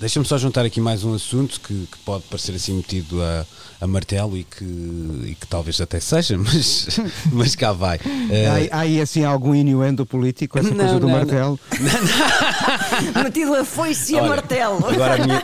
Deixa-me 0.00 0.24
só 0.24 0.38
juntar 0.38 0.64
aqui 0.64 0.80
mais 0.80 1.04
um 1.04 1.12
assunto 1.12 1.60
que, 1.60 1.74
que 1.74 1.98
pode 2.06 2.24
parecer 2.24 2.54
assim 2.54 2.72
metido 2.72 3.22
a, 3.22 3.44
a 3.80 3.86
martelo 3.86 4.36
e 4.36 4.44
que, 4.44 4.64
e 4.64 5.36
que 5.40 5.46
talvez 5.46 5.80
até 5.80 5.98
seja, 6.00 6.36
mas, 6.38 7.00
mas 7.32 7.54
cá 7.56 7.72
vai. 7.72 7.98
Eh, 8.30 8.68
Há, 8.70 8.76
há 8.76 8.80
aí 8.80 9.00
assim 9.00 9.24
algum 9.24 9.54
inuendo 9.54 10.04
político, 10.04 10.58
essa 10.58 10.68
Não, 10.70 10.76
coisa 10.76 11.00
do 11.00 11.06
não, 11.06 11.14
martelo? 11.14 11.58
Metido 13.24 13.54
a 13.54 13.64
foice 13.64 14.14
e 14.14 14.18
a 14.18 14.22
martelo. 14.22 14.84
Agora, 14.86 15.14
a 15.14 15.26
minha- 15.26 15.42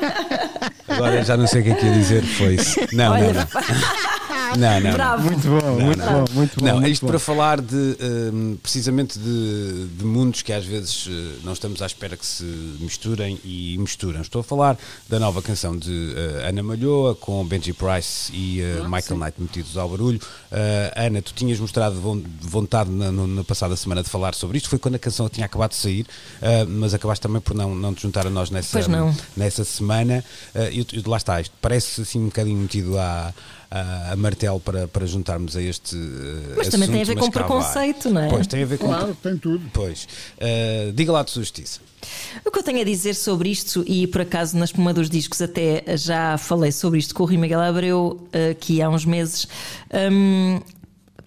agora 0.88 1.24
já 1.24 1.36
não 1.36 1.46
sei 1.46 1.62
o 1.62 1.64
que 1.64 1.70
é 1.70 1.74
que 1.74 1.86
ia 1.86 1.92
dizer, 1.92 2.22
foi 2.24 2.54
isso. 2.54 2.78
Não, 2.92 3.12
Olha, 3.12 3.32
não, 3.32 3.32
não. 3.34 3.46
não, 4.56 4.80
não. 4.80 4.92
Bravo. 4.92 5.22
Muito 5.24 5.48
bom, 5.48 5.72
muito 5.80 5.98
bom, 6.04 6.24
muito 6.34 6.60
bom. 6.60 6.66
Não, 6.66 6.74
muito 6.80 6.88
isto 6.90 7.02
bom. 7.02 7.08
para 7.08 7.18
falar 7.18 7.60
de 7.60 7.96
hum, 8.32 8.56
precisamente 8.62 9.18
de, 9.18 9.86
de 9.96 10.04
mundos 10.04 10.42
que 10.42 10.52
às 10.52 10.64
vezes 10.64 11.08
eh, 11.10 11.38
não 11.44 11.52
estamos 11.52 11.80
à 11.82 11.86
espera 11.86 12.16
que 12.16 12.24
se 12.26 12.44
misturem 12.80 13.38
e 13.44 13.76
misturam. 13.78 14.20
Estou 14.20 14.40
a 14.40 14.44
falar 14.44 14.78
da 15.08 15.18
nova 15.18 15.40
canção 15.42 15.76
de 15.76 16.14
eh, 16.16 16.48
Ana 16.48 16.62
Malhoa 16.62 17.14
com 17.14 17.44
Benji 17.44 17.72
Price 17.72 18.32
e 18.32 18.60
eh, 18.60 18.82
Michael 18.88 19.18
Knight 19.20 19.40
metidos 19.40 19.76
ao 19.76 19.88
barulho. 19.88 20.20
Eh, 20.52 20.92
Ana, 20.96 21.22
tu 21.22 21.32
tinhas 21.34 21.58
mostrado 21.58 22.00
von- 22.00 22.22
vontade 22.40 22.90
na, 22.90 23.10
na 23.12 23.44
passada 23.44 23.74
semana 23.76 24.02
de 24.02 24.10
falar 24.10 24.34
sobre 24.34 24.58
isto, 24.58 24.68
foi 24.68 24.78
quando 24.78 24.94
a 24.96 24.98
canção 24.98 25.28
tinha 25.28 25.46
acabado 25.46 25.70
de 25.70 25.76
sair, 25.76 26.06
mas 26.68 26.92
acabaste 26.94 27.22
também 27.22 27.40
por 27.40 27.54
não, 27.54 27.74
não 27.74 27.94
te 27.94 28.02
juntar 28.02 28.26
a 28.26 28.30
nós 28.30 28.50
nessa, 28.50 28.72
Pois 28.72 28.88
não. 28.88 29.14
nessa 29.36 29.64
semana. 29.64 30.24
Eh, 30.54 30.70
e 30.72 30.84
tu- 30.84 31.10
lá 31.10 31.16
está, 31.16 31.40
isto 31.40 31.54
parece 31.60 32.00
assim 32.02 32.20
um 32.20 32.26
bocadinho 32.26 32.58
metido 32.58 32.98
à, 32.98 33.32
à- 33.70 34.12
a 34.12 34.16
martelo 34.36 34.60
para, 34.60 34.86
para 34.86 35.06
juntarmos 35.06 35.56
a 35.56 35.62
este. 35.62 35.96
eh, 35.96 36.54
Mas 36.56 36.68
também 36.68 36.88
tem 36.88 36.98
a 36.98 37.02
assunto, 37.02 37.14
ver 37.16 37.20
com 37.22 37.30
preconceito, 37.30 38.10
não 38.10 38.20
é? 38.20 38.28
Pois, 38.28 38.46
tem 38.46 38.62
a 38.62 38.66
ver 38.66 38.78
com. 38.78 38.86
Claro, 38.86 39.16
tem 39.22 39.36
tudo. 39.38 39.64
Pois. 39.72 40.06
Eh, 40.38 40.92
diga 40.94 41.10
lá 41.12 41.22
de 41.22 41.30
sua 41.30 41.42
justiça. 41.42 41.80
O 42.44 42.50
que 42.50 42.58
eu 42.58 42.62
tenho 42.62 42.80
a 42.80 42.84
dizer 42.84 43.14
sobre 43.14 43.48
isto, 43.48 43.82
e 43.86 44.06
por 44.06 44.20
acaso 44.20 44.56
na 44.56 44.64
espuma 44.66 44.92
dos 44.92 45.08
discos 45.08 45.40
até 45.40 45.82
já 45.96 46.36
falei 46.38 46.70
sobre 46.70 46.98
isto 46.98 47.14
com 47.14 47.22
o 47.22 47.26
Rui 47.26 47.38
Miguel 47.38 47.60
Abreu 47.60 48.28
eh, 48.32 48.50
aqui 48.50 48.80
há 48.82 48.88
uns 48.90 49.04
meses. 49.06 49.48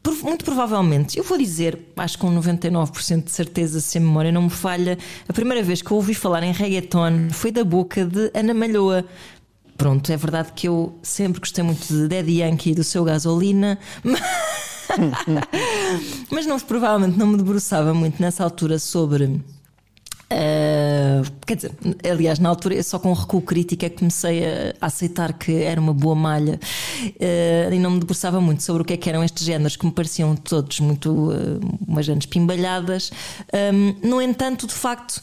por- 0.01 0.23
muito 0.23 0.45
provavelmente, 0.45 1.17
eu 1.17 1.23
vou 1.23 1.37
dizer, 1.37 1.77
acho 1.97 2.17
que 2.17 2.21
com 2.21 2.31
99% 2.33 3.23
de 3.25 3.31
certeza, 3.31 3.81
se 3.81 3.97
a 3.97 4.01
memória 4.01 4.31
não 4.31 4.43
me 4.43 4.49
falha, 4.49 4.97
a 5.27 5.33
primeira 5.33 5.61
vez 5.63 5.81
que 5.81 5.91
eu 5.91 5.97
ouvi 5.97 6.13
falar 6.13 6.41
em 6.43 6.51
reggaeton 6.53 7.29
foi 7.31 7.51
da 7.51 7.63
boca 7.63 8.05
de 8.05 8.31
Ana 8.33 8.53
Malhoa. 8.53 9.03
Pronto, 9.79 10.11
é 10.11 10.17
verdade 10.17 10.51
que 10.53 10.67
eu 10.67 10.99
sempre 11.01 11.39
gostei 11.39 11.63
muito 11.63 11.87
de 11.87 12.09
Daddy 12.09 12.41
Yankee 12.41 12.71
e 12.71 12.75
do 12.75 12.83
seu 12.83 13.05
gasolina, 13.05 13.79
mas 16.29 16.45
não, 16.45 16.59
provavelmente 16.59 17.17
não 17.17 17.27
me 17.27 17.37
debruçava 17.37 17.93
muito 17.93 18.21
nessa 18.21 18.43
altura 18.43 18.77
sobre. 18.77 19.23
Uh, 19.23 21.23
quer 21.47 21.55
dizer, 21.55 21.71
aliás, 22.11 22.39
na 22.39 22.49
altura, 22.49 22.83
só 22.83 22.99
com 22.99 23.13
recuo 23.13 23.41
crítico 23.41 23.85
é 23.85 23.89
que 23.89 23.99
comecei 23.99 24.45
a, 24.45 24.75
a 24.81 24.87
aceitar 24.87 25.31
que 25.31 25.63
era 25.63 25.79
uma 25.79 25.93
boa 25.93 26.13
malha. 26.13 26.59
uh, 27.01 27.73
e 27.73 27.79
não 27.79 27.91
me 27.91 28.01
debruçava 28.01 28.41
muito 28.41 28.63
sobre 28.63 28.81
o 28.81 28.85
que, 28.85 28.91
é 28.91 28.97
que 28.97 29.09
eram 29.09 29.23
estes 29.23 29.45
géneros 29.45 29.77
que 29.77 29.85
me 29.85 29.93
pareciam 29.93 30.35
todos 30.35 30.81
muito 30.81 31.09
uh, 31.09 31.61
umas 31.87 32.05
grandes 32.05 32.27
pimbalhadas. 32.27 33.13
Um, 33.73 33.95
no 34.05 34.21
entanto, 34.21 34.67
de 34.67 34.73
facto, 34.73 35.21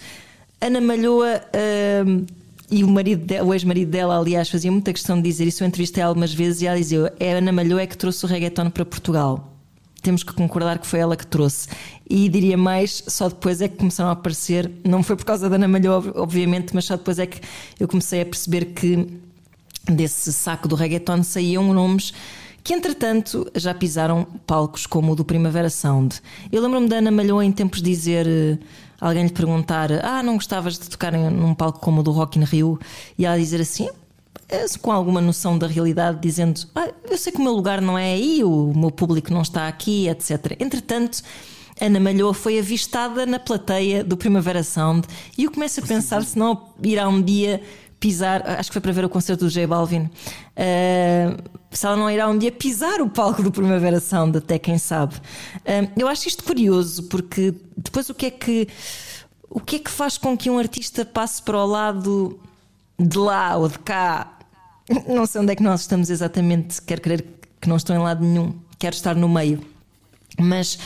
Ana 0.63 0.81
Malhoa. 0.81 1.43
Uh, 1.53 2.46
e 2.71 2.83
o, 2.83 2.89
marido 2.89 3.25
de, 3.25 3.41
o 3.41 3.55
ex-marido 3.55 3.91
dela, 3.91 4.19
aliás, 4.19 4.49
fazia 4.49 4.71
muita 4.73 4.93
questão 4.93 5.17
de 5.17 5.23
dizer 5.23 5.47
isso. 5.47 5.63
Eu 5.63 5.69
entrevistei 5.69 6.03
algumas 6.03 6.35
vezes 6.35 6.63
e 6.63 6.67
ela 6.67 6.77
dizia: 6.77 7.13
é 7.19 7.35
Ana 7.35 7.53
Malhoa 7.53 7.83
é 7.83 7.87
que 7.87 7.97
trouxe 7.97 8.25
o 8.25 8.29
reggaeton 8.29 8.71
para 8.71 8.85
Portugal. 8.85 9.53
Temos 10.03 10.23
que 10.23 10.33
concordar 10.33 10.79
que 10.79 10.87
foi 10.87 11.01
ela 11.01 11.17
que 11.17 11.27
trouxe. 11.27 11.69
E 12.09 12.29
diria 12.29 12.57
mais, 12.57 13.03
só 13.09 13.29
depois 13.29 13.61
é 13.61 13.69
que 13.69 13.77
começaram 13.77 14.11
a 14.11 14.13
aparecer, 14.13 14.71
não 14.85 15.03
foi 15.03 15.17
por 15.17 15.25
causa 15.25 15.49
da 15.49 15.57
Ana 15.57 15.67
Malhoa, 15.67 16.13
obviamente, 16.15 16.75
mas 16.75 16.85
só 16.85 16.97
depois 16.97 17.19
é 17.19 17.27
que 17.27 17.41
eu 17.79 17.89
comecei 17.89 18.21
a 18.21 18.27
perceber 18.27 18.67
que 18.67 19.09
desse 19.85 20.33
saco 20.33 20.69
do 20.69 20.75
reggaeton 20.75 21.23
saíam 21.23 21.73
nomes 21.73 22.13
que 22.67 22.75
entretanto 22.75 23.49
já 23.55 23.73
pisaram 23.73 24.27
palcos 24.45 24.87
como 24.87 25.13
o 25.13 25.15
do 25.15 25.25
Primavera 25.25 25.71
Sound. 25.71 26.21
Eu 26.51 26.61
lembro-me 26.61 26.89
da 26.89 26.97
Ana 26.97 27.13
Malhoa 27.13 27.45
em 27.45 27.53
tempos 27.53 27.81
dizer 27.81 28.27
eh, 28.27 28.59
alguém 29.01 29.25
lhe 29.25 29.33
perguntar: 29.33 29.91
Ah, 30.05 30.23
não 30.23 30.35
gostavas 30.35 30.79
de 30.79 30.89
tocar 30.89 31.13
num 31.13 31.55
palco 31.55 31.81
como 31.81 32.01
o 32.01 32.03
do 32.03 32.13
Rock 32.13 32.39
in 32.39 32.45
Rio? 32.45 32.79
E 33.19 33.27
ela 33.27 33.39
dizer 33.39 33.61
assim: 33.61 33.89
eh, 34.49 34.67
com 34.81 34.93
alguma 34.93 35.21
noção 35.21 35.59
da 35.59 35.67
realidade, 35.67 36.19
dizendo: 36.21 36.61
ah, 36.75 36.89
Eu 37.09 37.19
sei 37.19 37.33
que 37.33 37.39
o 37.39 37.43
meu 37.43 37.53
lugar 37.53 37.81
não 37.81 37.99
é 37.99 38.13
aí, 38.13 38.43
o 38.45 38.73
meu 38.75 38.91
público 38.91 39.33
não 39.33 39.43
está 39.43 39.69
aqui, 39.69 40.09
etc. 40.09 40.57
Entretanto. 40.59 41.23
Ana 41.79 42.01
Malhoa 42.01 42.33
foi 42.33 42.59
avistada 42.59 43.27
na 43.27 43.39
plateia 43.39 44.03
do 44.03 44.17
Primavera 44.17 44.63
Sound 44.63 45.07
e 45.37 45.45
eu 45.45 45.51
começo 45.51 45.79
a 45.79 45.83
pensar 45.83 46.25
se 46.25 46.39
não 46.39 46.69
irá 46.83 47.07
um 47.07 47.21
dia 47.21 47.61
pisar, 48.07 48.41
acho 48.47 48.71
que 48.71 48.75
foi 48.75 48.81
para 48.81 48.93
ver 48.93 49.05
o 49.05 49.09
concerto 49.09 49.47
do 49.47 49.51
J 49.51 49.67
Balvin, 49.67 50.03
uh, 50.03 51.59
se 51.73 51.85
ela 51.85 51.97
não 51.97 52.09
irá 52.09 52.29
um 52.29 52.39
dia 52.39 52.53
pisar 52.53 53.01
o 53.01 53.11
palco 53.11 53.43
do 53.43 53.51
Primavera 53.51 53.99
Sound, 53.99 54.39
até 54.39 54.61
quem 54.61 54.79
sabe. 54.79 55.17
Uh, 55.17 55.91
eu 55.97 56.07
acho 56.07 56.29
isto 56.29 56.45
curioso, 56.45 57.03
porque 57.09 57.53
depois 57.77 58.09
o 58.09 58.15
que 58.15 58.27
é 58.27 58.31
que 58.31 58.69
o 59.51 59.59
que 59.59 59.77
é 59.77 59.79
que 59.81 59.91
faz 59.91 60.17
com 60.17 60.37
que 60.37 60.49
um 60.49 60.57
artista 60.57 61.05
passe 61.05 61.43
para 61.43 61.59
o 61.59 61.67
lado 61.67 62.39
de 62.97 63.19
lá 63.19 63.57
ou 63.57 63.69
de 63.69 63.79
cá? 63.81 64.39
Não 65.09 65.27
sei 65.27 65.41
onde 65.41 65.53
é 65.53 65.57
que 65.57 65.63
nós 65.65 65.81
estamos 65.81 66.09
exatamente, 66.09 66.81
quero 66.83 67.01
crer 67.01 67.27
que 67.61 67.69
não 67.69 67.77
estou 67.77 67.97
em 67.97 67.99
lado 67.99 68.25
nenhum, 68.25 68.55
quero 68.79 68.95
estar 68.95 69.17
no 69.17 69.29
meio. 69.29 69.61
Mas 70.39 70.79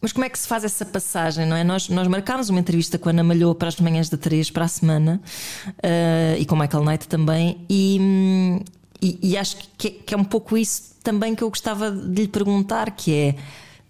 mas 0.00 0.12
como 0.12 0.24
é 0.24 0.28
que 0.28 0.38
se 0.38 0.46
faz 0.46 0.64
essa 0.64 0.84
passagem, 0.84 1.46
não 1.46 1.56
é? 1.56 1.64
Nós, 1.64 1.88
nós 1.88 2.06
marcámos 2.06 2.48
uma 2.48 2.60
entrevista 2.60 2.98
com 2.98 3.08
a 3.08 3.12
Ana 3.12 3.24
Malhoa 3.24 3.54
para 3.54 3.68
as 3.68 3.80
manhãs 3.80 4.08
da 4.08 4.16
3 4.16 4.50
para 4.50 4.64
a 4.64 4.68
semana 4.68 5.20
uh, 5.66 6.38
e 6.38 6.44
com 6.44 6.54
o 6.54 6.58
Michael 6.58 6.84
Knight 6.84 7.08
também, 7.08 7.64
e, 7.68 8.60
e, 9.02 9.18
e 9.22 9.36
acho 9.36 9.56
que 9.76 9.88
é, 9.88 9.90
que 9.90 10.14
é, 10.14 10.16
um 10.16 10.24
pouco 10.24 10.56
isso 10.56 10.94
também 11.02 11.34
que 11.34 11.42
eu 11.42 11.48
gostava 11.48 11.90
de 11.90 12.22
lhe 12.22 12.28
perguntar: 12.28 12.90
que 12.92 13.14
é 13.14 13.34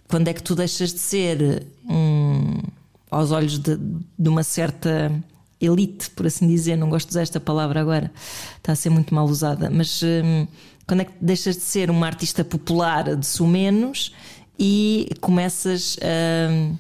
quando 0.09 0.29
é 0.29 0.33
que 0.33 0.43
tu 0.43 0.55
deixas 0.55 0.93
de 0.93 0.99
ser 0.99 1.67
um, 1.89 2.63
aos 3.11 3.31
olhos 3.31 3.59
de, 3.59 3.77
de 4.19 4.29
uma 4.29 4.43
certa 4.43 5.13
elite, 5.61 6.11
por 6.11 6.27
assim 6.27 6.47
dizer, 6.47 6.77
não 6.77 6.89
gosto 6.89 7.09
de 7.09 7.13
usar 7.13 7.23
esta 7.23 7.41
palavra 7.41 7.81
agora, 7.81 8.11
está 8.57 8.73
a 8.73 8.77
ser 8.77 8.91
muito 8.91 9.15
mal 9.15 9.27
usada, 9.27 9.69
mas 9.71 10.03
um, 10.03 10.47
quando 10.87 11.01
é 11.01 11.05
que 11.05 11.13
deixas 11.21 11.57
de 11.57 11.63
ser 11.63 11.91
uma 11.91 12.07
artista 12.07 12.45
popular 12.45 13.15
de 13.15 13.27
sumenos 13.27 14.15
e 14.59 15.11
começas 15.21 15.97
a 16.03 16.75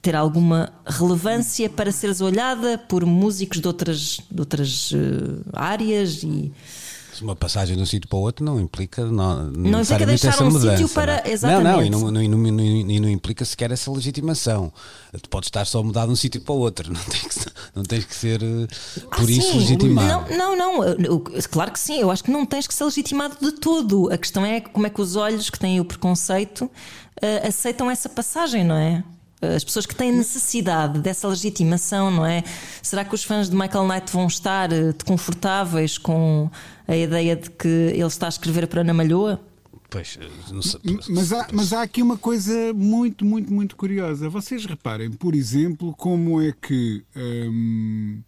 ter 0.00 0.16
alguma 0.16 0.72
relevância 0.86 1.68
para 1.68 1.92
seres 1.92 2.20
olhada 2.20 2.78
por 2.78 3.04
músicos 3.04 3.60
de 3.60 3.66
outras, 3.66 4.20
de 4.30 4.40
outras 4.40 4.92
uh, 4.92 5.44
áreas 5.52 6.22
e 6.22 6.50
uma 7.20 7.36
passagem 7.36 7.76
de 7.76 7.82
um 7.82 7.86
sítio 7.86 8.08
para 8.08 8.18
o 8.18 8.20
outro 8.20 8.44
não 8.44 8.60
implica 8.60 9.04
não, 9.04 9.44
não 9.50 9.80
implica 9.80 10.06
deixar 10.06 10.28
essa 10.28 10.44
um 10.44 10.50
mudança, 10.50 10.76
sítio 10.76 10.88
para 10.94 11.22
não. 11.22 11.30
exatamente 11.30 11.90
não, 11.90 12.10
não 12.10 12.22
e, 12.22 12.28
não, 12.28 12.38
não, 12.38 12.52
não, 12.52 12.64
e 12.64 13.00
não 13.00 13.08
implica 13.08 13.44
sequer 13.44 13.70
essa 13.70 13.90
legitimação 13.90 14.72
tu 15.22 15.28
podes 15.28 15.48
estar 15.48 15.64
só 15.66 15.82
mudado 15.82 16.06
de 16.06 16.12
um 16.12 16.16
sítio 16.16 16.40
para 16.40 16.54
o 16.54 16.58
outro 16.58 16.92
não 16.92 17.00
tens 17.00 17.22
que, 17.22 17.52
não 17.74 17.82
tens 17.84 18.04
que 18.04 18.14
ser 18.14 18.42
eh, 18.42 18.66
por 19.04 19.28
ah, 19.28 19.30
isso 19.30 19.52
sim. 19.52 19.58
legitimado 19.58 20.34
não, 20.34 20.56
não, 20.56 20.76
não 20.96 21.24
claro 21.50 21.72
que 21.72 21.78
sim 21.78 22.00
eu 22.00 22.10
acho 22.10 22.24
que 22.24 22.30
não 22.30 22.46
tens 22.46 22.66
que 22.66 22.74
ser 22.74 22.84
legitimado 22.84 23.36
de 23.40 23.52
todo 23.52 24.12
a 24.12 24.18
questão 24.18 24.44
é 24.44 24.60
como 24.60 24.86
é 24.86 24.90
que 24.90 25.00
os 25.00 25.16
olhos 25.16 25.50
que 25.50 25.58
têm 25.58 25.80
o 25.80 25.84
preconceito 25.84 26.64
uh, 26.64 27.48
aceitam 27.48 27.90
essa 27.90 28.08
passagem 28.08 28.64
não 28.64 28.76
é 28.76 29.04
as 29.42 29.64
pessoas 29.64 29.86
que 29.86 29.94
têm 29.94 30.12
necessidade 30.12 31.00
dessa 31.00 31.26
legitimação, 31.26 32.10
não 32.10 32.26
é? 32.26 32.44
Será 32.82 33.04
que 33.04 33.14
os 33.14 33.24
fãs 33.24 33.48
de 33.48 33.56
Michael 33.56 33.86
Knight 33.86 34.12
vão 34.12 34.26
estar 34.26 34.72
eh, 34.72 34.94
confortáveis 35.06 35.96
com 35.96 36.50
a 36.86 36.96
ideia 36.96 37.36
de 37.36 37.50
que 37.50 37.68
ele 37.68 38.06
está 38.06 38.26
a 38.26 38.28
escrever 38.28 38.66
para 38.66 38.82
Ana 38.82 38.92
Malhoa? 38.92 39.40
Pois, 39.88 40.18
mas, 41.08 41.32
há, 41.32 41.48
mas 41.52 41.72
há 41.72 41.82
aqui 41.82 42.00
uma 42.00 42.16
coisa 42.16 42.72
muito, 42.72 43.24
muito, 43.24 43.52
muito 43.52 43.74
curiosa. 43.74 44.28
Vocês 44.28 44.64
reparem, 44.64 45.10
por 45.10 45.34
exemplo, 45.34 45.92
como 45.96 46.40
é 46.40 46.52
que. 46.52 47.02
Hum, 47.16 48.20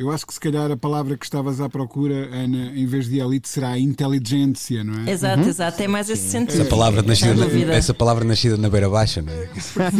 eu 0.00 0.10
acho 0.10 0.26
que 0.26 0.32
se 0.32 0.40
calhar 0.40 0.70
a 0.70 0.76
palavra 0.78 1.14
que 1.14 1.26
estavas 1.26 1.60
à 1.60 1.68
procura, 1.68 2.34
Ana, 2.34 2.72
em 2.74 2.86
vez 2.86 3.06
de 3.06 3.20
elite, 3.20 3.46
será 3.46 3.78
inteligência, 3.78 4.82
não 4.82 5.06
é? 5.06 5.10
Exato, 5.10 5.42
uhum. 5.42 5.48
exato. 5.48 5.82
É 5.82 5.86
mais 5.86 6.08
esse 6.08 6.26
sentido. 6.26 6.62
Essa 6.62 6.70
palavra, 6.70 7.02
nascida 7.02 7.34
na, 7.34 7.74
essa 7.74 7.92
palavra 7.92 8.24
nascida 8.24 8.56
na 8.56 8.70
beira 8.70 8.88
baixa, 8.88 9.20
não 9.20 9.30
é? 9.30 9.50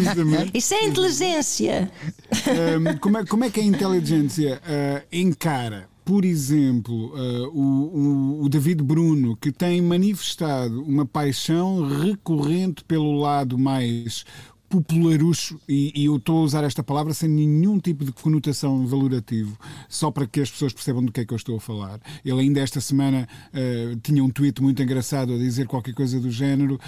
Isso 0.55 0.73
é 0.73 0.85
inteligência. 0.85 1.91
Um, 2.33 2.97
como, 2.97 3.19
é, 3.19 3.27
como 3.27 3.45
é 3.45 3.51
que 3.51 3.61
a 3.61 3.63
inteligência 3.63 4.59
uh, 4.65 5.07
encara 5.13 5.91
por 6.03 6.25
exemplo, 6.25 7.15
uh, 7.15 7.49
o, 7.55 8.43
o, 8.43 8.49
David 8.49 8.83
Bruno, 8.83 9.37
que 9.37 9.53
tem 9.53 9.81
manifestado 9.81 10.83
uma 10.83 11.07
paixão 11.07 11.87
recorrente 11.87 12.83
pelo 12.83 13.21
lado 13.21 13.57
mais 13.57 14.25
popularucho, 14.71 15.61
e, 15.68 15.93
e 15.95 16.05
eu 16.05 16.16
estou 16.16 16.39
a 16.39 16.43
usar 16.43 16.62
esta 16.62 16.81
palavra 16.81 17.12
sem 17.12 17.29
nenhum 17.29 17.81
tipo 17.81 18.05
de 18.05 18.12
conotação 18.12 18.87
valorativo, 18.87 19.59
só 19.89 20.12
para 20.12 20.29
que 20.29 20.41
as 20.41 20.49
pessoas 20.49 20.73
percebam 20.73 21.05
do 21.05 21.11
que 21.11 21.21
é 21.21 21.25
que 21.25 21.35
eu 21.35 21.37
estou 21.37 21.57
a 21.57 21.61
falar. 21.61 22.01
Ele 22.25 22.41
ainda 22.41 22.61
esta 22.61 22.81
semana 22.81 23.29
uh, 23.53 23.97
tinha 23.97 24.23
um 24.23 24.31
tweet 24.31 24.62
muito 24.62 24.81
engraçado 24.81 25.35
a 25.35 25.37
dizer 25.37 25.66
qualquer 25.66 25.93
coisa 25.93 26.21
do 26.21 26.31
género. 26.31 26.79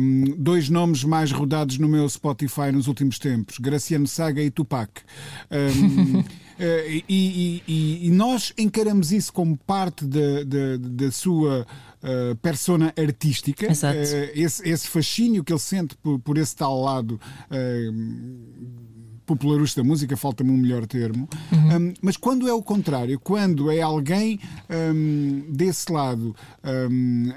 Um, 0.00 0.36
dois 0.38 0.68
nomes 0.68 1.02
mais 1.02 1.32
rodados 1.32 1.76
no 1.76 1.88
meu 1.88 2.08
Spotify 2.08 2.70
nos 2.72 2.86
últimos 2.86 3.18
tempos: 3.18 3.58
Graciano 3.58 4.06
Saga 4.06 4.40
e 4.40 4.50
Tupac. 4.50 5.02
Um, 5.50 6.22
Uh, 6.54 7.02
e, 7.08 7.62
e, 7.66 8.06
e, 8.06 8.10
nós 8.10 8.52
encaramos 8.56 9.10
isso 9.10 9.32
como 9.32 9.56
parte 9.56 10.04
da, 10.04 10.44
da, 10.44 10.76
da 10.78 11.10
sua 11.10 11.66
uh, 12.04 12.36
persona 12.36 12.92
artística, 12.96 13.66
uh, 13.66 14.30
esse, 14.34 14.68
esse, 14.68 14.88
fascínio 14.88 15.42
que 15.42 15.52
ele 15.52 15.58
sente 15.58 15.96
por, 15.96 16.18
por 16.20 16.38
esse 16.38 16.54
tal 16.54 16.80
lado 16.80 17.20
uh, 17.50 18.83
popularista 19.26 19.82
da 19.82 19.88
música, 19.88 20.16
falta-me 20.16 20.50
um 20.50 20.56
melhor 20.56 20.86
termo, 20.86 21.28
uhum. 21.52 21.88
um, 21.88 21.94
mas 22.00 22.16
quando 22.16 22.48
é 22.48 22.52
o 22.52 22.62
contrário, 22.62 23.18
quando 23.18 23.70
é 23.70 23.80
alguém 23.80 24.38
um, 24.70 25.44
desse 25.48 25.90
lado 25.90 26.34
um, 26.90 27.30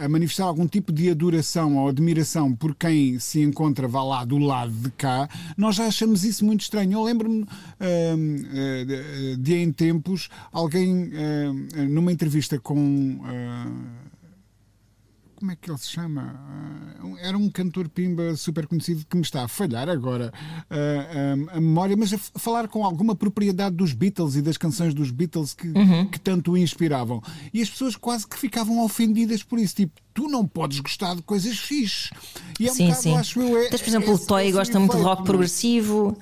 a, 0.00 0.04
a, 0.04 0.08
manifestar 0.08 0.44
algum 0.44 0.66
tipo 0.66 0.92
de 0.92 1.10
adoração 1.10 1.76
ou 1.76 1.88
admiração 1.88 2.54
por 2.54 2.74
quem 2.74 3.18
se 3.18 3.40
encontra, 3.40 3.86
vá 3.86 4.02
lá, 4.02 4.24
do 4.24 4.38
lado 4.38 4.72
de 4.72 4.90
cá, 4.90 5.28
nós 5.56 5.76
já 5.76 5.86
achamos 5.86 6.24
isso 6.24 6.44
muito 6.44 6.62
estranho. 6.62 6.92
Eu 6.92 7.02
lembro-me 7.02 7.46
de, 8.86 9.36
de, 9.36 9.54
em 9.54 9.72
tempos, 9.72 10.28
alguém 10.52 11.10
numa 11.88 12.12
entrevista 12.12 12.58
com 12.58 13.20
como 15.36 15.52
é 15.52 15.56
que 15.56 15.70
ele 15.70 15.78
se 15.78 15.90
chama? 15.90 16.40
Uh, 17.02 17.16
era 17.18 17.36
um 17.36 17.48
cantor 17.50 17.88
pimba 17.88 18.34
super 18.36 18.66
conhecido 18.66 19.04
que 19.08 19.16
me 19.16 19.22
está 19.22 19.44
a 19.44 19.48
falhar 19.48 19.88
agora 19.88 20.32
uh, 20.70 21.50
a 21.50 21.60
memória, 21.60 21.96
mas 21.96 22.12
a 22.12 22.18
falar 22.38 22.66
com 22.68 22.84
alguma 22.84 23.14
propriedade 23.14 23.76
dos 23.76 23.92
Beatles 23.92 24.34
e 24.34 24.42
das 24.42 24.56
canções 24.56 24.94
dos 24.94 25.10
Beatles 25.10 25.54
que, 25.54 25.68
uhum. 25.68 26.06
que 26.06 26.18
tanto 26.18 26.52
o 26.52 26.58
inspiravam. 26.58 27.22
E 27.52 27.60
as 27.60 27.70
pessoas 27.70 27.94
quase 27.94 28.26
que 28.26 28.38
ficavam 28.38 28.82
ofendidas 28.82 29.42
por 29.42 29.58
isso, 29.58 29.76
tipo, 29.76 30.00
tu 30.14 30.28
não 30.28 30.46
podes 30.46 30.80
gostar 30.80 31.14
de 31.14 31.22
coisas 31.22 31.58
fixes. 31.58 32.10
E 32.58 32.66
é 32.66 32.72
um 32.72 32.74
sim, 32.74 32.86
bocado, 32.86 33.02
sim. 33.02 33.16
acho 33.16 33.40
eu, 33.40 33.58
é, 33.58 33.68
Tens, 33.68 33.82
por 33.82 33.88
exemplo, 33.88 34.10
é, 34.10 34.14
o 34.14 34.18
Toy 34.18 34.52
gosta 34.52 34.80
muito 34.80 34.96
de 34.96 35.02
rock 35.02 35.24
progressivo. 35.24 36.16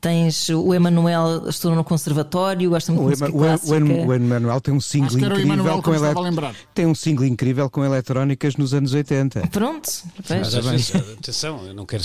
Tens 0.00 0.48
o 0.48 0.72
Emanuel, 0.72 1.48
estou 1.48 1.74
no 1.74 1.84
conservatório, 1.84 2.70
gosta 2.70 2.90
muito 2.90 3.04
de 3.04 3.22
música 3.22 3.30
clássica. 3.30 3.84
O 4.06 4.14
Emanuel 4.14 4.60
tem 4.60 4.72
um 4.72 4.80
single 4.80 5.18
incrível 5.18 5.82
com 5.82 5.94
ele... 5.94 6.54
tem 6.74 6.86
um 6.86 6.94
single 6.94 7.26
incrível 7.26 7.68
com 7.68 7.84
eletrónicas 7.84 8.56
nos 8.56 8.72
anos 8.72 8.94
80. 8.94 9.48
Pronto, 9.48 9.90
mas, 10.28 10.54
vezes, 10.54 10.94
atenção, 10.94 11.66
eu 11.66 11.74
não 11.74 11.84
quero 11.84 12.02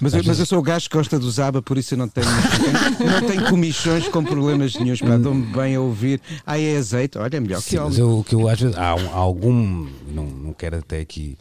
mas, 0.00 0.14
eu, 0.14 0.22
mas 0.24 0.38
eu 0.38 0.46
sou 0.46 0.60
o 0.60 0.62
gajo 0.62 0.88
que 0.88 0.96
gosta 0.96 1.18
do 1.18 1.28
Zaba, 1.28 1.60
por 1.60 1.76
isso 1.76 1.94
eu 1.94 1.98
não 1.98 2.08
tenho, 2.08 2.26
não 2.26 3.28
tenho 3.28 3.50
comichões 3.50 4.06
com 4.06 4.22
problemas 4.22 4.74
nenhums, 4.74 5.00
para 5.00 5.18
dou-me 5.18 5.44
bem 5.46 5.74
a 5.74 5.80
ouvir. 5.80 6.20
Ah, 6.46 6.58
é 6.58 6.76
azeite, 6.76 7.18
olha, 7.18 7.36
é 7.36 7.40
melhor 7.40 7.60
Sim, 7.60 7.70
que 7.70 7.80
mas 7.80 7.98
eu, 7.98 8.18
o 8.18 8.24
que 8.24 8.34
eu 8.34 8.48
acho, 8.48 8.68
há, 8.76 8.92
há 8.92 9.16
algum, 9.16 9.88
não, 10.08 10.24
não 10.24 10.52
quero 10.52 10.76
até 10.76 11.00
aqui 11.00 11.36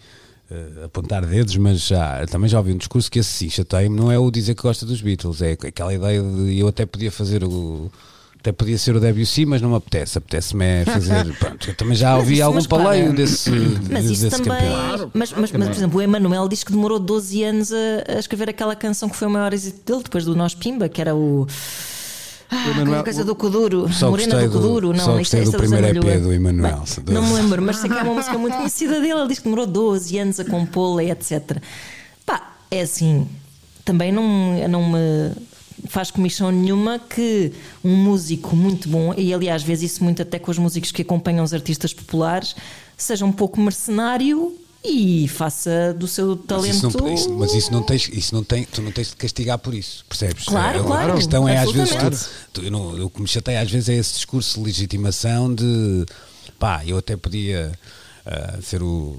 uh, 0.52 0.86
apontar 0.86 1.26
dedos, 1.26 1.56
mas 1.58 1.82
já, 1.88 2.26
também 2.28 2.50
já 2.50 2.58
ouvi 2.58 2.74
um 2.74 2.78
discurso 2.78 3.10
que 3.10 3.20
esse 3.20 3.30
sim 3.30 3.50
chateia-me, 3.50 3.96
não 3.96 4.12
é 4.12 4.18
o 4.18 4.30
dizer 4.32 4.56
que 4.56 4.62
gosta 4.62 4.86
dos 4.86 5.02
Beatles, 5.02 5.42
é 5.42 5.52
aquela 5.52 5.94
ideia 5.94 6.22
de 6.22 6.60
eu 6.60 6.68
até 6.68 6.86
podia 6.86 7.12
fazer 7.12 7.44
o 7.44 7.92
até 8.48 8.52
podia 8.52 8.78
ser 8.78 8.96
o 8.96 9.00
Debussy, 9.00 9.46
mas 9.46 9.62
não 9.62 9.72
me 9.72 9.76
apetece. 9.76 10.18
Apetece-me 10.18 10.64
é 10.64 10.86
fazer. 10.86 11.34
Pronto, 11.38 11.70
eu 11.70 11.76
também 11.76 11.96
já 11.96 12.12
Mas 12.12 12.20
ouvi 12.20 12.42
algum 12.42 12.64
paleio 12.64 13.12
desse, 13.12 13.50
Mas 13.92 14.06
isso 14.06 14.24
desse 14.24 14.42
também. 14.42 14.58
campeão. 14.58 15.12
Mas, 15.14 15.34
mas, 15.34 15.52
mas, 15.52 15.68
por 15.68 15.76
exemplo, 15.76 16.00
o 16.00 16.02
Emanuel 16.02 16.48
diz 16.48 16.64
que 16.64 16.72
demorou 16.72 17.00
12 17.00 17.44
anos 17.44 17.74
a, 17.74 18.16
a 18.16 18.20
escrever 18.20 18.50
aquela 18.50 18.76
canção 18.76 19.10
que 19.10 19.18
foi 19.18 19.28
o 19.28 19.32
maior 19.32 19.54
êxito 19.54 19.86
dele 19.86 20.04
depois 20.04 20.24
do 20.24 20.36
Nós 20.36 20.56
Pimba, 20.56 20.88
que 20.88 21.02
era 21.02 21.14
o. 21.16 21.46
Ah, 22.50 22.70
Emanuel- 22.70 23.04
coisa 23.04 23.24
do 23.26 23.36
Kuduro, 23.36 23.92
Só 23.92 24.10
Morena 24.10 24.48
do 24.48 24.52
Kuduro, 24.52 24.94
não, 24.94 25.00
só 25.04 25.20
isso 25.20 25.36
gostei 25.36 25.42
é 25.42 25.44
do 25.46 25.52
primeiro. 25.58 25.88
EP 26.10 26.22
do 26.22 26.32
Emanuel. 26.34 26.84
Bem, 27.04 27.14
Não 27.14 27.22
me 27.28 27.34
lembro, 27.34 27.62
mas 27.62 27.78
sei 27.78 27.90
que 27.90 27.98
é 27.98 28.02
uma 28.04 28.14
música 28.14 28.38
muito 28.38 28.56
conhecida 28.56 29.02
dele. 29.02 29.20
Ele 29.20 29.28
diz 29.28 29.40
que 29.40 29.44
demorou 29.46 29.66
12 29.68 30.18
anos 30.18 30.40
a 30.40 30.46
compô-la 30.46 31.04
e 31.04 31.12
etc. 31.12 31.58
Pá, 32.26 32.56
é 32.72 32.82
assim, 32.82 33.28
também 33.84 34.12
não, 34.12 34.68
não 34.70 34.90
me 34.92 35.32
faz 35.88 36.10
comissão 36.10 36.52
nenhuma 36.52 37.00
que 37.00 37.52
um 37.84 37.96
músico 37.96 38.56
muito 38.56 38.90
bom, 38.90 39.14
e 39.16 39.34
aliás, 39.34 39.62
vês 39.64 39.84
isso 39.84 40.04
muito 40.04 40.22
até 40.22 40.40
com 40.40 40.50
os 40.50 40.58
músicos 40.58 40.92
que 40.92 41.02
acompanham 41.02 41.44
os 41.44 41.54
artistas 41.54 41.94
populares, 41.94 42.56
seja 42.98 43.26
um 43.26 43.32
pouco 43.32 43.60
mercenário 43.62 44.56
e 44.84 45.28
faça 45.28 45.94
do 45.98 46.08
seu 46.08 46.36
Mas 46.38 46.46
talento. 46.48 46.88
isso, 46.88 46.98
não, 47.02 47.14
isso- 47.14 47.34
mas 47.34 47.54
isso 47.54 47.72
não 47.72 47.84
tens, 47.84 48.08
isso 48.10 48.34
não 48.36 48.44
tem, 48.44 48.64
tu 48.66 48.82
não 48.82 48.92
tens 48.92 49.10
de 49.10 49.16
castigar 49.16 49.58
por 49.58 49.74
isso, 49.74 50.06
percebes? 50.08 50.46
Claro, 50.46 50.80
É, 50.80 50.84
claro, 50.84 51.14
A 51.14 51.16
questão 51.16 51.48
é 51.50 51.58
às 51.58 51.72
vezes, 51.72 51.96
tu, 51.96 52.30
tu- 52.54 52.62
eu 52.66 52.72
não- 52.72 53.06
o 53.06 53.10
que 53.10 53.22
me 53.22 53.28
chateia 53.28 53.62
às 53.62 53.70
vezes 53.70 53.90
é 53.90 53.96
esse 53.96 54.14
discurso 54.14 54.60
de 54.60 54.66
legitimação 54.66 55.54
de 55.54 56.06
pá, 56.60 56.84
eu 56.86 56.98
até 56.98 57.16
podia 57.18 57.72
ah, 58.26 58.58
ser 58.62 58.82
o, 58.84 59.16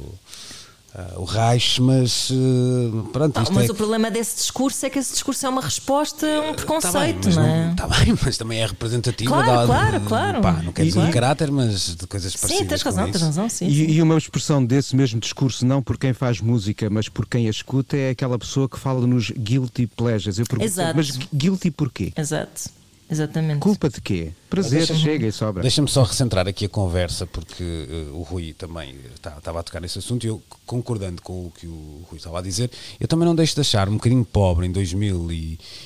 ah, 0.95 1.15
o 1.17 1.25
Reich, 1.25 1.81
mas 1.83 2.31
ah, 2.33 3.09
pronto, 3.13 3.41
isto 3.43 3.53
mas 3.53 3.69
é 3.69 3.73
o 3.73 3.75
problema 3.75 4.11
desse 4.11 4.37
discurso 4.37 4.85
é 4.87 4.91
que 4.91 4.99
esse 4.99 5.13
discurso 5.13 5.45
é 5.45 5.49
uma 5.49 5.61
resposta 5.61 6.27
a 6.27 6.41
um 6.41 6.43
Tá 6.43 6.47
bem, 6.47 6.55
preconceito, 6.55 7.21
mas 7.27 7.37
não 7.37 7.45
é? 7.47 7.71
Está 7.73 7.87
bem, 7.89 8.19
mas 8.23 8.37
também 8.39 8.61
é 8.61 8.67
representativo. 8.67 9.31
Claro, 9.31 9.47
da- 9.47 9.67
claro, 9.67 10.01
claro. 10.03 10.41
Pá, 10.41 10.53
não 10.63 10.73
quer 10.73 10.83
dizer 10.85 10.95
Claro. 10.95 11.09
de 11.09 11.15
caráter, 11.15 11.51
mas 11.53 11.95
de 11.97 12.07
coisas 12.07 12.35
parecidas. 12.35 12.59
Sim, 12.63 12.69
tens 12.69 12.83
razão, 12.83 13.05
isso. 13.05 13.13
tens 13.13 13.23
razão, 13.23 13.49
sim. 13.49 13.67
sim. 13.67 13.73
E, 13.73 13.93
e 13.97 14.03
uma 14.03 14.17
expressão 14.17 14.65
desse 14.65 14.97
mesmo 14.97 15.21
discurso, 15.21 15.65
não 15.67 15.83
por 15.83 15.99
quem 15.99 16.13
faz 16.13 16.41
música, 16.41 16.89
mas 16.91 17.09
por 17.09 17.27
quem 17.27 17.47
a 17.47 17.51
escuta, 17.51 17.97
é 17.97 18.11
aquela 18.11 18.39
pessoa 18.39 18.69
que 18.69 18.79
fala 18.79 19.07
nos 19.07 19.31
guilty 19.31 19.87
pleasures. 19.87 20.39
Eu 20.39 20.47
pergunto, 20.47 20.67
Exato. 20.71 20.97
mas 20.97 21.11
guilty 21.35 21.71
porquê? 21.71 22.13
Exato, 22.17 22.71
exatamente. 23.11 23.61
Culpa 23.61 23.89
de 23.89 24.01
quê? 24.01 24.33
Prazer, 24.51 24.87
chega 24.87 25.27
e 25.27 25.33
sobra. 25.33 25.63
Deixa-me 25.63 25.89
só 25.89 26.03
recentrar 26.03 26.47
aqui 26.49 26.65
a 26.65 26.69
conversa, 26.69 27.27
porque 27.27 27.63
eh, 27.63 28.11
o 28.13 28.23
Rui 28.23 28.53
também 28.53 28.97
tá- 29.21 29.35
estava 29.39 29.61
a 29.61 29.63
tocar 29.63 29.81
nesse 29.81 29.99
assunto 29.99 30.25
e 30.25 30.29
eu, 30.29 30.43
concordando 30.67 31.21
com 31.23 31.47
o 31.47 31.51
que 31.51 31.67
o 31.67 32.03
Rui 32.09 32.19
estava 32.19 32.39
a 32.39 32.43
dizer, 32.43 32.71
eu 32.99 33.07
também 33.09 33.27
não 33.27 33.35
deixo 33.35 33.55
de 33.55 33.61
achar 33.61 33.89
um 33.89 33.95
bocadinho 33.95 34.25
pobre 34.25 34.67
em 34.67 34.73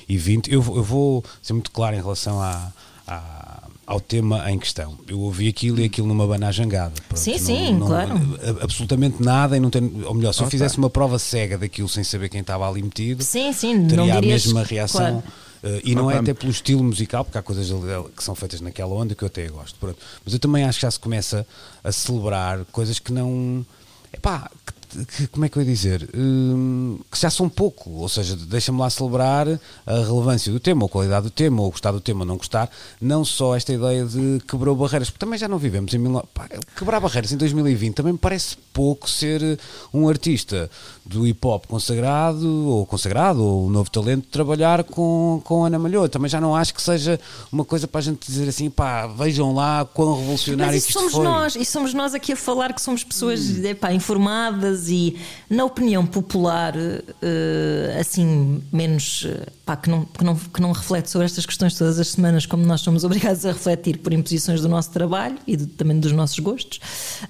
2020. 0.08 0.50
Eu, 0.52 0.62
vou- 0.62 0.76
eu 0.76 0.82
vou 0.82 1.24
ser 1.42 1.52
muito 1.52 1.70
claro 1.70 1.96
em 1.96 2.00
relação 2.00 2.40
à- 2.40 2.72
à- 3.06 3.68
ao 3.86 4.00
tema 4.00 4.48
em 4.50 4.58
questão. 4.58 4.96
Eu 5.08 5.18
ouvi 5.20 5.48
aquilo 5.48 5.80
e 5.80 5.84
aquilo 5.84 6.06
numa 6.06 6.26
banajangada. 6.26 6.94
Pronto, 7.08 7.20
Sim, 7.20 7.32
não- 7.32 7.38
sim, 7.38 7.74
não- 7.74 7.86
claro. 7.86 8.14
Absolutamente 8.60 9.22
nada, 9.22 9.56
e 9.56 9.60
não 9.60 9.70
tem, 9.70 9.82
ou 10.04 10.14
melhor, 10.14 10.32
se 10.32 10.40
eu 10.42 10.46
fizesse 10.48 10.78
uma 10.78 10.88
prova 10.88 11.18
cega 11.18 11.58
daquilo 11.58 11.88
sem 11.88 12.04
saber 12.04 12.28
quem 12.28 12.40
estava 12.40 12.68
ali 12.68 12.82
metido, 12.82 13.22
Sim, 13.22 13.52
sim, 13.52 13.74
não 13.74 13.88
teria 13.88 14.18
a 14.18 14.20
mesma 14.22 14.62
reação. 14.62 15.00
claro. 15.00 15.22
Uh, 15.62 15.80
e 15.84 15.94
não 15.94 16.10
é 16.10 16.18
até 16.18 16.34
pelo 16.34 16.50
estilo 16.50 16.82
musical, 16.82 17.24
porque 17.24 17.38
há 17.38 17.42
coisas 17.42 17.68
que 18.16 18.24
são 18.24 18.34
feitas 18.34 18.60
naquela 18.60 18.92
onda 18.94 19.14
que 19.14 19.22
eu 19.22 19.26
até 19.28 19.46
gosto. 19.48 19.78
Pronto. 19.78 19.96
Mas 20.24 20.34
eu 20.34 20.40
também 20.40 20.64
acho 20.64 20.78
que 20.78 20.82
já 20.82 20.90
se 20.90 20.98
começa 20.98 21.46
a 21.84 21.92
celebrar 21.92 22.64
coisas 22.72 22.98
que 22.98 23.12
não. 23.12 23.64
Epá, 24.12 24.50
que, 24.90 25.04
que- 25.06 25.26
como 25.28 25.44
é 25.44 25.48
que 25.48 25.56
eu 25.56 25.62
ia 25.62 25.68
dizer? 25.72 26.10
Hum, 26.14 26.98
que 27.10 27.18
já 27.18 27.30
são 27.30 27.48
pouco. 27.48 27.90
Ou 27.90 28.08
seja, 28.08 28.36
deixa-me 28.36 28.78
lá 28.80 28.90
celebrar 28.90 29.46
a 29.86 29.94
relevância 30.00 30.52
do 30.52 30.58
tema, 30.60 30.82
ou 30.82 30.86
a 30.86 30.90
qualidade 30.90 31.24
do 31.24 31.30
tema, 31.30 31.62
ou 31.62 31.70
gostar 31.70 31.92
do 31.92 32.00
tema 32.00 32.20
ou 32.20 32.26
não 32.26 32.36
gostar. 32.36 32.68
Não 33.00 33.24
só 33.24 33.54
esta 33.56 33.72
ideia 33.72 34.04
de 34.04 34.40
quebrou 34.46 34.74
barreiras, 34.76 35.08
porque 35.10 35.24
também 35.24 35.38
já 35.38 35.46
não 35.48 35.58
vivemos 35.58 35.94
em. 35.94 35.98
19 35.98 36.26
pá, 36.34 36.48
quebrar 36.76 37.00
barreiras 37.00 37.30
em 37.32 37.36
2020 37.36 37.94
também 37.94 38.12
me 38.12 38.18
parece 38.18 38.56
pouco 38.72 39.08
ser 39.10 39.58
um 39.92 40.08
artista 40.08 40.70
do 41.04 41.26
hip 41.26 41.44
hop 41.46 41.66
consagrado, 41.66 42.48
ou 42.68 42.86
consagrado, 42.86 43.42
ou 43.44 43.66
um 43.66 43.70
novo 43.70 43.90
talento, 43.90 44.26
trabalhar 44.28 44.84
com, 44.84 45.40
com 45.44 45.64
Ana 45.64 45.78
Malhoa. 45.78 46.08
Também 46.08 46.28
já 46.28 46.40
não 46.40 46.54
acho 46.54 46.72
que 46.72 46.80
seja 46.80 47.18
uma 47.50 47.64
coisa 47.64 47.86
para 47.88 47.98
a 47.98 48.02
gente 48.02 48.24
dizer 48.26 48.48
assim, 48.48 48.70
pá, 48.70 49.06
vejam 49.06 49.54
lá 49.54 49.84
quão 49.84 50.16
revolucionário 50.18 50.74
Mas 50.74 50.84
que 50.84 50.90
isso 50.90 50.98
isto 50.98 51.10
somos 51.10 51.12
foi. 51.14 51.24
nós, 51.24 51.56
e 51.56 51.64
somos 51.64 51.92
nós 51.94 52.14
aqui 52.14 52.32
a 52.32 52.36
falar 52.36 52.72
que 52.72 52.80
somos 52.80 53.02
pessoas 53.04 53.40
Hum. 53.42 53.64
epá, 53.66 53.92
informadas 53.92 54.88
e 54.88 55.16
na 55.50 55.64
opinião 55.64 56.06
popular, 56.06 56.74
eh, 56.76 57.96
assim, 58.00 58.62
menos 58.72 59.26
eh, 59.28 59.46
pá, 59.66 59.76
que, 59.76 59.90
não, 59.90 60.04
que, 60.04 60.24
não, 60.24 60.34
que 60.36 60.60
não 60.60 60.72
reflete 60.72 61.10
sobre 61.10 61.24
estas 61.26 61.44
questões 61.46 61.74
todas 61.76 61.98
as 61.98 62.08
semanas, 62.08 62.46
como 62.46 62.64
nós 62.64 62.80
somos 62.80 63.04
obrigados 63.04 63.44
a 63.46 63.52
refletir 63.52 63.98
por 63.98 64.12
imposições 64.12 64.60
do 64.60 64.68
nosso 64.68 64.90
trabalho 64.90 65.36
e 65.46 65.56
do- 65.56 65.66
também 65.66 65.98
dos 65.98 66.12
nossos 66.12 66.38
gostos. 66.38 66.80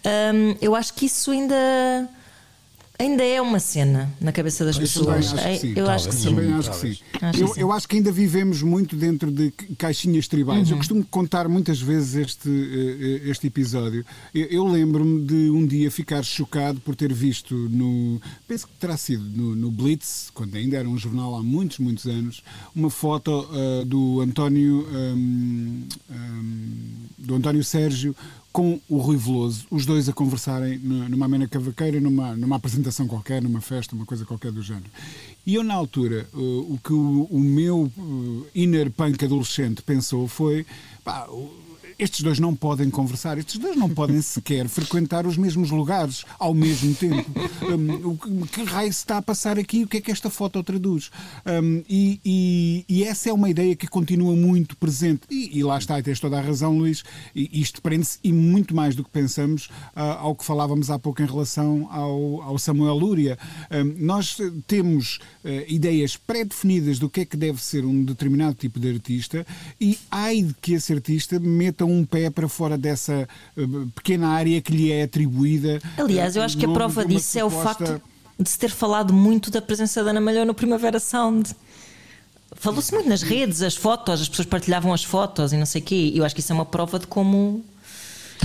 Hum, 0.04 0.56
eu 0.60 0.74
acho 0.74 0.92
que 0.94 1.06
isso 1.06 1.31
ainda. 1.32 2.08
Ainda 2.98 3.24
é 3.24 3.40
uma 3.40 3.58
cena 3.58 4.12
na 4.20 4.30
cabeça 4.30 4.64
das 4.64 4.78
pessoas. 4.78 5.32
Eu 5.74 5.90
acho 5.90 6.08
que 6.08 6.14
sim. 6.14 6.32
Eu, 7.56 7.72
acho 7.72 7.88
que 7.88 7.96
ainda 7.96 8.12
vivemos 8.12 8.62
muito 8.62 8.94
dentro 8.94 9.28
de 9.32 9.50
ca- 9.50 9.66
caixinhas 9.76 10.28
tribais. 10.28 10.68
Uhum. 10.68 10.74
Eu 10.74 10.76
costumo 10.78 11.04
contar 11.06 11.48
muitas 11.48 11.80
vezes 11.80 12.14
este, 12.14 12.48
eh, 12.48 13.22
eh, 13.26 13.30
este 13.30 13.48
episódio. 13.48 14.04
Eu, 14.32 14.46
eu 14.46 14.66
lembro-me 14.68 15.24
de 15.26 15.50
um 15.50 15.66
dia 15.66 15.90
ficar 15.90 16.22
chocado 16.22 16.78
por 16.80 16.94
ter 16.94 17.12
visto 17.12 17.54
no. 17.70 18.20
Penso 18.46 18.68
que 18.68 18.74
terá 18.78 18.96
sido 18.96 19.24
no, 19.24 19.56
no 19.56 19.70
Blitz, 19.70 20.30
quando 20.32 20.54
ainda 20.54 20.76
era 20.76 20.88
um 20.88 20.96
jornal 20.96 21.34
há 21.34 21.42
muitos, 21.42 21.78
muitos 21.78 22.06
anos, 22.06 22.40
uma 22.76 22.90
foto 22.90 23.48
eh, 23.52 23.84
do 23.84 24.20
António. 24.20 24.86
hum, 24.92 25.88
hum, 26.08 26.92
do 27.18 27.36
António 27.36 27.62
Sérgio 27.62 28.14
com 28.52 28.78
o 28.88 28.98
Rui 28.98 29.16
Veloso, 29.16 29.66
os 29.70 29.86
dois 29.86 30.08
a 30.08 30.12
conversarem 30.12 30.78
nu- 30.78 31.08
numa 31.08 31.24
amena 31.26 31.48
cavaqueira, 31.48 31.98
numa, 32.00 32.36
numa 32.36 32.56
apresentação 32.56 33.08
qualquer, 33.08 33.40
numa 33.40 33.60
festa, 33.60 33.94
uma 33.94 34.04
coisa 34.04 34.26
qualquer 34.26 34.52
do 34.52 34.62
género. 34.62 34.90
E 35.46 35.54
eu, 35.54 35.64
na 35.64 35.74
altura, 35.74 36.28
uh, 36.34 36.74
o 36.74 36.78
que 36.82 36.92
o, 36.92 37.26
o 37.30 37.40
meu 37.40 37.90
uh, 37.96 38.46
inner 38.54 38.90
punk 38.90 39.24
adolescente 39.24 39.82
pensou 39.82 40.28
foi: 40.28 40.66
pá, 41.02 41.26
estes 42.02 42.20
dois 42.22 42.38
não 42.38 42.54
podem 42.54 42.90
conversar, 42.90 43.38
estes 43.38 43.58
dois 43.58 43.76
não 43.76 43.88
podem 43.88 44.20
sequer 44.22 44.68
frequentar 44.68 45.26
os 45.26 45.36
mesmos 45.36 45.70
lugares 45.70 46.24
ao 46.38 46.52
mesmo 46.54 46.94
tempo. 46.94 47.30
Um, 47.62 48.08
o 48.42 48.46
que, 48.46 48.62
raio 48.64 48.92
se 48.92 48.98
está 49.00 49.18
a 49.18 49.22
passar 49.22 49.58
aqui? 49.58 49.84
O 49.84 49.86
que 49.88 49.98
é 49.98 50.00
que 50.00 50.10
esta 50.10 50.28
foto 50.30 50.62
traduz? 50.62 51.10
Um, 51.46 51.82
e, 51.88 52.20
e- 52.24 52.84
e 52.88 53.04
essa 53.04 53.28
é 53.28 53.32
uma 53.32 53.48
ideia 53.48 53.74
que 53.76 53.86
continua 53.86 54.34
muito 54.34 54.76
presente. 54.76 55.22
E, 55.30 55.58
e 55.58 55.62
lá 55.62 55.78
está, 55.78 55.98
e 55.98 56.02
tens 56.02 56.18
toda 56.20 56.38
a 56.38 56.40
razão, 56.40 56.76
Luís. 56.76 57.02
Isto 57.34 57.80
prende-se, 57.80 58.18
e 58.22 58.32
muito 58.32 58.74
mais 58.74 58.94
do 58.94 59.04
que 59.04 59.10
pensamos, 59.10 59.68
ah, 59.94 60.18
ao 60.20 60.34
que 60.34 60.44
falávamos 60.44 60.90
há 60.90 60.98
pouco 60.98 61.22
em 61.22 61.26
relação 61.26 61.88
ao, 61.90 62.42
ao 62.42 62.58
Samuel 62.58 62.94
Lúria. 62.96 63.38
Um, 63.70 64.04
nós 64.04 64.36
temos 64.66 65.18
ideias 65.68 66.16
pré-definidas 66.16 66.98
do 66.98 67.08
que 67.08 67.22
é 67.22 67.24
que 67.24 67.36
deve 67.36 67.62
ser 67.62 67.84
um 67.84 68.04
determinado 68.04 68.54
tipo 68.54 68.78
de 68.78 68.90
artista 68.90 69.46
e 69.80 69.98
ai 70.10 70.42
de 70.42 70.54
que 70.54 70.74
esse 70.74 70.92
artista 70.92 71.38
meta 71.40 71.84
um 71.84 72.04
pé 72.04 72.30
para 72.30 72.48
fora 72.48 72.78
dessa 72.78 73.28
eh, 73.56 73.62
pequena 73.94 74.28
área 74.28 74.60
que 74.60 74.72
lhe 74.72 74.92
é 74.92 75.02
atribuída. 75.02 75.80
Aliás, 75.96 76.36
eu 76.36 76.42
eh, 76.42 76.44
acho 76.44 76.56
que 76.56 76.64
a 76.64 76.68
nome 76.68 76.78
prova 76.78 77.04
disso 77.04 77.38
é 77.38 77.44
o 77.44 77.50
facto 77.50 78.00
de 78.38 78.48
se 78.48 78.58
ter 78.58 78.70
falado 78.70 79.12
muito 79.12 79.50
da 79.50 79.60
presença 79.60 80.02
da 80.02 80.10
Ana 80.10 80.20
Malhou 80.20 80.44
no 80.44 80.54
Primavera 80.54 80.98
Sound. 80.98 81.54
Falou-se 82.54 82.92
muito 82.92 83.08
nas 83.08 83.22
redes, 83.22 83.62
as 83.62 83.74
fotos, 83.74 84.20
as 84.20 84.28
pessoas 84.28 84.46
partilhavam 84.46 84.92
as 84.92 85.02
fotos 85.02 85.52
e 85.52 85.56
não 85.56 85.66
sei 85.66 85.80
o 85.80 85.84
quê. 85.84 86.12
Eu 86.14 86.24
acho 86.24 86.34
que 86.34 86.40
isso 86.40 86.52
é 86.52 86.54
uma 86.54 86.66
prova 86.66 86.98
de 86.98 87.06
como 87.06 87.64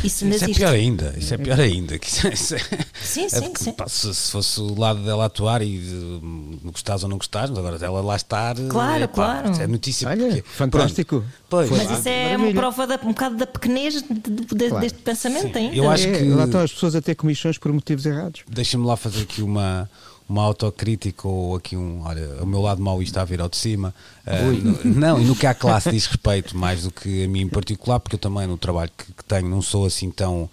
isso 0.04 0.26
Isso 0.28 0.44
é 0.46 0.48
pior 0.54 0.74
ainda, 0.74 1.14
isso 1.18 1.34
é 1.34 1.38
pior 1.38 1.60
ainda. 1.60 1.98
que 1.98 2.08
isso 2.08 2.28
é- 2.28 2.58
é- 2.58 2.86
Sim, 3.02 3.26
é 3.26 3.30
sim, 3.30 3.54
sim. 3.56 3.74
se, 3.88 4.14
se 4.14 4.32
fosse 4.32 4.60
o 4.60 4.80
lado 4.80 5.04
dela 5.04 5.26
atuar 5.26 5.62
e 5.62 5.78
de, 5.78 6.20
gostares 6.66 7.04
ou 7.04 7.10
não 7.10 7.18
gostares, 7.18 7.50
mas 7.50 7.60
agora 7.60 7.78
dela 7.80 8.02
lá 8.02 8.16
estar. 8.16 8.56
Claro, 8.70 9.04
é, 9.04 9.08
pá, 9.08 9.42
claro. 9.44 9.62
É 9.62 9.68
notícia. 9.68 10.08
Olha, 10.10 10.28
porque- 10.28 10.44
fantástico. 10.50 11.20
Pronto. 11.20 11.38
Pois, 11.50 11.70
Mas 11.70 12.00
isso 12.00 12.10
é 12.10 12.36
uma 12.36 12.52
prova 12.52 12.86
da, 12.86 12.96
um 13.04 13.08
bocado 13.08 13.38
da 13.38 13.48
pequenez 13.48 14.02
de- 14.02 14.14
de- 14.14 14.30
de- 14.46 14.68
Claro. 14.70 14.80
deste 14.82 15.00
pensamento 15.00 15.58
ainda. 15.58 15.76
eu 15.76 15.90
acho 15.90 16.08
É, 16.08 16.18
que- 16.20 16.24
Lá 16.30 16.44
estão 16.46 16.62
as 16.62 16.74
pessoas 16.74 16.94
a 16.96 17.02
ter 17.02 17.16
comissões 17.16 17.58
por 17.58 17.72
motivos 17.72 18.06
errados. 18.06 18.42
Deixa-me 18.50 18.86
lá 18.86 18.98
fazer 18.98 19.22
aqui 19.22 19.42
uma, 19.42 19.90
uma 20.30 20.44
autocrítica 20.44 21.28
ou 21.28 21.56
aqui 21.56 21.76
um. 21.78 22.02
Olha, 22.06 22.44
o 22.44 22.46
meu 22.46 22.62
lado 22.62 22.82
mau 22.82 23.02
está 23.02 23.22
a 23.22 23.26
vir 23.26 23.40
ao 23.42 23.48
de 23.50 23.58
cima. 23.58 23.94
Ah, 24.26 24.42
no- 24.42 24.84
não, 24.96 25.22
e 25.22 25.26
no 25.26 25.36
que 25.36 25.46
à 25.48 25.54
classe 25.54 25.90
diz 25.92 26.06
respeito, 26.06 26.56
mais 26.58 26.84
do 26.84 26.92
que 26.92 27.24
a 27.24 27.28
mim 27.28 27.42
em 27.42 27.48
particular, 27.48 28.00
porque 28.00 28.16
eu 28.16 28.20
também 28.20 28.46
no 28.48 28.58
trabalho 28.58 28.92
que, 28.98 29.06
que 29.14 29.24
tenho 29.24 29.48
não 29.50 29.62
sou 29.62 29.86
assim 29.86 30.12
tão. 30.12 30.50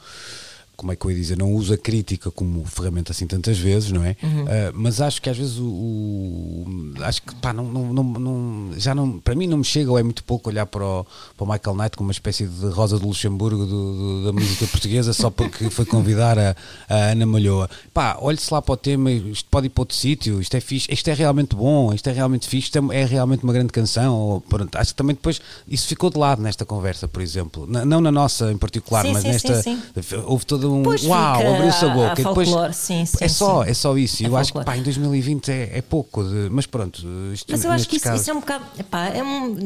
Como 0.85 0.93
é 0.93 0.97
que 0.97 1.07
eu 1.07 1.11
ia 1.11 1.17
dizer, 1.17 1.39
não 1.39 1.51
uso 1.55 1.73
a 1.73 1.79
crítica 1.79 2.31
como 2.31 2.63
ferramenta 2.67 3.11
assim 3.11 3.27
tantas 3.27 3.57
vezes, 3.59 3.91
não 3.91 4.05
é? 4.05 4.15
Uhum. 4.23 4.43
Uh, 4.45 4.47
mas 4.75 5.01
acho 5.01 5.23
que 5.23 5.31
às 5.31 5.37
vezes 5.39 5.57
o, 5.57 5.65
o- 5.65 6.67
acho 7.01 7.23
que 7.23 7.35
pá, 7.37 7.55
não, 7.55 7.65
não, 7.65 7.93
não, 7.93 8.05
não- 8.05 8.71
já 8.79 8.95
não, 8.95 9.19
para 9.19 9.35
mim 9.35 9.47
não 9.47 9.57
me 9.59 9.65
chega 9.65 9.91
ou 9.91 9.99
é 9.99 10.03
muito 10.03 10.23
pouco 10.25 10.51
olhar 10.51 10.67
para 10.67 10.85
o, 10.85 11.07
para 11.37 11.45
o 11.45 11.51
Michael 11.51 11.77
Knight 11.77 11.97
como 11.97 12.09
uma 12.09 12.13
espécie 12.13 12.47
de 12.47 12.67
Rosa 12.67 12.99
de 12.99 13.05
Luxemburgo 13.07 13.65
do- 13.65 13.95
do- 13.95 14.25
da 14.27 14.33
música 14.33 14.67
portuguesa 14.67 15.15
só 15.15 15.31
porque 15.31 15.71
foi 15.71 15.87
convidar 15.87 16.39
a, 16.39 16.55
a 16.87 16.95
Ana 17.13 17.25
Malhoa. 17.25 17.71
Pá, 17.95 18.19
olhe-se 18.21 18.53
lá 18.53 18.61
para 18.61 18.75
o 18.75 18.77
tema, 18.77 19.11
isto 19.11 19.49
pode 19.51 19.67
ir 19.69 19.71
para 19.71 19.81
outro 19.83 19.97
sítio, 19.97 20.39
isto 20.41 20.55
é 20.55 20.61
fixe, 20.61 20.87
isto 20.93 21.09
é 21.09 21.15
realmente 21.15 21.57
bom, 21.57 21.95
isto 21.95 22.07
é 22.09 22.13
realmente 22.13 22.47
fixe, 22.47 22.67
isto 22.67 22.93
é, 22.93 23.01
é 23.01 23.05
realmente 23.07 23.43
uma 23.43 23.55
grande 23.55 23.73
canção. 23.73 24.15
Ou, 24.15 24.41
pronto, 24.43 24.77
acho 24.77 24.91
que 24.93 24.97
também 24.97 25.15
depois 25.17 25.41
isso 25.67 25.87
ficou 25.89 26.11
de 26.11 26.19
lado 26.19 26.43
nesta 26.43 26.67
conversa, 26.67 27.09
por 27.09 27.23
exemplo. 27.23 27.67
Na- 27.67 27.85
não 27.87 28.01
na 28.01 28.13
nossa 28.13 28.53
em 28.53 28.59
particular, 28.59 29.03
Sim, 29.07 29.13
mas 29.15 29.23
sim, 29.23 29.29
nesta 29.29 29.63
sim, 29.63 29.79
houve 30.27 30.45
todo 30.45 30.74
um 30.75 30.83
Pois 30.83 31.05
uau, 31.05 31.37
fica 31.39 31.55
abriu-se 31.55 31.85
a 31.85 31.91
a- 31.91 31.95
boca. 31.95 32.11
a 32.11 32.15
depois, 32.15 32.49
folclore, 32.49 32.75
sim, 32.75 33.07
sim, 33.07 33.17
é 33.21 33.29
só, 33.29 33.65
sim. 33.65 33.71
é 33.71 33.75
só 33.75 33.97
isso. 33.99 34.23
É 34.25 34.29
eu 34.29 34.37
acho 34.37 34.53
que 34.53 34.59
folclore. 34.59 34.77
pá, 34.77 34.81
em 34.81 34.83
2020 34.85 35.49
é, 35.51 35.79
é 35.79 35.83
pouco, 35.83 36.23
de- 36.25 36.49
mas 36.51 36.67
pronto. 36.67 36.99
Isto, 37.33 37.51
Mas 37.51 37.65
eu 37.65 37.71
acho 37.71 37.89
que 37.89 37.97
isso, 37.97 38.05
casos- 38.05 38.21
isso 38.23 38.31
é 38.31 38.35
um 38.35 38.41
bocado. 38.41 38.65
epá, 38.79 39.07
é 39.09 39.23
um- 39.23 39.57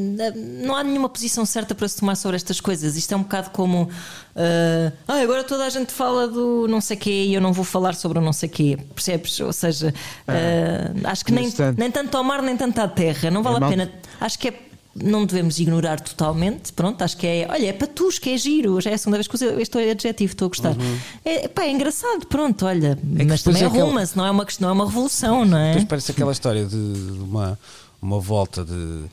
não 0.64 0.74
há 0.76 0.84
nenhuma 0.84 1.09
posição 1.09 1.44
certa 1.46 1.74
para 1.74 1.88
se 1.88 1.96
tomar 1.98 2.14
sobre 2.16 2.36
estas 2.36 2.61
coisas. 2.61 2.96
Isto 2.96 3.12
é 3.14 3.16
um 3.16 3.22
bocado 3.22 3.50
como. 3.50 3.88
ah, 4.36 4.92
"Ah, 5.09 5.20
agora 5.20 5.42
toda 5.44 5.64
a 5.64 5.68
gente 5.70 5.92
fala 5.92 6.28
do 6.28 6.66
não 6.68 6.80
sei 6.80 6.96
quê 6.96 7.24
e 7.24 7.34
eu 7.34 7.40
não 7.40 7.52
vou 7.52 7.64
falar 7.64 7.94
sobre 7.94 8.18
o 8.18 8.22
não 8.22 8.32
sei 8.32 8.48
quê. 8.48 8.78
Percebes? 8.94 9.40
Ou 9.40 9.52
seja, 9.52 9.92
ah, 10.26 11.11
acho 11.11 11.24
que 11.24 11.32
nem, 11.32 11.52
nem 11.76 11.90
tanto 11.90 12.16
ao 12.16 12.22
mar 12.24 12.42
nem 12.42 12.56
tanto 12.56 12.78
à 12.80 12.86
terra. 12.88 13.30
Não 13.30 13.42
vale 13.42 13.56
É 13.56 13.59
a 13.59 13.61
mal- 13.61 13.70
pena. 13.70 13.90
Acho 14.20 14.38
que 14.38 14.48
é. 14.48 14.67
Não 15.03 15.24
devemos 15.26 15.59
ignorar 15.59 16.01
totalmente. 16.01 16.72
Pronto, 16.72 17.03
acho 17.03 17.16
que 17.16 17.26
é. 17.26 17.46
Olha, 17.51 17.66
é 17.66 17.72
patus, 17.72 18.18
que 18.18 18.30
é 18.30 18.36
giro. 18.38 18.80
Já 18.80 18.90
é 18.90 18.94
a 18.94 18.99
segunda 18.99 19.16
vez 19.18 19.26
que 19.28 19.34
uso 19.34 19.44
este 19.61 19.78
adjetivo, 19.78 20.32
estou 20.32 20.46
a 20.46 20.49
gostar. 20.49 20.76
É, 21.24 21.49
pá, 21.49 21.64
é 21.64 21.70
engraçado, 21.70 22.26
pronto, 22.26 22.66
olha. 22.66 22.99
Uhum. 23.03 23.16
que 23.16 23.24
mas 23.24 23.42
também 23.42 23.62
é 23.62 23.66
arruma-se, 23.66 24.16
não 24.16 24.24
é 24.26 24.30
uma 24.30 24.46
não 24.61 24.68
é 24.68 24.72
uma 24.72 24.86
revolução, 24.86 25.44
não 25.44 25.59
é? 25.59 25.68
Depois 25.68 25.84
parece 25.84 26.11
aquela 26.12 26.32
história 26.32 26.64
de 26.64 26.76
uma, 27.20 27.59
uma 28.01 28.18
volta 28.20 28.64
de. 28.64 29.05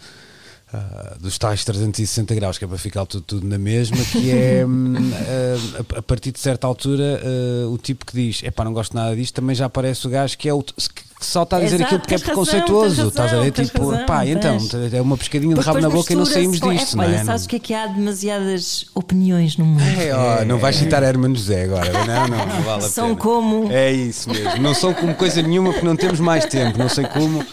ah, 0.74 1.16
dos 1.20 1.38
tais 1.38 1.64
360 1.64 2.34
graus, 2.36 2.58
que 2.58 2.66
é 2.66 2.68
para 2.68 2.78
ficar 2.78 3.06
tudo, 3.06 3.24
tudo 3.24 3.48
na 3.48 3.58
mesma, 3.58 3.98
que 3.98 4.32
é 4.32 4.64
ah, 4.66 5.86
a, 5.96 6.00
a 6.00 6.02
partir 6.02 6.32
de 6.32 6.40
certa 6.40 6.68
altura 6.68 7.22
ah, 7.24 7.70
o 7.70 7.78
tipo 7.78 8.06
que 8.06 8.14
diz 8.14 8.44
epá, 8.44 8.64
não 8.64 8.74
gosto 8.74 8.96
nada 8.96 9.16
disto, 9.16 9.34
também 9.36 9.56
já 9.56 9.66
aparece 9.66 10.06
o 10.08 10.10
gajo 10.10 10.38
que 10.38 10.50
é 10.50 10.54
o 10.54 10.62
que 10.64 10.74
só 11.20 11.44
está 11.44 11.58
a 11.58 11.60
dizer 11.62 11.76
Exato, 11.78 11.84
aquilo 11.96 12.00
porque 12.02 12.14
é 12.14 12.18
razão, 12.18 12.26
preconceituoso. 12.46 13.08
Estás 13.08 13.34
a 13.34 13.40
ver? 13.40 13.52
Tipo, 13.52 13.90
razão, 13.90 14.06
pá, 14.06 14.26
então, 14.26 14.58
tens. 14.58 14.94
é 14.94 15.02
uma 15.02 15.18
pescadinha 15.18 15.56
de 15.56 15.62
rabo 15.62 15.80
na 15.82 15.90
boca 15.90 16.14
e 16.14 16.16
não 16.16 16.26
saímos 16.26 16.52
mistura-se- 16.54 16.80
disto, 16.84 16.94
é, 16.94 16.98
não 16.98 17.04
é? 17.04 17.08
Olha, 17.16 17.26
sabes 17.26 17.46
o 17.46 17.50
que 17.50 17.56
é 17.56 17.60
que 17.60 17.74
há 17.74 17.88
demasiadas 17.88 18.86
opiniões 18.94 19.58
no 19.58 19.66
mundo? 19.66 19.82
É, 20.00 20.14
ó, 20.14 20.46
não 20.46 20.58
vais 20.58 20.76
citar 20.76 21.02
Hermano 21.04 21.36
José 21.36 21.64
agora, 21.64 21.92
não, 22.06 22.28
não, 22.28 22.46
não 22.46 22.62
vale 22.64 22.86
a 22.86 22.90
São 22.90 23.08
pena. 23.10 23.20
como- 23.22 23.72
É 23.72 23.92
isso 23.92 24.30
mesmo, 24.30 24.62
não 24.62 24.74
são 24.74 24.94
como 24.94 25.16
coisa 25.16 25.42
nenhuma 25.42 25.72
porque 25.72 25.86
não 25.86 25.96
temos 25.96 26.20
mais 26.20 26.46
tempo, 26.46 26.78
não 26.78 26.90
sei 26.90 27.06
como, 27.06 27.44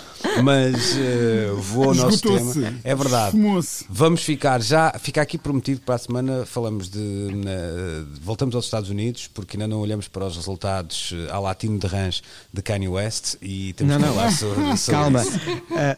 mas 0.42 0.96
eh, 0.98 1.50
vou 1.58 1.84
ao 1.90 1.94
nosso 1.94 2.20
tema. 2.22 2.74
É 2.84 2.94
verdade. 2.94 3.36
Vamos 3.88 4.22
ficar 4.22 4.60
já, 4.62 4.92
fica 5.00 5.20
aqui 5.22 5.36
prometido 5.38 5.80
para 5.80 5.94
a 5.94 5.98
semana, 5.98 6.44
falamos 6.46 6.88
de. 6.88 6.98
na- 6.98 8.04
voltamos 8.22 8.54
aos 8.54 8.64
Estados 8.64 8.90
Unidos, 8.90 9.28
porque 9.32 9.56
ainda 9.56 9.66
não 9.68 9.80
olhamos 9.80 10.08
para 10.08 10.26
os 10.26 10.36
resultados 10.36 11.12
eh, 11.14 11.30
ao 11.30 11.42
latino 11.42 11.78
de 11.78 11.86
Rãs 11.86 12.22
de 12.52 12.62
Kanye 12.62 12.88
West 12.88 13.34
e 13.42 13.72
temos 13.74 13.92
Não, 13.94 14.00
que 14.00 14.06
não. 14.06 14.14
falar 14.14 14.30
sobre, 14.32 14.76
sobre 14.76 15.00
Calma, 15.00 15.22
isso. 15.22 15.40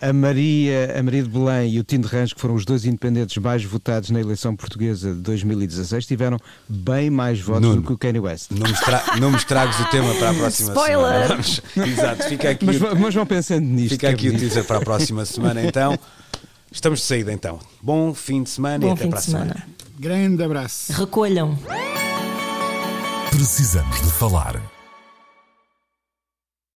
a, 0.00 0.08
a 0.08 0.12
Maria, 0.12 0.98
a 0.98 1.02
Maria 1.02 1.22
de 1.22 1.28
Belém 1.28 1.72
e 1.74 1.80
o 1.80 1.84
Tim 1.84 2.00
de 2.00 2.06
Rãs, 2.08 2.32
que 2.32 2.40
foram 2.40 2.54
os 2.54 2.64
dois 2.64 2.84
independentes 2.84 3.36
mais 3.38 3.64
votados 3.64 4.10
na 4.10 4.20
eleição 4.20 4.54
portuguesa 4.56 5.14
de 5.14 5.20
2016, 5.20 6.06
tiveram 6.06 6.38
bem 6.68 7.10
mais 7.10 7.40
votos 7.40 7.62
Nuno. 7.62 7.80
do 7.82 7.86
que 7.86 7.92
o 7.92 7.98
Kanye 7.98 8.20
West. 8.20 8.50
Não 8.50 8.66
me, 8.68 9.20
não 9.20 9.30
me 9.30 9.36
estragues 9.36 9.78
o 9.80 9.84
tema 9.90 10.14
para 10.14 10.30
a 10.30 10.34
próxima 10.34 10.70
Spoiler! 10.74 10.94
semana. 10.94 11.28
Vamos- 11.28 11.60
Exato, 11.76 12.22
fica 12.24 12.50
aqui. 12.50 12.64
Mas, 12.64 12.78
mas 12.80 13.14
vão 13.14 13.26
pensando 13.26 13.66
nisto. 13.66 13.90
Fica 13.94 14.10
aqui 14.14 14.28
o 14.28 14.38
teaser 14.38 14.64
para 14.64 14.78
a 14.78 14.80
próxima 14.80 15.24
semana, 15.24 15.62
então. 15.62 15.98
Estamos 16.70 17.00
de 17.00 17.04
saída, 17.06 17.32
então. 17.32 17.60
Bom 17.80 18.12
fim 18.12 18.42
de 18.42 18.50
semana 18.50 18.84
e 18.84 18.88
Bom 18.88 18.94
até 18.94 19.04
fim 19.04 19.10
para 19.10 19.18
a 19.18 19.22
semana. 19.22 19.52
semana. 19.52 19.66
Grande 19.98 20.42
abraço. 20.42 20.92
Recolham. 20.92 21.56
Precisamos 23.30 24.00
de 24.00 24.10
falar. 24.10 24.73